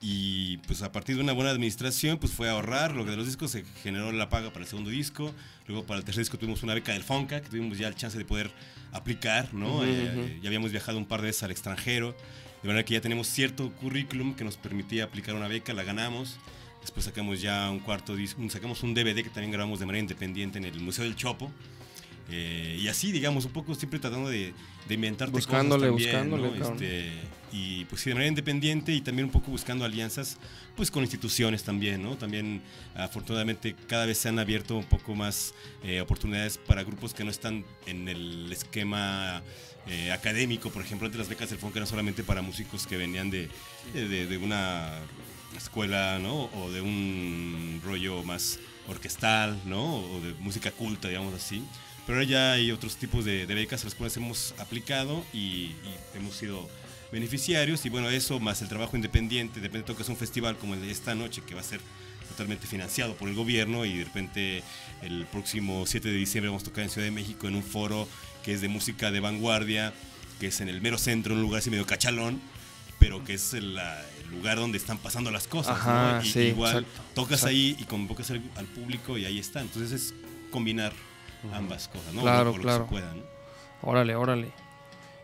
Y 0.00 0.58
pues 0.58 0.82
a 0.82 0.92
partir 0.92 1.16
de 1.16 1.22
una 1.22 1.32
buena 1.32 1.50
administración, 1.50 2.18
pues 2.18 2.32
fue 2.32 2.48
a 2.48 2.52
ahorrar 2.52 2.94
lo 2.94 3.04
que 3.04 3.10
de 3.10 3.16
los 3.16 3.26
discos, 3.26 3.50
se 3.50 3.64
generó 3.82 4.12
la 4.12 4.28
paga 4.28 4.50
para 4.50 4.64
el 4.64 4.68
segundo 4.68 4.90
disco, 4.90 5.34
luego 5.66 5.84
para 5.86 5.98
el 5.98 6.04
tercer 6.04 6.22
disco 6.22 6.38
tuvimos 6.38 6.62
una 6.62 6.74
beca 6.74 6.92
del 6.92 7.02
Fonca, 7.02 7.40
que 7.40 7.48
tuvimos 7.48 7.76
ya 7.78 7.88
el 7.88 7.94
chance 7.96 8.16
de 8.16 8.24
poder 8.24 8.50
aplicar, 8.92 9.52
¿no? 9.54 9.76
Ujú, 9.76 9.84
Eh, 9.84 10.10
ujú. 10.12 10.20
eh, 10.22 10.38
ya 10.42 10.48
habíamos 10.48 10.70
viajado 10.70 10.96
un 10.98 11.06
par 11.06 11.20
de 11.20 11.28
veces 11.28 11.42
al 11.42 11.50
extranjero, 11.50 12.14
de 12.62 12.68
manera 12.68 12.84
que 12.84 12.94
ya 12.94 13.00
tenemos 13.00 13.26
cierto 13.26 13.72
currículum 13.72 14.34
que 14.34 14.44
nos 14.44 14.56
permitía 14.56 15.04
aplicar 15.04 15.34
una 15.34 15.48
beca, 15.48 15.72
la 15.74 15.82
ganamos, 15.82 16.38
después 16.82 17.04
sacamos 17.04 17.40
ya 17.40 17.70
un 17.70 17.80
cuarto 17.80 18.14
disco, 18.16 18.42
sacamos 18.50 18.82
un 18.82 18.94
DVD 18.94 19.16
que 19.22 19.30
también 19.30 19.50
grabamos 19.50 19.80
de 19.80 19.86
manera 19.86 20.00
independiente 20.02 20.58
en 20.58 20.64
el 20.66 20.78
Museo 20.80 21.04
del 21.04 21.16
Chopo, 21.16 21.50
eh, 22.28 22.78
y 22.80 22.88
así, 22.88 23.12
digamos, 23.12 23.44
un 23.44 23.52
poco 23.52 23.74
siempre 23.74 23.98
tratando 23.98 24.28
de, 24.28 24.52
de 24.88 24.94
inventarte 24.94 25.32
Buscándole, 25.32 25.90
cosas 25.90 26.12
también, 26.12 26.30
buscándole. 26.30 26.86
Este, 26.86 27.12
y 27.52 27.84
pues 27.84 28.02
sí, 28.02 28.10
de 28.10 28.14
manera 28.14 28.28
independiente 28.28 28.92
y 28.92 29.00
también 29.00 29.26
un 29.26 29.32
poco 29.32 29.50
buscando 29.50 29.84
alianzas 29.84 30.36
pues 30.74 30.90
con 30.90 31.02
instituciones 31.02 31.62
también, 31.62 32.02
¿no? 32.02 32.16
También 32.16 32.60
afortunadamente 32.94 33.74
cada 33.86 34.06
vez 34.06 34.18
se 34.18 34.28
han 34.28 34.38
abierto 34.38 34.76
un 34.76 34.84
poco 34.84 35.14
más 35.14 35.54
eh, 35.84 36.00
oportunidades 36.00 36.58
para 36.58 36.82
grupos 36.82 37.14
que 37.14 37.24
no 37.24 37.30
están 37.30 37.64
en 37.86 38.08
el 38.08 38.52
esquema 38.52 39.42
eh, 39.86 40.10
académico, 40.10 40.70
por 40.70 40.82
ejemplo, 40.82 41.06
antes 41.06 41.18
las 41.18 41.28
becas 41.28 41.48
del 41.48 41.58
FONCA 41.58 41.78
eran 41.78 41.86
solamente 41.88 42.24
para 42.24 42.42
músicos 42.42 42.86
que 42.86 42.96
venían 42.96 43.30
de, 43.30 43.48
de, 43.94 44.26
de 44.26 44.36
una 44.36 44.98
escuela, 45.56 46.18
¿no? 46.18 46.50
O 46.56 46.70
de 46.72 46.80
un 46.80 47.80
rollo 47.84 48.22
más 48.24 48.58
orquestal, 48.88 49.58
¿no? 49.64 50.00
O 50.00 50.20
de 50.20 50.34
música 50.40 50.72
culta, 50.72 51.08
digamos 51.08 51.32
así. 51.34 51.62
Pero 52.06 52.18
ahora 52.18 52.28
ya 52.30 52.52
hay 52.52 52.70
otros 52.70 52.96
tipos 52.96 53.24
de, 53.24 53.46
de 53.46 53.54
becas 53.54 53.82
a 53.82 53.84
las 53.84 53.94
cuales 53.96 54.16
hemos 54.16 54.54
aplicado 54.58 55.24
y, 55.32 55.38
y 55.38 55.74
hemos 56.14 56.36
sido 56.36 56.68
beneficiarios. 57.12 57.84
Y 57.84 57.88
bueno, 57.88 58.08
eso 58.10 58.38
más 58.40 58.62
el 58.62 58.68
trabajo 58.68 58.96
independiente, 58.96 59.60
de 59.60 59.66
repente 59.66 59.86
tocas 59.88 60.08
un 60.08 60.16
festival 60.16 60.56
como 60.56 60.74
el 60.74 60.82
de 60.82 60.90
esta 60.90 61.14
noche 61.14 61.42
que 61.46 61.54
va 61.54 61.60
a 61.60 61.64
ser 61.64 61.80
totalmente 62.28 62.66
financiado 62.66 63.14
por 63.16 63.28
el 63.28 63.34
gobierno 63.34 63.84
y 63.84 63.98
de 63.98 64.04
repente 64.04 64.62
el 65.02 65.26
próximo 65.26 65.84
7 65.86 66.08
de 66.08 66.14
diciembre 66.16 66.48
vamos 66.48 66.62
a 66.62 66.66
tocar 66.66 66.84
en 66.84 66.90
Ciudad 66.90 67.06
de 67.06 67.10
México 67.12 67.48
en 67.48 67.54
un 67.54 67.62
foro 67.62 68.08
que 68.44 68.52
es 68.52 68.60
de 68.60 68.68
música 68.68 69.10
de 69.10 69.20
vanguardia, 69.20 69.92
que 70.40 70.48
es 70.48 70.60
en 70.60 70.68
el 70.68 70.80
mero 70.80 70.98
centro, 70.98 71.32
en 71.32 71.38
un 71.38 71.44
lugar 71.44 71.60
así 71.60 71.70
medio 71.70 71.86
cachalón, 71.86 72.40
pero 72.98 73.24
que 73.24 73.34
es 73.34 73.54
el, 73.54 73.74
la- 73.74 74.04
el 74.22 74.30
lugar 74.36 74.58
donde 74.58 74.76
están 74.78 74.98
pasando 74.98 75.30
las 75.30 75.46
cosas. 75.48 75.76
Ajá, 75.76 76.18
¿no? 76.20 76.24
Y- 76.24 76.30
sí, 76.30 76.40
igual 76.40 76.78
exacto, 76.84 77.02
tocas 77.14 77.32
exacto. 77.40 77.48
ahí 77.50 77.76
y 77.78 77.84
convocas 77.84 78.30
al, 78.30 78.42
al 78.56 78.66
público 78.66 79.16
y 79.18 79.24
ahí 79.24 79.38
está. 79.38 79.60
Entonces 79.60 79.92
es 79.92 80.14
combinar 80.50 80.92
ambas 81.52 81.88
cosas, 81.88 82.12
¿no? 82.14 82.22
Claro, 82.22 82.50
O 82.50 82.52
lo 82.52 82.58
que 82.58 82.62
claro. 82.62 82.84
se 82.84 82.90
pueda, 82.90 83.14
¿no? 83.14 83.22
Órale, 83.82 84.14
órale. 84.16 84.48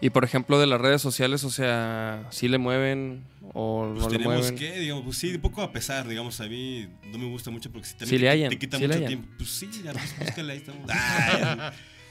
Y 0.01 0.11
por 0.11 0.25
ejemplo, 0.25 0.59
de 0.59 0.67
las 0.67 0.81
redes 0.81 1.01
sociales, 1.01 1.45
o 1.45 1.51
sea, 1.51 2.27
¿sí 2.31 2.49
le 2.49 2.59
mueven 2.59 3.23
o 3.55 3.89
Pues 3.93 4.03
no 4.03 4.09
le 4.11 4.17
tenemos 4.19 4.37
mueven? 4.39 4.57
que, 4.59 4.81
digamos, 4.81 5.05
pues 5.05 5.17
sí, 5.17 5.31
de 5.31 5.39
poco 5.39 5.63
a 5.63 5.71
pesar, 5.71 6.09
digamos, 6.09 6.41
a 6.41 6.47
mí 6.47 6.89
no 7.13 7.19
me 7.19 7.27
gusta 7.27 7.51
mucho 7.53 7.71
porque 7.71 7.87
si 7.87 7.95
también 7.95 8.09
Sí 8.09 8.19
le 8.19 8.31
te, 8.43 8.49
te 8.49 8.59
quita 8.59 8.79
sí 8.79 8.83
le 8.83 8.87
mucho 8.89 8.99
hallan. 8.99 9.09
tiempo. 9.09 9.29
Pues 9.39 9.51
sí, 9.51 9.71
ya, 9.85 9.93
pues 9.93 10.19
búscale, 10.19 10.53
ahí 10.55 10.59
estamos. 10.59 10.91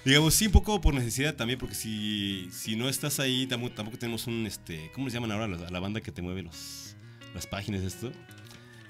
Digamos, 0.06 0.34
sí, 0.34 0.48
un 0.48 0.52
poco 0.54 0.82
por 0.82 0.94
necesidad 0.96 1.36
también, 1.36 1.60
porque 1.60 1.76
si, 1.76 2.48
si 2.52 2.76
no 2.76 2.90
estás 2.90 3.20
ahí, 3.20 3.46
tampoco, 3.46 3.76
tampoco 3.76 3.98
tenemos 4.00 4.26
un, 4.26 4.48
este, 4.48 4.90
¿cómo 4.96 5.06
les 5.08 5.14
llaman 5.14 5.32
ahora 5.32 5.46
a 5.46 5.70
la, 5.70 5.80
banda 5.80 6.02
que 6.02 6.12
te 6.12 6.22
mueve 6.24 6.42
los, 6.44 6.96
las 7.36 7.46
páginas 7.46 7.82
de 7.82 7.88
esto? 7.88 8.12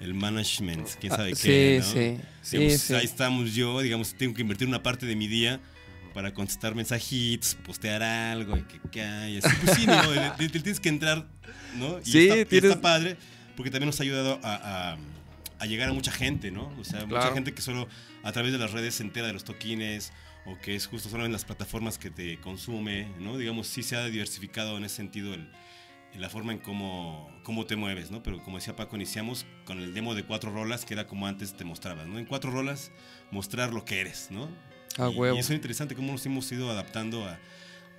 El 0.01 0.13
management, 0.15 0.87
quién 0.99 1.13
Ah, 1.13 1.17
sabe 1.17 1.35
sí, 1.35 1.47
qué, 1.47 1.77
¿no? 1.79 1.85
sí, 1.85 2.17
sí, 2.41 2.57
Digamos, 2.57 2.81
sí. 2.81 2.93
Ahí 2.95 3.05
estamos 3.05 3.53
yo, 3.53 3.79
digamos, 3.81 4.15
tengo 4.15 4.33
que 4.33 4.41
invertir 4.41 4.67
una 4.67 4.81
parte 4.81 5.05
de 5.05 5.15
mi 5.15 5.27
día 5.27 5.59
para 6.13 6.33
contestar 6.33 6.73
mensajitos, 6.75 7.55
postear 7.63 8.01
algo, 8.03 8.57
y 8.57 8.63
que, 8.89 9.39
así. 9.43 9.55
Pues 9.63 9.77
sí, 9.77 9.85
¿no? 9.87 10.01
Le- 10.13 10.21
le- 10.21 10.33
le 10.39 10.49
tienes 10.49 10.79
que 10.79 10.89
entrar, 10.89 11.27
¿no? 11.77 11.99
Y, 11.99 12.11
Sí, 12.11 12.19
está, 12.27 12.37
y 12.39 12.45
tienes- 12.45 12.71
está 12.71 12.81
padre, 12.81 13.15
porque 13.55 13.69
también 13.71 13.87
nos 13.87 13.99
ha 13.99 14.03
ayudado 14.03 14.39
a, 14.43 14.93
a- 14.93 14.97
a 15.59 15.65
llegar 15.67 15.87
a 15.89 15.93
mucha 15.93 16.11
gente, 16.11 16.49
¿no? 16.51 16.73
O 16.79 16.83
sea, 16.83 17.05
mucha 17.05 17.31
gente 17.33 17.53
que 17.53 17.61
solo 17.61 17.87
a 18.23 18.31
través 18.31 18.51
de 18.51 18.57
las 18.57 18.71
redes 18.71 18.95
se 18.95 19.03
entera 19.03 19.27
de 19.27 19.33
los 19.33 19.43
toquines, 19.43 20.11
o 20.45 20.57
que 20.57 20.75
es 20.75 20.87
justo 20.87 21.07
solo 21.09 21.25
en 21.27 21.31
las 21.31 21.45
plataformas 21.45 21.99
que 21.99 22.09
te 22.09 22.39
consume, 22.41 23.07
¿no? 23.19 23.37
Digamos, 23.37 23.67
sí 23.67 23.83
se 23.83 23.95
ha 23.95 24.03
diversificado 24.07 24.75
en 24.77 24.85
ese 24.85 24.95
sentido 24.95 25.35
el, 25.35 25.47
en 26.13 26.21
la 26.21 26.29
forma 26.29 26.51
en 26.53 26.59
cómo, 26.59 27.29
cómo 27.43 27.65
te 27.65 27.75
mueves, 27.75 28.11
¿no? 28.11 28.21
Pero 28.23 28.41
como 28.43 28.57
decía 28.57 28.75
Paco, 28.75 28.95
iniciamos 28.95 29.45
con 29.65 29.79
el 29.79 29.93
demo 29.93 30.13
de 30.15 30.23
cuatro 30.23 30.51
rolas, 30.51 30.85
que 30.85 30.93
era 30.93 31.07
como 31.07 31.27
antes 31.27 31.53
te 31.53 31.63
mostrabas, 31.63 32.07
¿no? 32.07 32.19
En 32.19 32.25
cuatro 32.25 32.51
rolas, 32.51 32.91
mostrar 33.31 33.73
lo 33.73 33.85
que 33.85 34.01
eres, 34.01 34.27
¿no? 34.31 34.49
A 34.97 35.09
y, 35.09 35.15
huevo. 35.15 35.35
y 35.37 35.39
eso 35.39 35.53
es 35.53 35.55
interesante, 35.57 35.95
cómo 35.95 36.11
nos 36.11 36.25
hemos 36.25 36.51
ido 36.51 36.69
adaptando 36.69 37.25
a, 37.25 37.39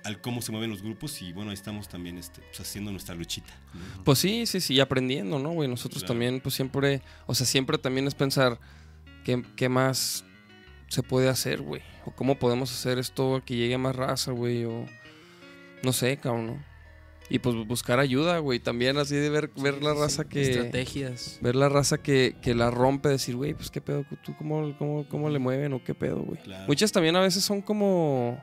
al 0.03 0.21
cómo 0.21 0.41
se 0.41 0.51
mueven 0.51 0.69
los 0.69 0.83
grupos 0.83 1.21
y 1.21 1.33
bueno, 1.33 1.49
ahí 1.49 1.55
estamos 1.55 1.87
también 1.87 2.17
este, 2.17 2.41
pues, 2.41 2.59
haciendo 2.59 2.91
nuestra 2.91 3.15
luchita. 3.15 3.51
¿no? 3.73 4.03
Pues 4.03 4.19
sí, 4.19 4.45
sí, 4.45 4.59
sí, 4.59 4.79
aprendiendo, 4.79 5.39
¿no, 5.39 5.49
güey? 5.51 5.67
Nosotros 5.69 6.03
Claro. 6.03 6.13
también, 6.13 6.39
pues 6.41 6.53
siempre, 6.55 7.01
o 7.25 7.33
sea, 7.33 7.47
siempre 7.47 7.77
también 7.77 8.05
es 8.07 8.13
pensar 8.13 8.59
qué, 9.23 9.43
qué 9.55 9.69
más 9.69 10.23
se 10.87 11.01
puede 11.01 11.29
hacer, 11.29 11.61
güey. 11.61 11.81
O 12.05 12.11
cómo 12.11 12.37
podemos 12.37 12.71
hacer 12.71 12.99
esto 12.99 13.41
que 13.45 13.55
llegue 13.55 13.75
a 13.75 13.77
más 13.79 13.95
raza, 13.95 14.31
güey. 14.33 14.65
O 14.65 14.85
no 15.81 15.93
sé, 15.93 16.17
cabrón, 16.17 16.47
¿no? 16.47 16.72
Y 17.29 17.39
pues 17.39 17.55
buscar 17.67 17.99
ayuda, 17.99 18.39
güey. 18.39 18.59
También 18.59 18.97
así 18.97 19.15
de 19.15 19.29
ver, 19.29 19.49
ver 19.55 19.81
la 19.81 19.93
raza 19.93 20.25
que... 20.25 20.41
Estrategias. 20.41 21.39
Ver 21.41 21.55
la 21.55 21.69
raza 21.69 21.97
que, 21.97 22.35
que 22.41 22.53
la 22.53 22.69
rompe, 22.69 23.09
decir, 23.09 23.35
güey, 23.35 23.53
pues 23.53 23.71
qué 23.71 23.81
pedo, 23.81 24.05
tú 24.23 24.35
cómo, 24.37 24.77
cómo, 24.77 25.07
cómo 25.07 25.29
le 25.29 25.39
mueven 25.39 25.73
o 25.73 25.83
qué 25.83 25.95
pedo, 25.95 26.21
güey. 26.21 26.41
Claro. 26.41 26.65
Muchas 26.67 26.91
también 26.91 27.15
a 27.15 27.21
veces 27.21 27.43
son 27.43 27.61
como. 27.61 28.41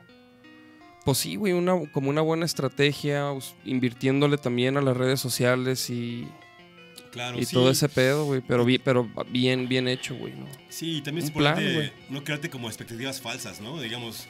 Pues 1.05 1.17
sí, 1.17 1.35
güey, 1.35 1.53
una, 1.53 1.79
como 1.91 2.09
una 2.09 2.21
buena 2.21 2.45
estrategia, 2.45 3.25
invirtiéndole 3.65 4.37
también 4.37 4.77
a 4.77 4.81
las 4.81 4.95
redes 4.95 5.19
sociales 5.19 5.89
y, 5.89 6.27
Claro, 7.11 7.37
y 7.39 7.45
sí. 7.45 7.53
todo 7.53 7.69
ese 7.69 7.89
pedo, 7.89 8.25
güey. 8.25 8.41
Pero, 8.41 8.65
pero 8.83 9.09
bien, 9.29 9.67
bien 9.67 9.87
hecho, 9.87 10.15
güey, 10.15 10.33
¿no? 10.33 10.45
Sí, 10.69 10.97
y 10.97 11.01
también 11.01 11.25
es 11.25 11.29
importante 11.29 11.93
no 12.09 12.23
crearte 12.23 12.49
como 12.49 12.67
expectativas 12.67 13.19
falsas, 13.19 13.59
¿no? 13.59 13.81
Digamos, 13.81 14.27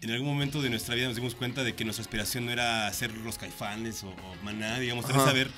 en 0.00 0.10
algún 0.10 0.28
momento 0.28 0.62
de 0.62 0.70
nuestra 0.70 0.94
vida 0.94 1.06
nos 1.08 1.16
dimos 1.16 1.34
cuenta 1.34 1.64
de 1.64 1.74
que 1.74 1.84
nuestra 1.84 2.02
aspiración 2.02 2.46
no 2.46 2.52
era 2.52 2.92
ser 2.92 3.12
los 3.18 3.38
caifanes 3.38 4.04
o, 4.04 4.08
o 4.08 4.44
maná, 4.44 4.78
digamos, 4.78 5.04
también 5.06 5.26
saber 5.26 5.50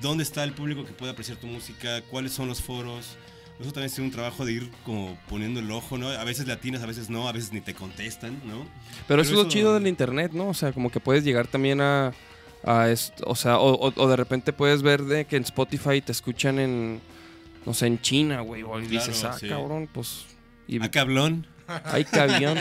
dónde 0.00 0.22
está 0.24 0.44
el 0.44 0.52
público 0.52 0.84
que 0.84 0.92
puede 0.92 1.12
apreciar 1.12 1.38
tu 1.38 1.46
música, 1.46 2.02
cuáles 2.10 2.32
son 2.32 2.48
los 2.48 2.62
foros. 2.62 3.16
Eso 3.60 3.72
también 3.72 3.90
es 3.92 3.98
un 3.98 4.10
trabajo 4.12 4.44
de 4.44 4.52
ir 4.52 4.70
como 4.84 5.18
poniendo 5.28 5.58
el 5.58 5.68
ojo, 5.72 5.98
¿no? 5.98 6.08
A 6.08 6.22
veces 6.22 6.46
latinas, 6.46 6.80
a 6.82 6.86
veces 6.86 7.10
no, 7.10 7.28
a 7.28 7.32
veces 7.32 7.52
ni 7.52 7.60
te 7.60 7.74
contestan, 7.74 8.40
¿no? 8.46 8.64
Pero, 9.08 9.20
eso 9.22 9.32
es 9.32 9.36
lo 9.38 9.48
chido 9.48 9.74
del 9.74 9.88
internet, 9.88 10.30
¿no? 10.32 10.48
O 10.48 10.54
sea, 10.54 10.72
como 10.72 10.90
que 10.92 11.00
puedes 11.00 11.24
llegar 11.24 11.48
también 11.48 11.80
a. 11.80 12.12
a 12.62 12.86
o 13.26 13.34
sea, 13.34 13.58
o, 13.58 13.72
o- 13.74 13.92
o 13.96 14.08
de 14.08 14.14
repente 14.16 14.52
puedes 14.52 14.82
ver 14.82 15.02
de 15.02 15.24
que 15.24 15.34
en 15.36 15.42
Spotify 15.42 16.00
te 16.00 16.12
escuchan 16.12 16.60
en. 16.60 17.00
No 17.66 17.74
sé, 17.74 17.88
en 17.88 18.00
China, 18.00 18.42
güey. 18.42 18.62
O 18.62 18.66
Claro, 18.74 18.86
dices, 18.86 19.24
ah, 19.24 19.36
sí. 19.36 19.48
cabrón, 19.48 19.88
pues. 19.92 20.24
Y, 20.68 20.80
A 20.80 20.88
cablón. 20.92 21.44
Ay, 21.84 22.04
cabión. 22.04 22.58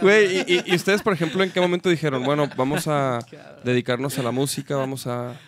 Güey, 0.00 0.44
y, 0.66 0.74
ustedes, 0.74 1.02
por 1.02 1.12
ejemplo, 1.12 1.42
en 1.42 1.50
qué 1.50 1.60
momento 1.60 1.88
dijeron, 1.88 2.22
bueno, 2.24 2.48
vamos 2.56 2.86
a 2.86 3.18
dedicarnos 3.64 4.18
a 4.18 4.22
la 4.22 4.30
música, 4.30 4.76
vamos 4.76 5.06
a. 5.06 5.38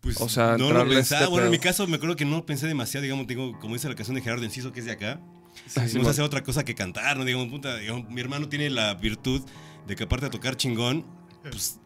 Pues, 0.00 0.20
O 0.20 0.28
sea, 0.28 0.56
no 0.58 0.72
lo 0.72 0.80
a 0.80 0.84
pensaba. 0.84 1.22
este 1.22 1.30
bueno, 1.30 1.46
en 1.46 1.52
mi 1.52 1.58
caso 1.58 1.86
me 1.86 1.96
acuerdo 1.96 2.16
que 2.16 2.24
no 2.24 2.44
pensé 2.46 2.66
demasiado, 2.66 3.02
digamos, 3.02 3.26
tengo, 3.26 3.58
como 3.58 3.74
dice 3.74 3.88
la 3.88 3.94
canción 3.94 4.14
de 4.14 4.22
Gerardo 4.22 4.44
Enciso, 4.44 4.72
que 4.72 4.80
es 4.80 4.86
de 4.86 4.92
acá. 4.92 5.20
Sí, 5.66 5.80
no 5.80 5.88
sí, 5.88 6.00
sé 6.04 6.08
hacer 6.10 6.24
otra 6.24 6.42
cosa 6.44 6.64
que 6.64 6.74
cantar, 6.74 7.16
¿no? 7.16 7.24
Digamos, 7.24 7.48
puta, 7.48 7.76
digamos, 7.78 8.08
mi 8.08 8.20
hermano 8.20 8.48
tiene 8.48 8.70
la 8.70 8.94
virtud 8.94 9.42
de 9.86 9.96
que 9.96 10.04
aparte 10.04 10.26
de 10.26 10.30
tocar 10.30 10.56
chingón, 10.56 11.04
pues 11.42 11.80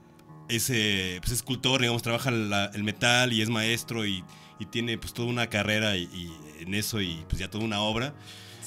es, 0.48 0.68
eh, 0.70 1.16
pues, 1.20 1.32
es 1.32 1.38
escultor, 1.38 1.80
digamos, 1.80 2.02
trabaja 2.02 2.30
la- 2.30 2.66
el 2.74 2.82
metal 2.84 3.32
y 3.32 3.40
es 3.40 3.48
maestro 3.48 4.04
y, 4.04 4.22
y 4.58 4.66
tiene 4.66 4.98
pues 4.98 5.14
toda 5.14 5.28
una 5.28 5.46
carrera 5.48 5.96
y, 5.96 6.02
y 6.12 6.32
en 6.60 6.74
eso 6.74 7.00
y 7.00 7.24
pues 7.28 7.38
ya 7.40 7.50
toda 7.50 7.64
una 7.64 7.80
obra. 7.80 8.14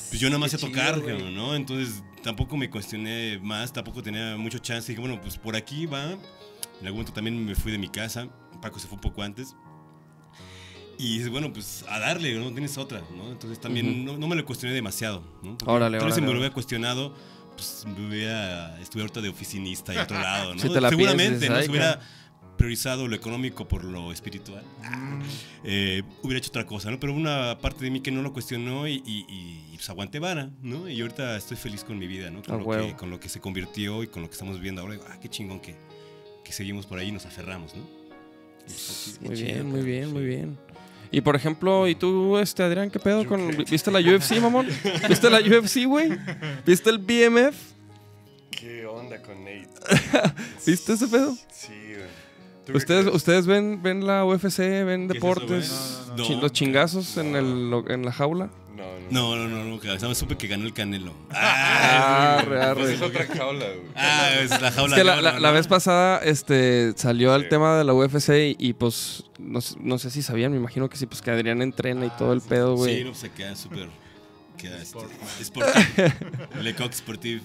Pues 0.10 0.20
yo 0.20 0.30
nada 0.30 0.40
más 0.40 0.52
sé 0.52 0.58
tocar, 0.58 0.96
chido, 1.02 1.32
¿no? 1.32 1.56
Entonces 1.56 2.04
tampoco 2.24 2.56
me 2.58 2.70
cuestioné 2.70 3.40
más, 3.42 3.74
tampoco 3.74 4.04
tenía 4.04 4.36
mucho 4.38 4.60
chance. 4.60 4.92
Dije, 4.92 5.02
bueno, 5.02 5.20
pues 5.22 5.38
por 5.38 5.56
aquí 5.56 5.86
va. 5.86 6.04
En 6.12 6.88
algún 6.88 6.92
momento 7.00 7.14
también 7.14 7.44
me 7.46 7.56
fui 7.56 7.72
de 7.72 7.78
mi 7.78 7.90
casa. 7.90 8.28
Paco 8.62 8.80
se 8.80 8.88
fue 8.88 8.96
un 8.96 9.02
poco 9.02 9.22
antes. 9.24 9.56
Y 11.00 11.16
dices, 11.18 11.30
bueno, 11.30 11.52
pues 11.52 11.84
a 11.90 12.00
darle, 12.00 12.38
¿no? 12.38 12.52
Tienes 12.52 12.78
otra, 12.78 13.02
¿no? 13.16 13.32
Entonces 13.32 13.60
también 13.60 13.88
Ujú. 14.04 14.12
no, 14.14 14.18
no 14.18 14.28
me 14.28 14.36
lo 14.36 14.46
cuestioné 14.46 14.76
demasiado, 14.76 15.24
¿no? 15.42 15.58
Porque 15.58 15.72
Órale, 15.72 15.98
tal 15.98 16.08
vez 16.08 16.16
si 16.16 16.22
me 16.22 16.28
lo 16.28 16.34
hubiera 16.38 16.54
cuestionado, 16.54 17.14
pues 17.56 17.86
me 17.88 18.08
hubiera, 18.08 18.80
estuviera 18.80 19.06
ahorita 19.08 19.22
de 19.22 19.30
oficinista 19.30 19.94
y 19.94 19.98
otro 19.98 20.20
lado, 20.20 20.54
¿no? 20.54 20.62
Si 20.62 20.70
te 20.70 20.80
la 20.80 20.90
Seguramente, 20.90 21.50
¿no? 21.50 21.56
"Ay, 21.56 21.64
Si 21.66 21.72
hubiera 21.72 22.00
priorizado 22.68 23.10
lo 23.10 23.16
económico 23.18 23.68
por 23.68 23.84
lo 23.84 24.14
espiritual, 24.14 24.64
eh, 25.66 26.02
hubiera 26.22 26.38
hecho 26.38 26.48
otra 26.48 26.66
cosa, 26.66 26.90
¿no? 26.90 26.98
Pero 26.98 27.14
una 27.14 27.58
parte 27.60 27.84
de 27.84 27.92
mí 27.92 28.00
que 28.00 28.10
no 28.10 28.22
lo 28.22 28.32
cuestionó 28.32 28.88
y, 28.88 29.04
y- 29.06 29.26
y, 29.28 29.76
pues 29.76 29.90
aguanté 29.90 30.20
vara, 30.20 30.50
¿no? 30.62 30.88
Y 30.88 31.02
ahorita 31.02 31.36
estoy 31.36 31.58
feliz 31.58 31.84
con 31.84 32.00
mi 32.00 32.08
vida, 32.08 32.30
¿no? 32.32 32.42
Con, 32.42 32.56
A 32.56 32.58
lo, 32.60 32.88
que, 32.88 32.96
con 32.96 33.10
lo 33.10 33.20
que 33.20 33.28
se 33.28 33.42
convirtió 33.42 34.02
y 34.02 34.08
con 34.08 34.22
lo 34.22 34.30
que 34.30 34.34
estamos 34.36 34.56
viviendo 34.56 34.80
ahora. 34.82 34.96
Ah, 35.10 35.18
qué 35.22 35.28
chingón 35.28 35.60
que, 35.60 35.76
que 36.46 36.54
seguimos 36.54 36.86
por 36.86 37.00
ahí 37.00 37.10
y 37.10 37.12
nos 37.12 37.26
aferramos, 37.26 37.76
¿no? 37.76 37.84
Muy 39.28 39.36
bien, 39.44 39.66
muy 39.66 39.82
bien, 39.82 40.14
muy 40.14 40.24
bien. 40.24 40.58
Y 41.12 41.20
por 41.20 41.36
ejemplo, 41.36 41.86
¿y 41.90 41.96
tú, 41.96 42.38
este, 42.38 42.64
Adrián, 42.64 42.90
qué 42.90 43.00
pedo 43.00 43.26
con. 43.28 43.46
¿Viste 43.70 43.92
la 43.92 44.00
UFC, 44.00 44.40
mamón? 44.40 44.68
¿Viste 45.10 45.30
la 45.30 45.40
UFC, 45.42 45.84
güey? 45.86 46.12
¿Viste 46.66 46.90
el 46.90 46.98
BMF? 47.00 47.74
¿Qué 48.52 48.86
onda 48.86 49.22
con 49.22 49.44
Nate? 49.44 49.68
¿Viste 50.66 50.94
ese 50.94 51.08
pedo? 51.10 51.36
Sí, 51.52 51.74
güey. 51.74 51.74
¿Tú 51.74 51.82
qué 51.82 51.83
¿Ustedes, 52.74 53.08
ustedes 53.08 53.46
ven, 53.48 53.82
ven 53.84 54.06
la 54.08 54.24
UFC, 54.26 54.60
ven 54.60 55.08
¿Qué 55.10 55.18
es 55.18 55.24
eso, 55.24 55.28
deportes? 55.28 56.02
No, 56.16 56.24
chi- 56.24 56.36
los 56.40 56.52
chingazos 56.52 57.18
en, 57.18 57.36
el, 57.36 57.84
en 57.90 58.06
la 58.06 58.12
jaula. 58.12 58.50
No, 58.76 58.84
no. 59.12 59.36
No, 59.36 59.48
no, 59.48 59.48
no, 59.58 59.64
nunca. 59.66 60.00
¿Sabes? 60.00 60.18
Supe 60.18 60.36
que 60.38 60.48
ganó 60.48 60.66
el 60.66 60.74
Canelo. 60.74 61.14
Ah, 61.32 62.38
Ah, 62.40 62.42
re, 62.48 62.62
arre. 62.62 62.82
Pues 62.82 62.90
es 62.94 63.02
otra 63.02 63.26
jaula, 63.28 63.66
güey. 63.66 63.80
ah 63.96 64.30
es 64.42 64.50
la 64.62 64.72
jaula. 64.72 64.96
Es 64.96 65.02
que 65.02 65.04
la, 65.04 65.22
la- 65.22 65.34
¿no? 65.34 65.40
la 65.40 65.52
vez 65.52 65.68
pasada 65.68 66.20
este, 66.24 66.94
salió 66.96 67.36
el 67.36 67.44
Sí. 67.44 67.50
tema 67.50 67.78
de 67.78 67.84
la 67.84 67.94
UFC 67.94 68.30
y, 68.30 68.56
y, 68.60 68.74
pues 68.74 69.26
no, 69.40 69.60
sé- 69.62 69.76
no 69.80 69.98
sé 70.00 70.10
si 70.10 70.22
sabían, 70.22 70.52
me 70.52 70.58
imagino 70.58 70.90
que 70.90 70.98
sí, 70.98 71.06
pues 71.06 71.22
que 71.22 71.32
Adrián 71.32 71.62
entrena 71.62 72.06
y 72.06 72.10
todo 72.18 72.34
el 72.34 72.42
pedo, 72.42 72.76
güey. 72.76 72.98
Sí, 73.00 73.04
no, 73.04 73.10
pues 73.12 73.20
se 73.20 73.32
queda 73.32 73.56
súper. 73.56 73.90
Queda 74.64 74.82
este, 74.82 75.44
sportivo. 75.44 76.08
Le 76.62 76.76
Coq 76.76 76.92
Sportive. 76.94 77.42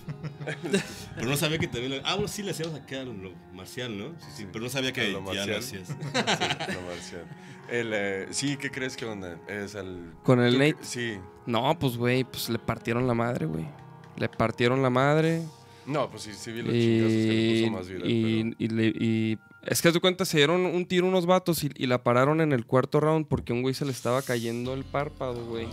Pero 1.17 1.27
no 1.29 1.37
sabía 1.37 1.59
que 1.59 1.67
también. 1.69 1.91
lo- 1.99 2.07
Ah, 2.07 2.15
bueno, 2.15 2.29
sí 2.29 2.43
le 2.43 2.51
hacíamos 2.53 2.75
acá 2.81 3.03
lo, 3.03 3.13
lo 3.13 3.31
marcial, 3.53 3.97
¿no? 3.99 4.09
Sí, 4.21 4.27
sí. 4.39 4.47
Pero 4.53 4.65
no 4.65 4.71
sabía 4.71 4.93
que 4.93 5.01
A 5.03 5.09
lo 5.09 5.33
ya 5.35 5.47
lo 5.47 5.53
marcial. 5.53 5.83
hacías. 5.83 5.89
Sí, 6.69 6.73
lo 6.75 6.81
marcial. 6.83 7.27
El, 7.71 7.91
eh, 7.93 8.27
sí, 8.31 8.57
¿qué 8.57 8.71
crees 8.71 8.97
que 8.97 9.05
onda? 9.05 9.39
Es 9.49 9.75
al... 9.75 10.15
¿Con 10.23 10.41
el 10.41 10.55
¿Tú 10.55 10.59
Nate? 10.59 10.77
Sí. 10.81 11.19
No, 11.47 11.79
pues 11.79 11.97
güey, 11.97 12.25
pues 12.25 12.49
le 12.49 12.59
partieron 12.59 13.07
la 13.07 13.15
madre, 13.15 13.45
güey. 13.47 13.67
Le 14.17 14.29
partieron 14.29 14.83
la 14.83 14.91
madre. 14.91 15.43
No, 15.87 16.11
pues 16.11 16.23
sí, 16.23 16.33
sí 16.35 16.51
vi 16.53 16.63
los 16.63 16.73
chingazos 16.73 17.13
que 17.13 17.27
le 17.27 17.35
Y, 17.35 17.61
puso 17.63 17.73
más 17.73 17.89
viral, 17.89 18.11
y, 18.11 18.55
y 18.59 18.69
le- 18.69 18.93
y- 18.99 19.39
es 19.67 19.83
que 19.83 19.89
haz 19.89 19.95
de 19.95 20.01
cuenta, 20.01 20.25
se 20.25 20.37
dieron 20.39 20.65
un 20.67 20.87
tiro 20.87 21.07
unos 21.07 21.27
vatos 21.27 21.63
y, 21.65 21.71
y 21.77 21.87
la 21.87 22.03
pararon 22.03 22.41
en 22.41 22.53
el 22.53 22.65
cuarto 22.65 23.01
round 23.01 23.27
porque 23.27 23.53
un 23.53 23.61
güey 23.63 23.75
se 23.75 23.85
le 23.85 23.91
estaba 23.91 24.23
cayendo 24.23 24.73
el 24.73 24.85
párpado, 24.85 25.45
güey. 25.47 25.67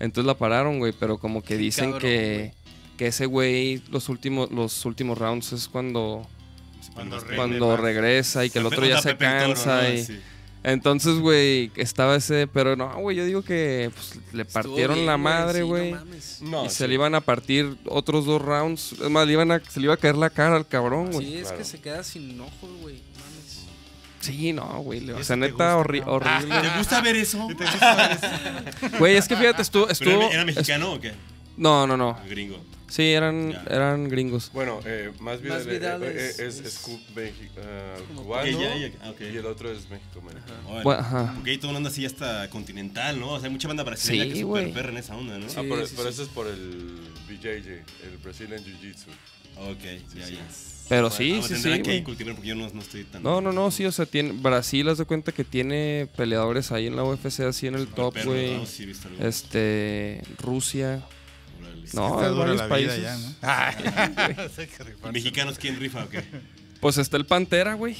Entonces 0.00 0.26
la 0.26 0.34
pararon, 0.36 0.78
güey, 0.78 0.92
pero 0.98 1.18
como 1.18 1.42
que 1.42 1.56
dicen 1.56 1.86
cabrón, 1.92 2.00
que, 2.00 2.54
que 2.96 3.06
ese 3.08 3.26
güey 3.26 3.82
los 3.90 4.08
últimos, 4.08 4.50
los 4.50 4.84
últimos 4.84 5.18
rounds 5.18 5.52
es 5.52 5.68
cuando, 5.68 6.26
Cuando 6.94 7.18
cuando 7.36 7.76
regresa 7.76 8.44
y 8.44 8.50
que 8.50 8.58
el 8.60 8.66
otro 8.66 8.84
ya 8.86 9.00
se 9.02 9.14
Toro, 9.14 9.18
cansa. 9.18 9.82
¿no? 9.82 9.94
y, 9.94 10.04
Sí. 10.04 10.18
Entonces, 10.64 11.20
güey, 11.20 11.70
estaba 11.76 12.16
ese, 12.16 12.48
pero 12.48 12.74
no, 12.74 12.92
güey, 12.98 13.16
yo 13.16 13.24
digo 13.24 13.42
que 13.42 13.90
pues, 13.94 14.16
le 14.32 14.42
Estuvo 14.42 14.52
partieron 14.62 14.96
bien, 14.96 15.06
la 15.06 15.16
madre, 15.16 15.60
sí, 15.60 15.64
güey. 15.64 15.92
no 15.92 15.98
mames. 15.98 16.42
No, 16.42 16.64
y 16.66 16.68
se 16.68 16.88
le 16.88 16.94
iban 16.94 17.14
a 17.14 17.20
partir 17.20 17.76
otros 17.86 18.26
dos 18.26 18.42
rounds. 18.42 18.92
Es 18.92 19.08
más, 19.08 19.26
le 19.26 19.34
iban 19.34 19.52
a, 19.52 19.60
se 19.60 19.78
le 19.78 19.84
iba 19.84 19.94
a 19.94 19.96
caer 19.96 20.16
la 20.16 20.30
cara 20.30 20.56
al 20.56 20.66
cabrón, 20.66 21.12
güey. 21.12 21.26
Sí, 21.26 21.36
es 21.36 21.42
claro. 21.42 21.58
que 21.58 21.64
se 21.64 21.80
queda 21.80 22.02
sin 22.02 22.40
ojos, 22.40 22.70
güey. 22.82 23.00
Sí, 24.28 24.52
no, 24.52 24.64
güey. 24.82 25.10
O 25.10 25.16
eso 25.16 25.24
sea, 25.24 25.36
te 25.36 25.40
neta, 25.40 25.52
gusta, 25.74 25.76
horri- 25.78 26.04
¿no? 26.04 26.12
horrible. 26.12 26.60
¿Te 26.60 26.78
gusta 26.78 27.00
ver 27.00 27.16
eso? 27.16 27.48
Güey, 28.98 29.16
es 29.16 29.26
que 29.28 29.36
fíjate, 29.36 29.62
estuvo. 29.62 29.86
¿Pero 29.86 29.92
estuvo 29.92 30.30
era, 30.30 30.44
mexicano 30.44 30.92
o 30.92 31.00
qué? 31.00 31.12
no, 31.56 31.86
no, 31.86 31.96
no. 31.96 32.18
Gringo. 32.28 32.58
Sí, 32.88 33.02
eran, 33.12 33.52
Ya. 33.52 33.64
eran 33.68 34.08
gringos. 34.08 34.50
Bueno, 34.54 34.80
eh, 34.86 35.12
más 35.20 35.42
bien 35.42 35.52
eh, 35.56 35.60
eh, 35.60 36.26
es- 36.30 36.38
es, 36.38 36.60
es, 36.60 36.86
Mexi- 37.14 37.50
eh, 37.56 37.96
como- 38.08 38.22
cubano 38.22 38.56
Ok, 38.56 38.62
ya, 38.62 38.76
ya, 38.78 38.90
ah, 39.02 39.10
ok. 39.10 39.20
y 39.20 39.36
el 39.36 39.44
otro 39.44 39.70
es 39.70 39.90
México. 39.90 40.22
Órale. 40.66 40.82
Bueno, 40.84 41.00
ajá. 41.00 41.32
Porque 41.34 41.50
ahí 41.50 41.58
toda 41.58 41.68
una 41.72 41.78
onda 41.78 41.90
así 41.90 42.00
ya 42.00 42.06
está 42.06 42.48
continental, 42.48 43.20
¿no? 43.20 43.32
O 43.32 43.38
sea, 43.38 43.48
hay 43.48 43.52
mucha 43.52 43.68
banda 43.68 43.82
brasileña 43.82 44.24
Sí, 44.24 44.28
que 44.30 44.34
es 44.36 44.40
súper 44.40 44.72
perra 44.72 44.88
en 44.92 44.96
esa 44.96 45.16
onda, 45.16 45.36
¿no? 45.38 45.44
Ah, 45.44 45.48
Sí, 45.50 45.56
pero, 45.68 45.86
sí, 45.86 45.94
pero 45.98 46.08
sí. 46.08 46.14
eso 46.14 46.22
es 46.22 46.28
por 46.30 46.46
el 46.46 46.98
BJJ, 47.28 47.82
el 48.04 48.16
Brazilian 48.24 48.64
Jiu-Jitsu. 48.64 49.08
Ok, 49.70 49.82
ya, 50.16 50.26
sí. 50.26 50.34
ya. 50.36 50.46
Pero 50.88 51.10
Bueno, 51.10 51.10
sí, 51.10 51.40
sí, 51.42 51.56
sí. 51.56 51.70
que 51.70 51.82
güey. 51.82 52.02
cultivar 52.02 52.34
porque 52.34 52.48
yo 52.48 52.54
no, 52.54 52.68
no 52.72 52.80
estoy 52.80 53.04
tan... 53.04 53.22
No, 53.22 53.40
no, 53.40 53.52
no, 53.52 53.70
sí, 53.70 53.84
o 53.84 53.92
sea, 53.92 54.06
tiene, 54.06 54.32
Brasil, 54.32 54.88
haz 54.88 54.98
de 54.98 55.04
cuenta 55.04 55.32
que 55.32 55.44
tiene 55.44 56.08
peleadores 56.16 56.72
ahí 56.72 56.86
en 56.86 56.96
la 56.96 57.04
UFC, 57.04 57.40
así 57.40 57.66
en 57.66 57.74
el 57.74 57.88
top, 57.88 58.16
güey. 58.24 58.56
¿no? 58.56 58.66
Sí. 58.66 58.90
Este, 59.20 60.22
Rusia. 60.38 61.02
Órale. 61.60 61.88
No, 61.92 62.08
dura 62.16 62.30
varios 62.30 62.62
países. 62.62 63.02
ya, 63.02 63.16
¿no? 63.18 63.32
¿Mexicanos 65.12 65.58
quién 65.58 65.78
rifa 65.78 66.04
o 66.04 66.08
qué? 66.08 66.22
Pues 66.80 66.96
está 66.98 67.16
el 67.16 67.26
Pantera, 67.26 67.74
güey. 67.74 67.96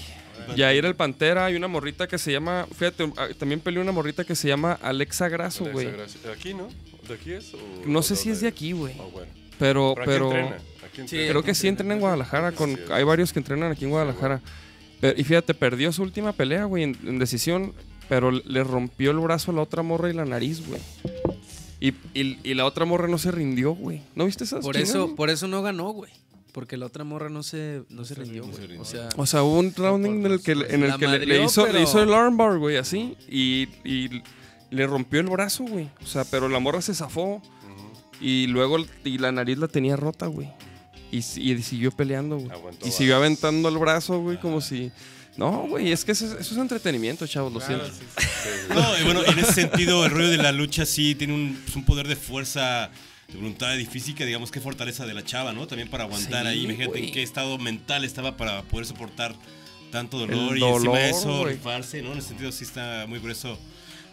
Yair 0.57 0.87
el 0.87 0.95
Pantera, 0.95 1.45
hay 1.47 1.57
una 1.57 1.69
morrita 1.69 2.07
que 2.07 2.17
se 2.17 2.33
llama, 2.33 2.67
fíjate, 2.73 3.13
ah, 3.17 3.29
también 3.39 3.61
peleó 3.61 3.83
una 3.83 3.93
morrita 3.93 4.25
que 4.25 4.35
se 4.35 4.49
llama 4.49 4.79
Alexa 4.81 5.29
Grasso, 5.29 5.65
Alexa 5.65 5.73
güey. 5.73 5.93
Gracia. 5.93 6.21
¿Aquí, 6.33 6.55
no? 6.55 6.69
¿De 7.07 7.15
aquí 7.15 7.33
es? 7.33 7.53
O, 7.55 7.59
No 7.87 7.99
o 7.99 8.03
sé 8.03 8.17
si 8.17 8.31
es 8.31 8.41
de 8.41 8.49
aquí, 8.49 8.73
güey. 8.73 8.95
Ah, 8.99 9.05
bueno. 9.13 9.31
Pero, 9.59 9.95
¿Pero, 9.97 10.31
pero, 10.31 10.57
creo 11.07 11.43
que 11.43 11.55
sí 11.55 11.69
entrena 11.69 11.95
en 11.95 12.01
Guadalajara. 12.01 12.53
Con, 12.53 12.79
hay 12.91 13.05
varios 13.05 13.33
que 13.33 13.39
entrenan 13.39 13.71
aquí 13.73 13.85
en 13.85 13.91
Guadalajara. 13.91 14.41
Pero- 15.01 15.19
y 15.21 15.25
fíjate, 15.25 15.55
perdió 15.55 15.93
su 15.93 16.03
última 16.03 16.33
pelea, 16.33 16.65
güey, 16.65 16.83
en, 16.85 16.97
en 17.05 17.19
decisión. 17.19 17.73
Pero 18.09 18.31
le 18.31 18.65
rompió 18.65 19.11
el 19.11 19.19
brazo 19.19 19.51
a 19.51 19.55
la 19.55 19.61
otra 19.63 19.83
morra 19.83 20.09
y 20.09 20.15
la 20.15 20.25
nariz, 20.25 20.67
güey. 20.67 20.81
Y, 21.81 21.89
y- 22.15 22.39
y 22.43 22.55
la 22.55 22.65
otra 22.65 22.85
morra 22.87 23.07
no 23.07 23.19
se 23.19 23.31
rindió, 23.31 23.73
güey. 23.73 24.01
¿No 24.15 24.25
viste 24.25 24.45
esas 24.45 24.65
Por 24.65 24.75
chingas, 24.75 24.91
eso, 24.91 25.05
güey? 25.05 25.17
por 25.17 25.31
eso 25.31 25.47
no 25.47 25.63
ganó, 25.63 25.91
güey. 25.91 26.11
Porque 26.53 26.77
la 26.79 26.87
otra 26.87 27.05
morra 27.05 27.29
no 27.29 27.43
se, 27.43 27.83
no 27.91 28.05
se 28.07 28.15
rindió, 28.15 28.45
güey. 28.47 28.79
O 28.79 28.85
sea, 28.85 29.11
O 29.17 29.27
sea, 29.27 29.43
hubo 29.43 29.59
un 29.59 29.73
round 29.75 30.07
en 30.07 30.27
el 30.27 30.41
que, 30.43 30.53
en 30.53 30.83
el 30.83 30.97
que 30.97 31.07
le, 31.07 31.45
hizo, 31.45 31.67
le 31.71 31.83
hizo 31.83 32.03
el 32.03 32.13
armbar, 32.15 32.59
güey, 32.59 32.79
así. 32.79 33.15
Y, 33.29 33.69
y 33.85 34.23
le 34.71 34.87
rompió 34.87 35.21
el 35.21 35.27
brazo, 35.29 35.65
güey. 35.65 35.89
O 36.03 36.07
sea, 36.07 36.25
pero 36.25 36.49
la 36.49 36.59
morra 36.59 36.81
se 36.81 36.95
zafó. 36.95 37.43
Y 38.21 38.47
luego 38.49 38.79
y 39.05 39.19
la 39.19 39.31
nariz 39.31 39.59
la 39.59 39.69
tenía 39.69 39.95
rota, 39.97 40.27
güey. 40.27 40.49
Y, 41.11 41.23
si- 41.23 41.41
y 41.53 41.63
siguió 41.63 41.91
peleando, 41.91 42.37
güey. 42.39 42.51
Aguantó 42.51 42.87
Y 42.87 42.91
siguió 42.91 43.17
aventando 43.17 43.69
el 43.69 43.79
brazo, 43.79 44.21
güey, 44.21 44.39
como 44.39 44.61
si... 44.61 44.91
No, 45.37 45.69
güey, 45.69 45.93
es 45.93 46.05
que 46.05 46.13
eso, 46.13 46.27
es- 46.27 46.33
eso 46.41 46.55
es 46.55 46.59
entretenimiento, 46.61 47.27
chavos, 47.27 47.53
lo 47.53 47.61
siento. 47.61 47.87
No, 48.75 48.99
y 48.99 49.05
bueno, 49.05 49.23
en 49.25 49.39
ese 49.39 49.53
sentido, 49.53 50.05
el 50.05 50.11
rollo 50.11 50.29
de 50.31 50.37
la 50.39 50.53
lucha 50.53 50.85
sí 50.85 51.15
tiene 51.15 51.33
un, 51.35 51.59
pues, 51.65 51.77
un 51.77 51.85
poder 51.85 52.09
de 52.09 52.17
fuerza, 52.17 52.91
de 53.29 53.37
voluntad 53.37 53.77
y 53.77 53.87
física, 53.87 54.25
digamos, 54.25 54.51
qué 54.51 54.61
fortaleza 54.61 55.07
de 55.07 55.15
la 55.15 55.25
chava, 55.25 55.53
¿no? 55.53 55.67
También 55.67 55.89
para 55.89 56.05
aguantar 56.05 56.43
Sí, 56.43 56.49
ahí. 56.49 56.65
Imagínate 56.65 56.99
en 56.99 57.13
qué 57.13 57.23
estado 57.23 57.57
mental 57.59 58.05
estaba 58.05 58.37
para 58.37 58.63
poder 58.63 58.87
soportar 58.87 59.35
tanto 59.93 60.19
dolor 60.19 60.55
El 60.57 60.59
y 60.59 60.65
encima 60.65 60.99
de 60.99 61.11
eso 61.11 61.39
güey. 61.39 61.55
rifarse, 61.55 62.03
¿no? 62.03 62.13
En 62.13 62.19
ese 62.19 62.29
sentido 62.29 62.51
sí 62.53 62.65
está 62.65 63.07
muy 63.09 63.21
grueso. 63.21 63.59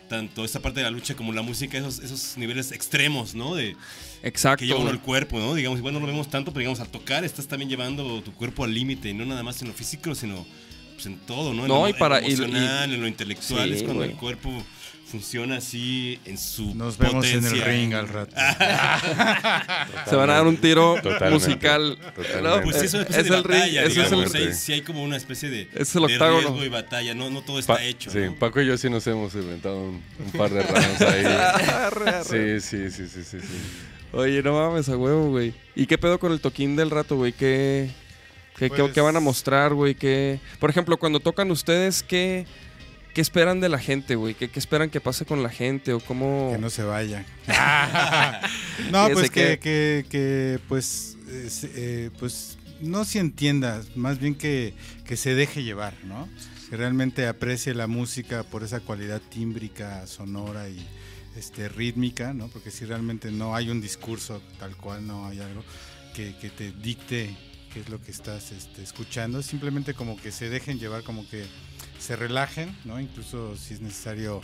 Tanto 0.10 0.46
esta 0.46 0.60
parte 0.60 0.82
de 0.82 0.84
la 0.84 0.92
lucha 0.92 1.16
como 1.16 1.34
la 1.34 1.42
música, 1.42 1.78
esos, 1.80 1.98
esos 2.00 2.38
niveles 2.38 2.72
extremos, 2.72 3.34
¿no? 3.34 3.56
De, 3.56 3.76
Exacto. 4.22 4.60
que 4.60 4.68
lleva 4.68 4.80
uno 4.80 4.92
el 4.92 5.00
cuerpo, 5.00 5.40
¿no? 5.40 5.56
Digamos, 5.56 5.80
igual 5.80 5.96
no 5.96 6.00
lo 6.00 6.06
vemos 6.06 6.30
tanto, 6.30 6.52
pero 6.52 6.60
digamos, 6.60 6.80
al 6.80 6.90
tocar 6.90 7.24
estás 7.24 7.48
también 7.48 7.70
llevando 7.70 8.22
tu 8.22 8.32
cuerpo 8.34 8.64
al 8.64 8.74
límite, 8.74 9.10
y 9.10 9.14
no 9.16 9.26
nada 9.26 9.42
más 9.42 9.62
en 9.64 9.68
lo 9.70 9.74
físico, 9.74 10.14
sino 10.14 10.46
pues, 10.94 11.08
en 11.08 11.18
todo, 11.20 11.54
¿no? 11.56 11.64
En 11.64 11.68
No, 11.70 11.82
lo, 11.82 11.90
y 11.90 11.94
para- 11.94 12.20
en 12.20 12.24
lo 12.26 12.30
y- 12.30 12.34
emocional, 12.34 12.94
en 12.94 13.02
lo 13.02 13.08
intelectual, 13.08 13.70
Sí, 13.70 13.76
es 13.78 13.84
cuando 13.84 14.04
el 14.04 14.12
cuerpo 14.12 14.64
funciona 15.16 15.58
así 15.58 16.20
en 16.26 16.38
su 16.38 16.76
Nos 16.76 16.98
vemos 16.98 17.26
en 17.26 17.46
el 17.46 17.62
ring 17.62 17.94
al 17.94 18.08
rato. 18.10 18.36
Se 20.10 20.16
van 20.16 20.30
a 20.30 20.34
dar 20.34 20.46
un 20.48 20.58
tiro 20.58 20.96
Totalmente. 21.02 21.30
musical. 21.48 21.98
Totalmente. 22.16 22.42
No, 22.42 22.62
Pues 22.62 22.76
eso 22.78 23.02
es 23.02 23.10
es 23.10 23.16
especie 23.18 23.32
de 23.32 23.38
el 23.38 23.44
ring, 23.44 23.62
ese 23.64 23.86
es 23.86 24.12
el 24.12 24.26
digamos, 24.26 24.58
sí, 24.58 24.74
hay 24.74 24.82
como 24.82 25.04
una 25.04 25.18
especie 25.18 25.50
de, 25.50 25.70
Es 25.74 25.96
el 25.96 26.06
de 26.08 26.14
octágono. 26.14 26.48
riesgo 26.50 26.66
y 26.66 26.70
batalla, 26.70 27.14
no, 27.14 27.30
no 27.30 27.42
todo 27.42 27.60
está 27.60 27.76
Pa- 27.76 27.84
hecho, 27.84 28.12
Sí, 28.12 28.20
¿no? 28.20 28.36
Paco 28.36 28.62
y 28.62 28.68
yo 28.68 28.78
sí 28.78 28.90
nos 28.90 29.06
hemos 29.08 29.34
inventado 29.36 29.80
un, 29.82 30.02
un 30.24 30.32
par 30.38 30.50
de 30.52 30.64
rounds 30.64 31.02
ahí. 31.02 31.26
Sí, 32.26 32.60
sí, 32.60 32.92
sí, 32.92 33.08
sí, 33.08 33.24
sí, 33.24 33.40
sí. 33.40 33.58
Oye, 34.12 34.42
no 34.44 34.54
mames, 34.54 34.88
a 34.90 34.98
huevo, 34.98 35.30
güey. 35.30 35.54
¿Y 35.76 35.86
qué 35.86 35.98
pedo 35.98 36.20
con 36.20 36.32
el 36.32 36.40
toquín 36.40 36.76
del 36.76 36.90
rato, 36.92 37.16
güey? 37.18 37.34
¿Qué, 37.34 37.90
qué, 38.58 38.70
qué- 38.70 38.78
Pues- 38.84 38.94
qué 38.94 39.02
van 39.02 39.16
a 39.16 39.20
mostrar, 39.20 39.74
güey? 39.74 39.96
¿Qué... 39.96 40.40
Por 40.60 40.70
ejemplo, 40.70 40.98
cuando 40.98 41.20
tocan 41.20 41.52
ustedes, 41.52 42.04
¿qué, 42.04 42.46
qué 43.16 43.22
esperan 43.22 43.62
de 43.62 43.70
la 43.70 43.80
gente, 43.80 44.16
güey? 44.16 44.36
¿Qué, 44.36 44.50
qué 44.50 44.60
esperan 44.60 44.90
que 44.90 45.00
pase 45.00 45.26
con 45.26 45.42
la 45.42 45.50
gente 45.50 45.94
o 45.94 46.02
cómo...? 46.02 46.50
Que 46.52 46.60
no 46.60 46.70
se 46.70 46.84
vaya. 46.84 47.26
no, 48.92 49.08
pues 49.14 49.32
que, 49.32 49.58
que, 49.58 50.06
que, 50.10 50.60
pues, 50.68 51.18
eh, 51.64 52.12
pues 52.20 52.58
no 52.82 53.06
se 53.06 53.20
entienda, 53.20 53.82
más 53.96 54.20
bien 54.20 54.36
que, 54.36 54.74
que 55.06 55.16
se 55.16 55.34
deje 55.34 55.64
llevar, 55.64 55.94
¿no? 56.04 56.28
Que 56.70 56.76
realmente 56.76 57.26
aprecie 57.26 57.74
la 57.74 57.88
música 57.88 58.44
por 58.44 58.64
esa 58.64 58.82
cualidad 58.82 59.22
tímbrica, 59.22 60.06
sonora 60.08 60.68
y 60.68 60.86
este, 61.38 61.70
rítmica, 61.70 62.34
¿no? 62.34 62.50
Porque 62.50 62.70
si 62.70 62.84
realmente 62.84 63.32
no 63.32 63.56
hay 63.56 63.70
un 63.70 63.80
discurso 63.80 64.42
tal 64.60 64.76
cual, 64.76 65.08
no 65.08 65.26
hay 65.26 65.40
algo 65.40 65.64
que, 66.14 66.36
que 66.36 66.50
te 66.50 66.74
dicte 66.74 67.34
qué 67.74 67.80
es 67.80 67.88
lo 67.88 68.02
que 68.02 68.12
estás 68.12 68.52
este, 68.52 68.84
escuchando, 68.84 69.42
simplemente 69.42 69.94
como 69.94 70.18
que 70.18 70.34
se 70.34 70.50
dejen 70.50 70.80
llevar, 70.80 71.04
como 71.04 71.26
que 71.30 71.46
se 72.06 72.16
relajen, 72.16 72.76
¿no? 72.86 73.00
Incluso 73.00 73.56
si 73.58 73.74
es 73.74 73.82
necesario 73.82 74.42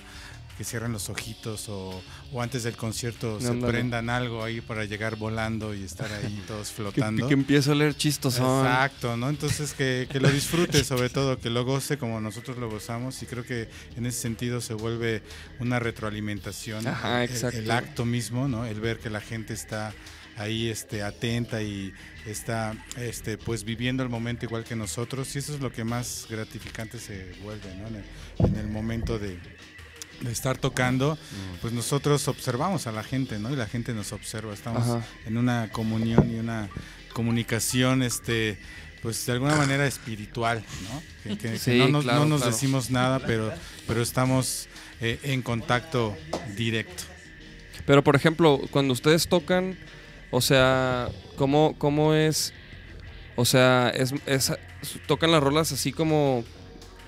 que 0.58 0.66
cierren 0.66 0.92
los 0.92 1.10
ojitos 1.10 1.70
o, 1.70 2.02
o 2.32 2.42
antes 2.42 2.64
del 2.64 2.76
concierto 2.76 3.40
se 3.40 3.48
Ándale. 3.48 3.72
prendan 3.74 4.10
algo 4.10 4.44
ahí 4.44 4.62
para 4.62 4.84
llegar 4.86 5.16
volando 5.16 5.74
y 5.74 5.84
estar 5.84 6.12
ahí 6.12 6.44
todos 6.48 6.68
Que, 6.70 6.76
flotando. 6.76 7.28
que 7.28 7.34
empiece 7.34 7.72
a 7.72 7.76
leer 7.76 7.96
chistosón. 7.96 8.66
Exacto, 8.66 9.16
¿no? 9.18 9.30
Entonces 9.30 9.74
que, 9.74 10.08
que 10.12 10.20
lo 10.20 10.30
disfrute 10.30 10.84
sobre 10.84 11.10
todo, 11.10 11.40
que 11.40 11.50
lo 11.50 11.64
goce 11.64 11.98
como 11.98 12.20
nosotros 12.20 12.58
lo 12.58 12.70
gozamos 12.70 13.22
y 13.24 13.26
creo 13.26 13.46
que 13.46 13.70
en 13.96 14.06
ese 14.06 14.20
sentido 14.20 14.62
se 14.62 14.74
vuelve 14.74 15.24
una 15.60 15.80
retroalimentación. 15.80 16.86
Ajá. 16.88 17.24
El, 17.24 17.72
acto 17.72 18.06
mismo, 18.06 18.48
¿no? 18.48 18.66
El 18.66 18.80
ver 18.82 19.00
que 19.00 19.10
la 19.10 19.22
gente 19.22 19.54
está 19.54 19.94
ahí 20.38 20.70
este, 20.70 21.04
atenta 21.04 21.62
y 21.62 21.94
está 22.26 22.74
este, 22.98 23.38
pues 23.38 23.64
viviendo 23.64 24.02
el 24.04 24.10
momento 24.10 24.46
igual 24.46 24.64
que 24.64 24.76
nosotros 24.76 25.36
y 25.36 25.40
eso 25.40 25.54
es 25.56 25.60
lo 25.62 25.72
que 25.72 25.84
más 25.84 26.26
gratificante 26.30 27.00
se 27.00 27.34
vuelve, 27.44 27.76
¿no? 27.76 27.88
En 27.88 27.96
el, 27.98 28.04
en 28.48 28.56
el 28.58 28.68
momento 28.68 29.20
de, 29.20 29.38
de 30.22 30.32
estar 30.32 30.58
tocando, 30.58 31.18
pues 31.62 31.74
nosotros 31.74 32.28
observamos 32.28 32.88
a 32.88 32.92
la 32.92 33.04
gente, 33.04 33.40
¿no? 33.40 33.52
Y 33.52 33.56
la 33.56 33.68
gente 33.68 33.94
nos 33.94 34.12
observa, 34.14 34.54
estamos 34.54 34.84
Ajá. 34.84 35.06
en 35.26 35.38
una 35.38 35.70
comunión 35.72 36.32
y 36.32 36.40
una 36.40 36.70
comunicación, 37.14 38.02
este, 38.04 38.58
pues 39.02 39.26
de 39.26 39.34
alguna 39.34 39.56
manera 39.56 39.86
espiritual, 39.86 40.64
¿no? 40.84 41.04
Que, 41.24 41.38
que- 41.38 41.52
que 41.54 41.60
Sí, 41.60 41.78
no 41.78 41.88
nos, 41.90 42.04
claro, 42.04 42.20
no 42.22 42.26
nos 42.26 42.42
claro. 42.42 42.54
decimos 42.56 42.90
nada, 42.90 43.20
pero, 43.20 43.52
pero 43.88 44.02
estamos 44.02 44.68
eh, 45.02 45.20
en 45.24 45.42
contacto 45.42 46.16
directo. 46.56 47.04
Pero, 47.86 48.04
por 48.04 48.16
ejemplo, 48.16 48.62
cuando 48.70 48.94
ustedes 48.94 49.28
tocan, 49.28 49.78
o 50.32 50.42
sea, 50.42 51.10
¿cómo, 51.38 51.76
cómo 51.78 52.14
es? 52.14 52.54
O 53.36 53.46
sea, 53.46 53.90
es, 53.94 54.14
es- 54.26 54.52
tocan 55.08 55.32
las 55.32 55.44
rolas 55.44 55.72
así 55.72 55.92
como, 55.92 56.44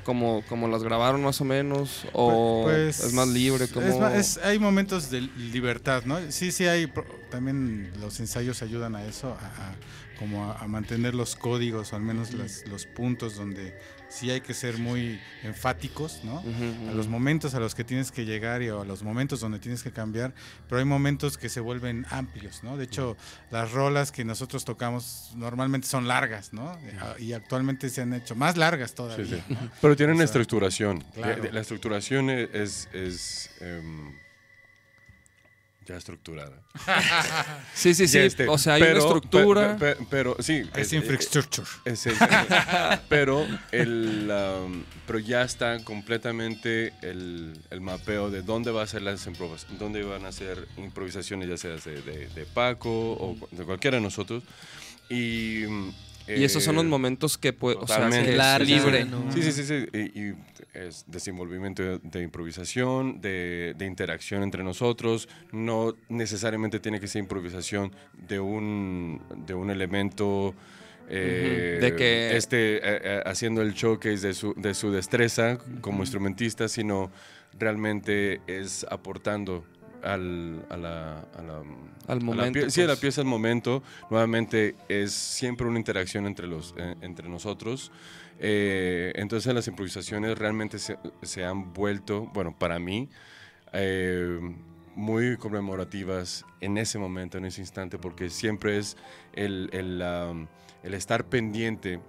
como, 0.03 0.43
como 0.47 0.67
las 0.67 0.84
grabaron 0.84 1.24
más 1.24 1.41
o 1.41 1.45
menos, 1.45 2.05
o 2.13 2.61
Pues, 2.63 2.99
es 2.99 3.13
más 3.13 3.28
libre, 3.28 3.67
como 3.67 4.07
es 4.09 4.38
hay 4.38 4.59
momentos 4.59 5.09
de 5.09 5.21
libertad, 5.21 6.03
¿no? 6.05 6.19
Sí, 6.32 6.51
sí 6.51 6.65
hay, 6.67 6.88
pro- 6.88 7.05
también 7.34 7.91
los 7.99 8.19
ensayos 8.19 8.61
ayudan 8.61 8.95
a 8.95 9.03
eso, 9.05 9.29
a, 9.41 9.45
a- 9.47 9.75
como 10.19 10.51
a, 10.51 10.59
a 10.59 10.67
mantener 10.67 11.15
los 11.15 11.36
códigos 11.36 11.91
o 11.91 11.95
al 11.95 12.03
menos 12.03 12.31
las- 12.34 12.65
los 12.67 12.86
puntos 12.86 13.36
donde 13.36 13.75
sí 14.07 14.29
hay 14.29 14.41
que 14.41 14.53
ser 14.53 14.77
muy 14.77 15.19
enfáticos, 15.41 16.21
¿no? 16.23 16.43
A 16.89 16.93
los 16.93 17.07
momentos 17.07 17.55
a 17.55 17.59
los 17.59 17.73
que 17.73 17.84
tienes 17.84 18.11
que 18.11 18.23
llegar 18.23 18.61
y 18.61 18.67
a 18.69 18.75
los 18.84 19.01
momentos 19.01 19.39
donde 19.39 19.57
tienes 19.57 19.81
que 19.81 19.91
cambiar, 19.91 20.36
pero 20.69 20.77
hay 20.77 20.86
momentos 20.86 21.36
que 21.39 21.49
se 21.49 21.59
vuelven 21.59 22.05
amplios, 22.11 22.63
¿no? 22.63 22.77
De 22.77 22.84
hecho, 22.84 23.17
las 23.49 23.71
rolas 23.71 24.11
que 24.11 24.23
nosotros 24.23 24.63
tocamos 24.65 25.31
normalmente 25.36 25.88
son 25.88 26.07
largas, 26.07 26.53
¿no? 26.53 26.77
Y 27.17 27.34
actualmente 27.34 27.89
se 27.89 28.01
han 28.03 28.13
hecho 28.13 28.36
más 28.36 28.55
largas 28.55 28.93
todavía. 28.93 29.25
Sí, 29.25 29.41
sí. 29.47 29.53
¿no? 29.53 29.71
Pero 29.81 29.95
tienen 29.95 30.13
O 30.15 30.19
sea, 30.19 30.25
estructuración. 30.25 31.03
claro. 31.15 31.41
De- 31.41 31.51
La 31.51 31.61
estructuración 31.61 32.29
es, 32.29 32.88
es 32.93 33.49
em, 33.61 34.13
ya 35.86 35.95
estructurada. 35.97 36.57
Sí, 37.75 37.93
sí, 37.93 38.07
sí. 38.07 38.19
Este, 38.19 38.47
o 38.47 38.57
sea, 38.57 38.75
hay 38.75 38.81
pero- 38.81 38.93
una 38.95 39.03
estructura. 39.05 39.77
pe- 39.77 39.95
pe- 39.95 40.07
pero 40.09 40.36
sí. 40.39 40.63
Es 40.75 40.93
eh, 40.93 40.97
infrastructure. 40.97 41.67
Es 41.86 42.05
el- 42.05 42.15
pero 43.09 43.45
el 43.71 44.31
um, 44.31 44.84
pero 45.07 45.19
ya 45.19 45.41
está 45.43 45.84
completamente 45.84 46.93
el, 47.01 47.53
el 47.69 47.81
mapeo 47.81 48.29
de 48.29 48.41
dónde 48.41 48.71
va 48.71 48.84
a 48.84 48.88
ser 48.88 49.01
las 49.01 49.25
improvas, 49.27 49.65
dónde 49.79 50.03
van 50.03 50.25
a 50.25 50.31
ser 50.31 50.67
improvisaciones 50.77 51.49
ya 51.49 51.57
sea 51.57 51.71
de, 51.75 52.01
de- 52.01 52.27
de 52.27 52.45
Paco 52.45 52.89
o 53.13 53.38
de 53.51 53.63
cualquiera 53.65 53.97
de 53.97 54.03
nosotros 54.03 54.43
y 55.09 55.63
mm, 55.67 55.89
y 56.28 56.43
esos 56.43 56.63
son 56.63 56.76
los 56.76 56.86
eh, 56.86 56.88
momentos 56.88 57.38
que 57.38 57.53
puede, 57.53 57.78
o 57.78 57.88
sea, 57.88 58.07
libre. 58.59 59.07
Sí, 59.34 59.41
sí, 59.43 59.51
sí, 59.51 59.63
sí. 59.63 59.86
Y, 59.93 60.19
y 60.30 60.34
es 60.74 61.03
desenvolvimiento 61.07 61.84
de, 61.84 61.99
de 62.01 62.21
improvisación, 62.24 63.19
de, 63.21 63.74
de 63.78 63.86
interacción 63.86 64.43
entre 64.43 64.63
nosotros. 64.63 65.28
No 65.51 65.95
necesariamente 66.09 66.80
tiene 66.80 66.99
que 66.99 67.07
ser 67.07 67.19
improvisación 67.21 67.91
de 68.28 68.39
un, 68.39 69.21
de 69.45 69.53
un 69.53 69.69
elemento. 69.69 70.53
eh, 71.09 71.80
de 71.82 71.95
que- 71.95 72.38
este, 72.38 72.78
eh, 72.78 72.82
eh, 73.03 73.24
haciendo 73.26 73.61
el 73.61 73.74
showcase 73.74 74.26
de 74.28 74.34
su, 74.34 74.53
de 74.55 74.74
su 74.74 74.91
destreza 74.91 75.57
como 75.82 76.01
instrumentista, 76.03 76.67
sino 76.69 77.11
realmente 77.59 78.41
es 78.47 78.86
aportando 78.89 79.63
al, 80.04 80.66
a 80.70 80.78
la, 80.78 81.20
a 81.38 81.41
la- 81.41 81.58
Al 81.60 81.66
a 82.08 82.14
la 82.16 82.20
momento, 82.20 82.60
pie- 82.60 82.70
sí, 82.70 82.82
a 82.82 82.86
la 82.86 82.93
pues. 82.93 82.99
pieza 82.99 83.22
al 83.22 83.28
momento. 83.28 83.82
Nuevamente 84.10 84.76
es 84.89 85.12
siempre 85.14 85.68
una 85.68 85.80
interacción 85.80 86.26
entre, 86.26 86.47
los, 86.47 86.74
eh, 86.78 86.95
entre 87.01 87.30
nosotros. 87.30 87.91
Eh, 88.39 89.14
entonces 89.16 89.54
las 89.54 89.68
improvisaciones 89.68 90.38
realmente 90.38 90.80
se, 90.80 90.97
se 91.22 91.45
han 91.45 91.74
vuelto, 91.74 92.30
bueno, 92.34 92.56
para 92.58 92.80
mí, 92.80 93.10
eh, 93.72 94.39
muy 94.95 95.38
conmemorativas 95.38 96.45
en 96.62 96.78
ese 96.78 96.99
momento, 96.99 97.38
en 97.38 97.45
ese 97.45 97.62
instante, 97.62 97.97
porque 97.97 98.30
siempre 98.30 98.78
es 98.78 98.97
el, 99.34 99.70
el, 99.74 100.04
um, 100.04 100.47
el 100.84 100.93
estar 100.93 101.26
pendiente, 101.26 101.99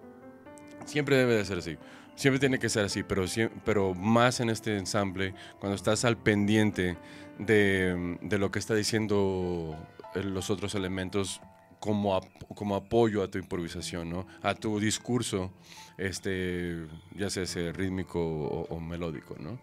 siempre 0.84 1.16
debe 1.16 1.34
de 1.34 1.44
ser 1.44 1.58
así. 1.58 1.76
Siempre 2.16 2.38
tiene 2.38 2.58
que 2.60 2.68
ser 2.68 2.84
así, 2.84 3.02
pero, 3.02 3.24
pero 3.64 3.92
más 3.94 4.38
en 4.38 4.48
este 4.48 4.76
ensamble, 4.78 5.34
cuando 5.58 5.74
estás 5.74 6.04
al 6.04 6.16
pendiente 6.16 6.96
de, 7.38 8.18
de 8.22 8.38
lo 8.38 8.50
que 8.50 8.58
está 8.58 8.74
diciendo 8.74 9.76
eh, 10.14 10.22
los 10.22 10.50
otros 10.50 10.74
elementos 10.74 11.40
como, 11.80 12.14
ap- 12.16 12.44
como 12.54 12.76
apoyo 12.76 13.22
a 13.22 13.28
tu 13.30 13.38
improvisación, 13.38 14.08
¿no? 14.08 14.26
A 14.42 14.54
tu 14.54 14.80
discurso, 14.80 15.50
este, 15.98 16.86
ya 17.14 17.28
sea 17.30 17.42
ese 17.42 17.72
rítmico 17.72 18.20
o, 18.20 18.62
o 18.74 18.80
melódico, 18.80 19.36
¿no? 19.38 19.58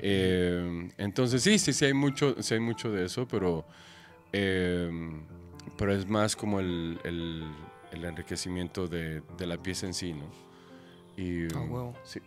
Eh, 0.00 0.90
entonces 0.98 1.42
sí, 1.42 1.58
sí, 1.58 1.72
sí 1.72 1.84
hay 1.86 1.94
mucho, 1.94 2.42
sí 2.42 2.54
hay 2.54 2.60
mucho 2.60 2.90
de 2.92 3.06
eso, 3.06 3.26
pero, 3.26 3.64
eh, 4.32 4.90
pero 5.78 5.94
es 5.94 6.06
más 6.08 6.36
como 6.36 6.60
el, 6.60 6.98
el- 7.04 7.44
el 7.92 8.04
enriquecimiento 8.04 8.88
de, 8.88 9.22
de 9.38 9.46
la 9.46 9.56
pieza 9.56 9.86
en 9.86 9.94
sí, 9.94 10.12
¿no? 10.12 10.26
Y, 11.16 11.44
Ah. 11.54 11.92
Sí. 12.04 12.20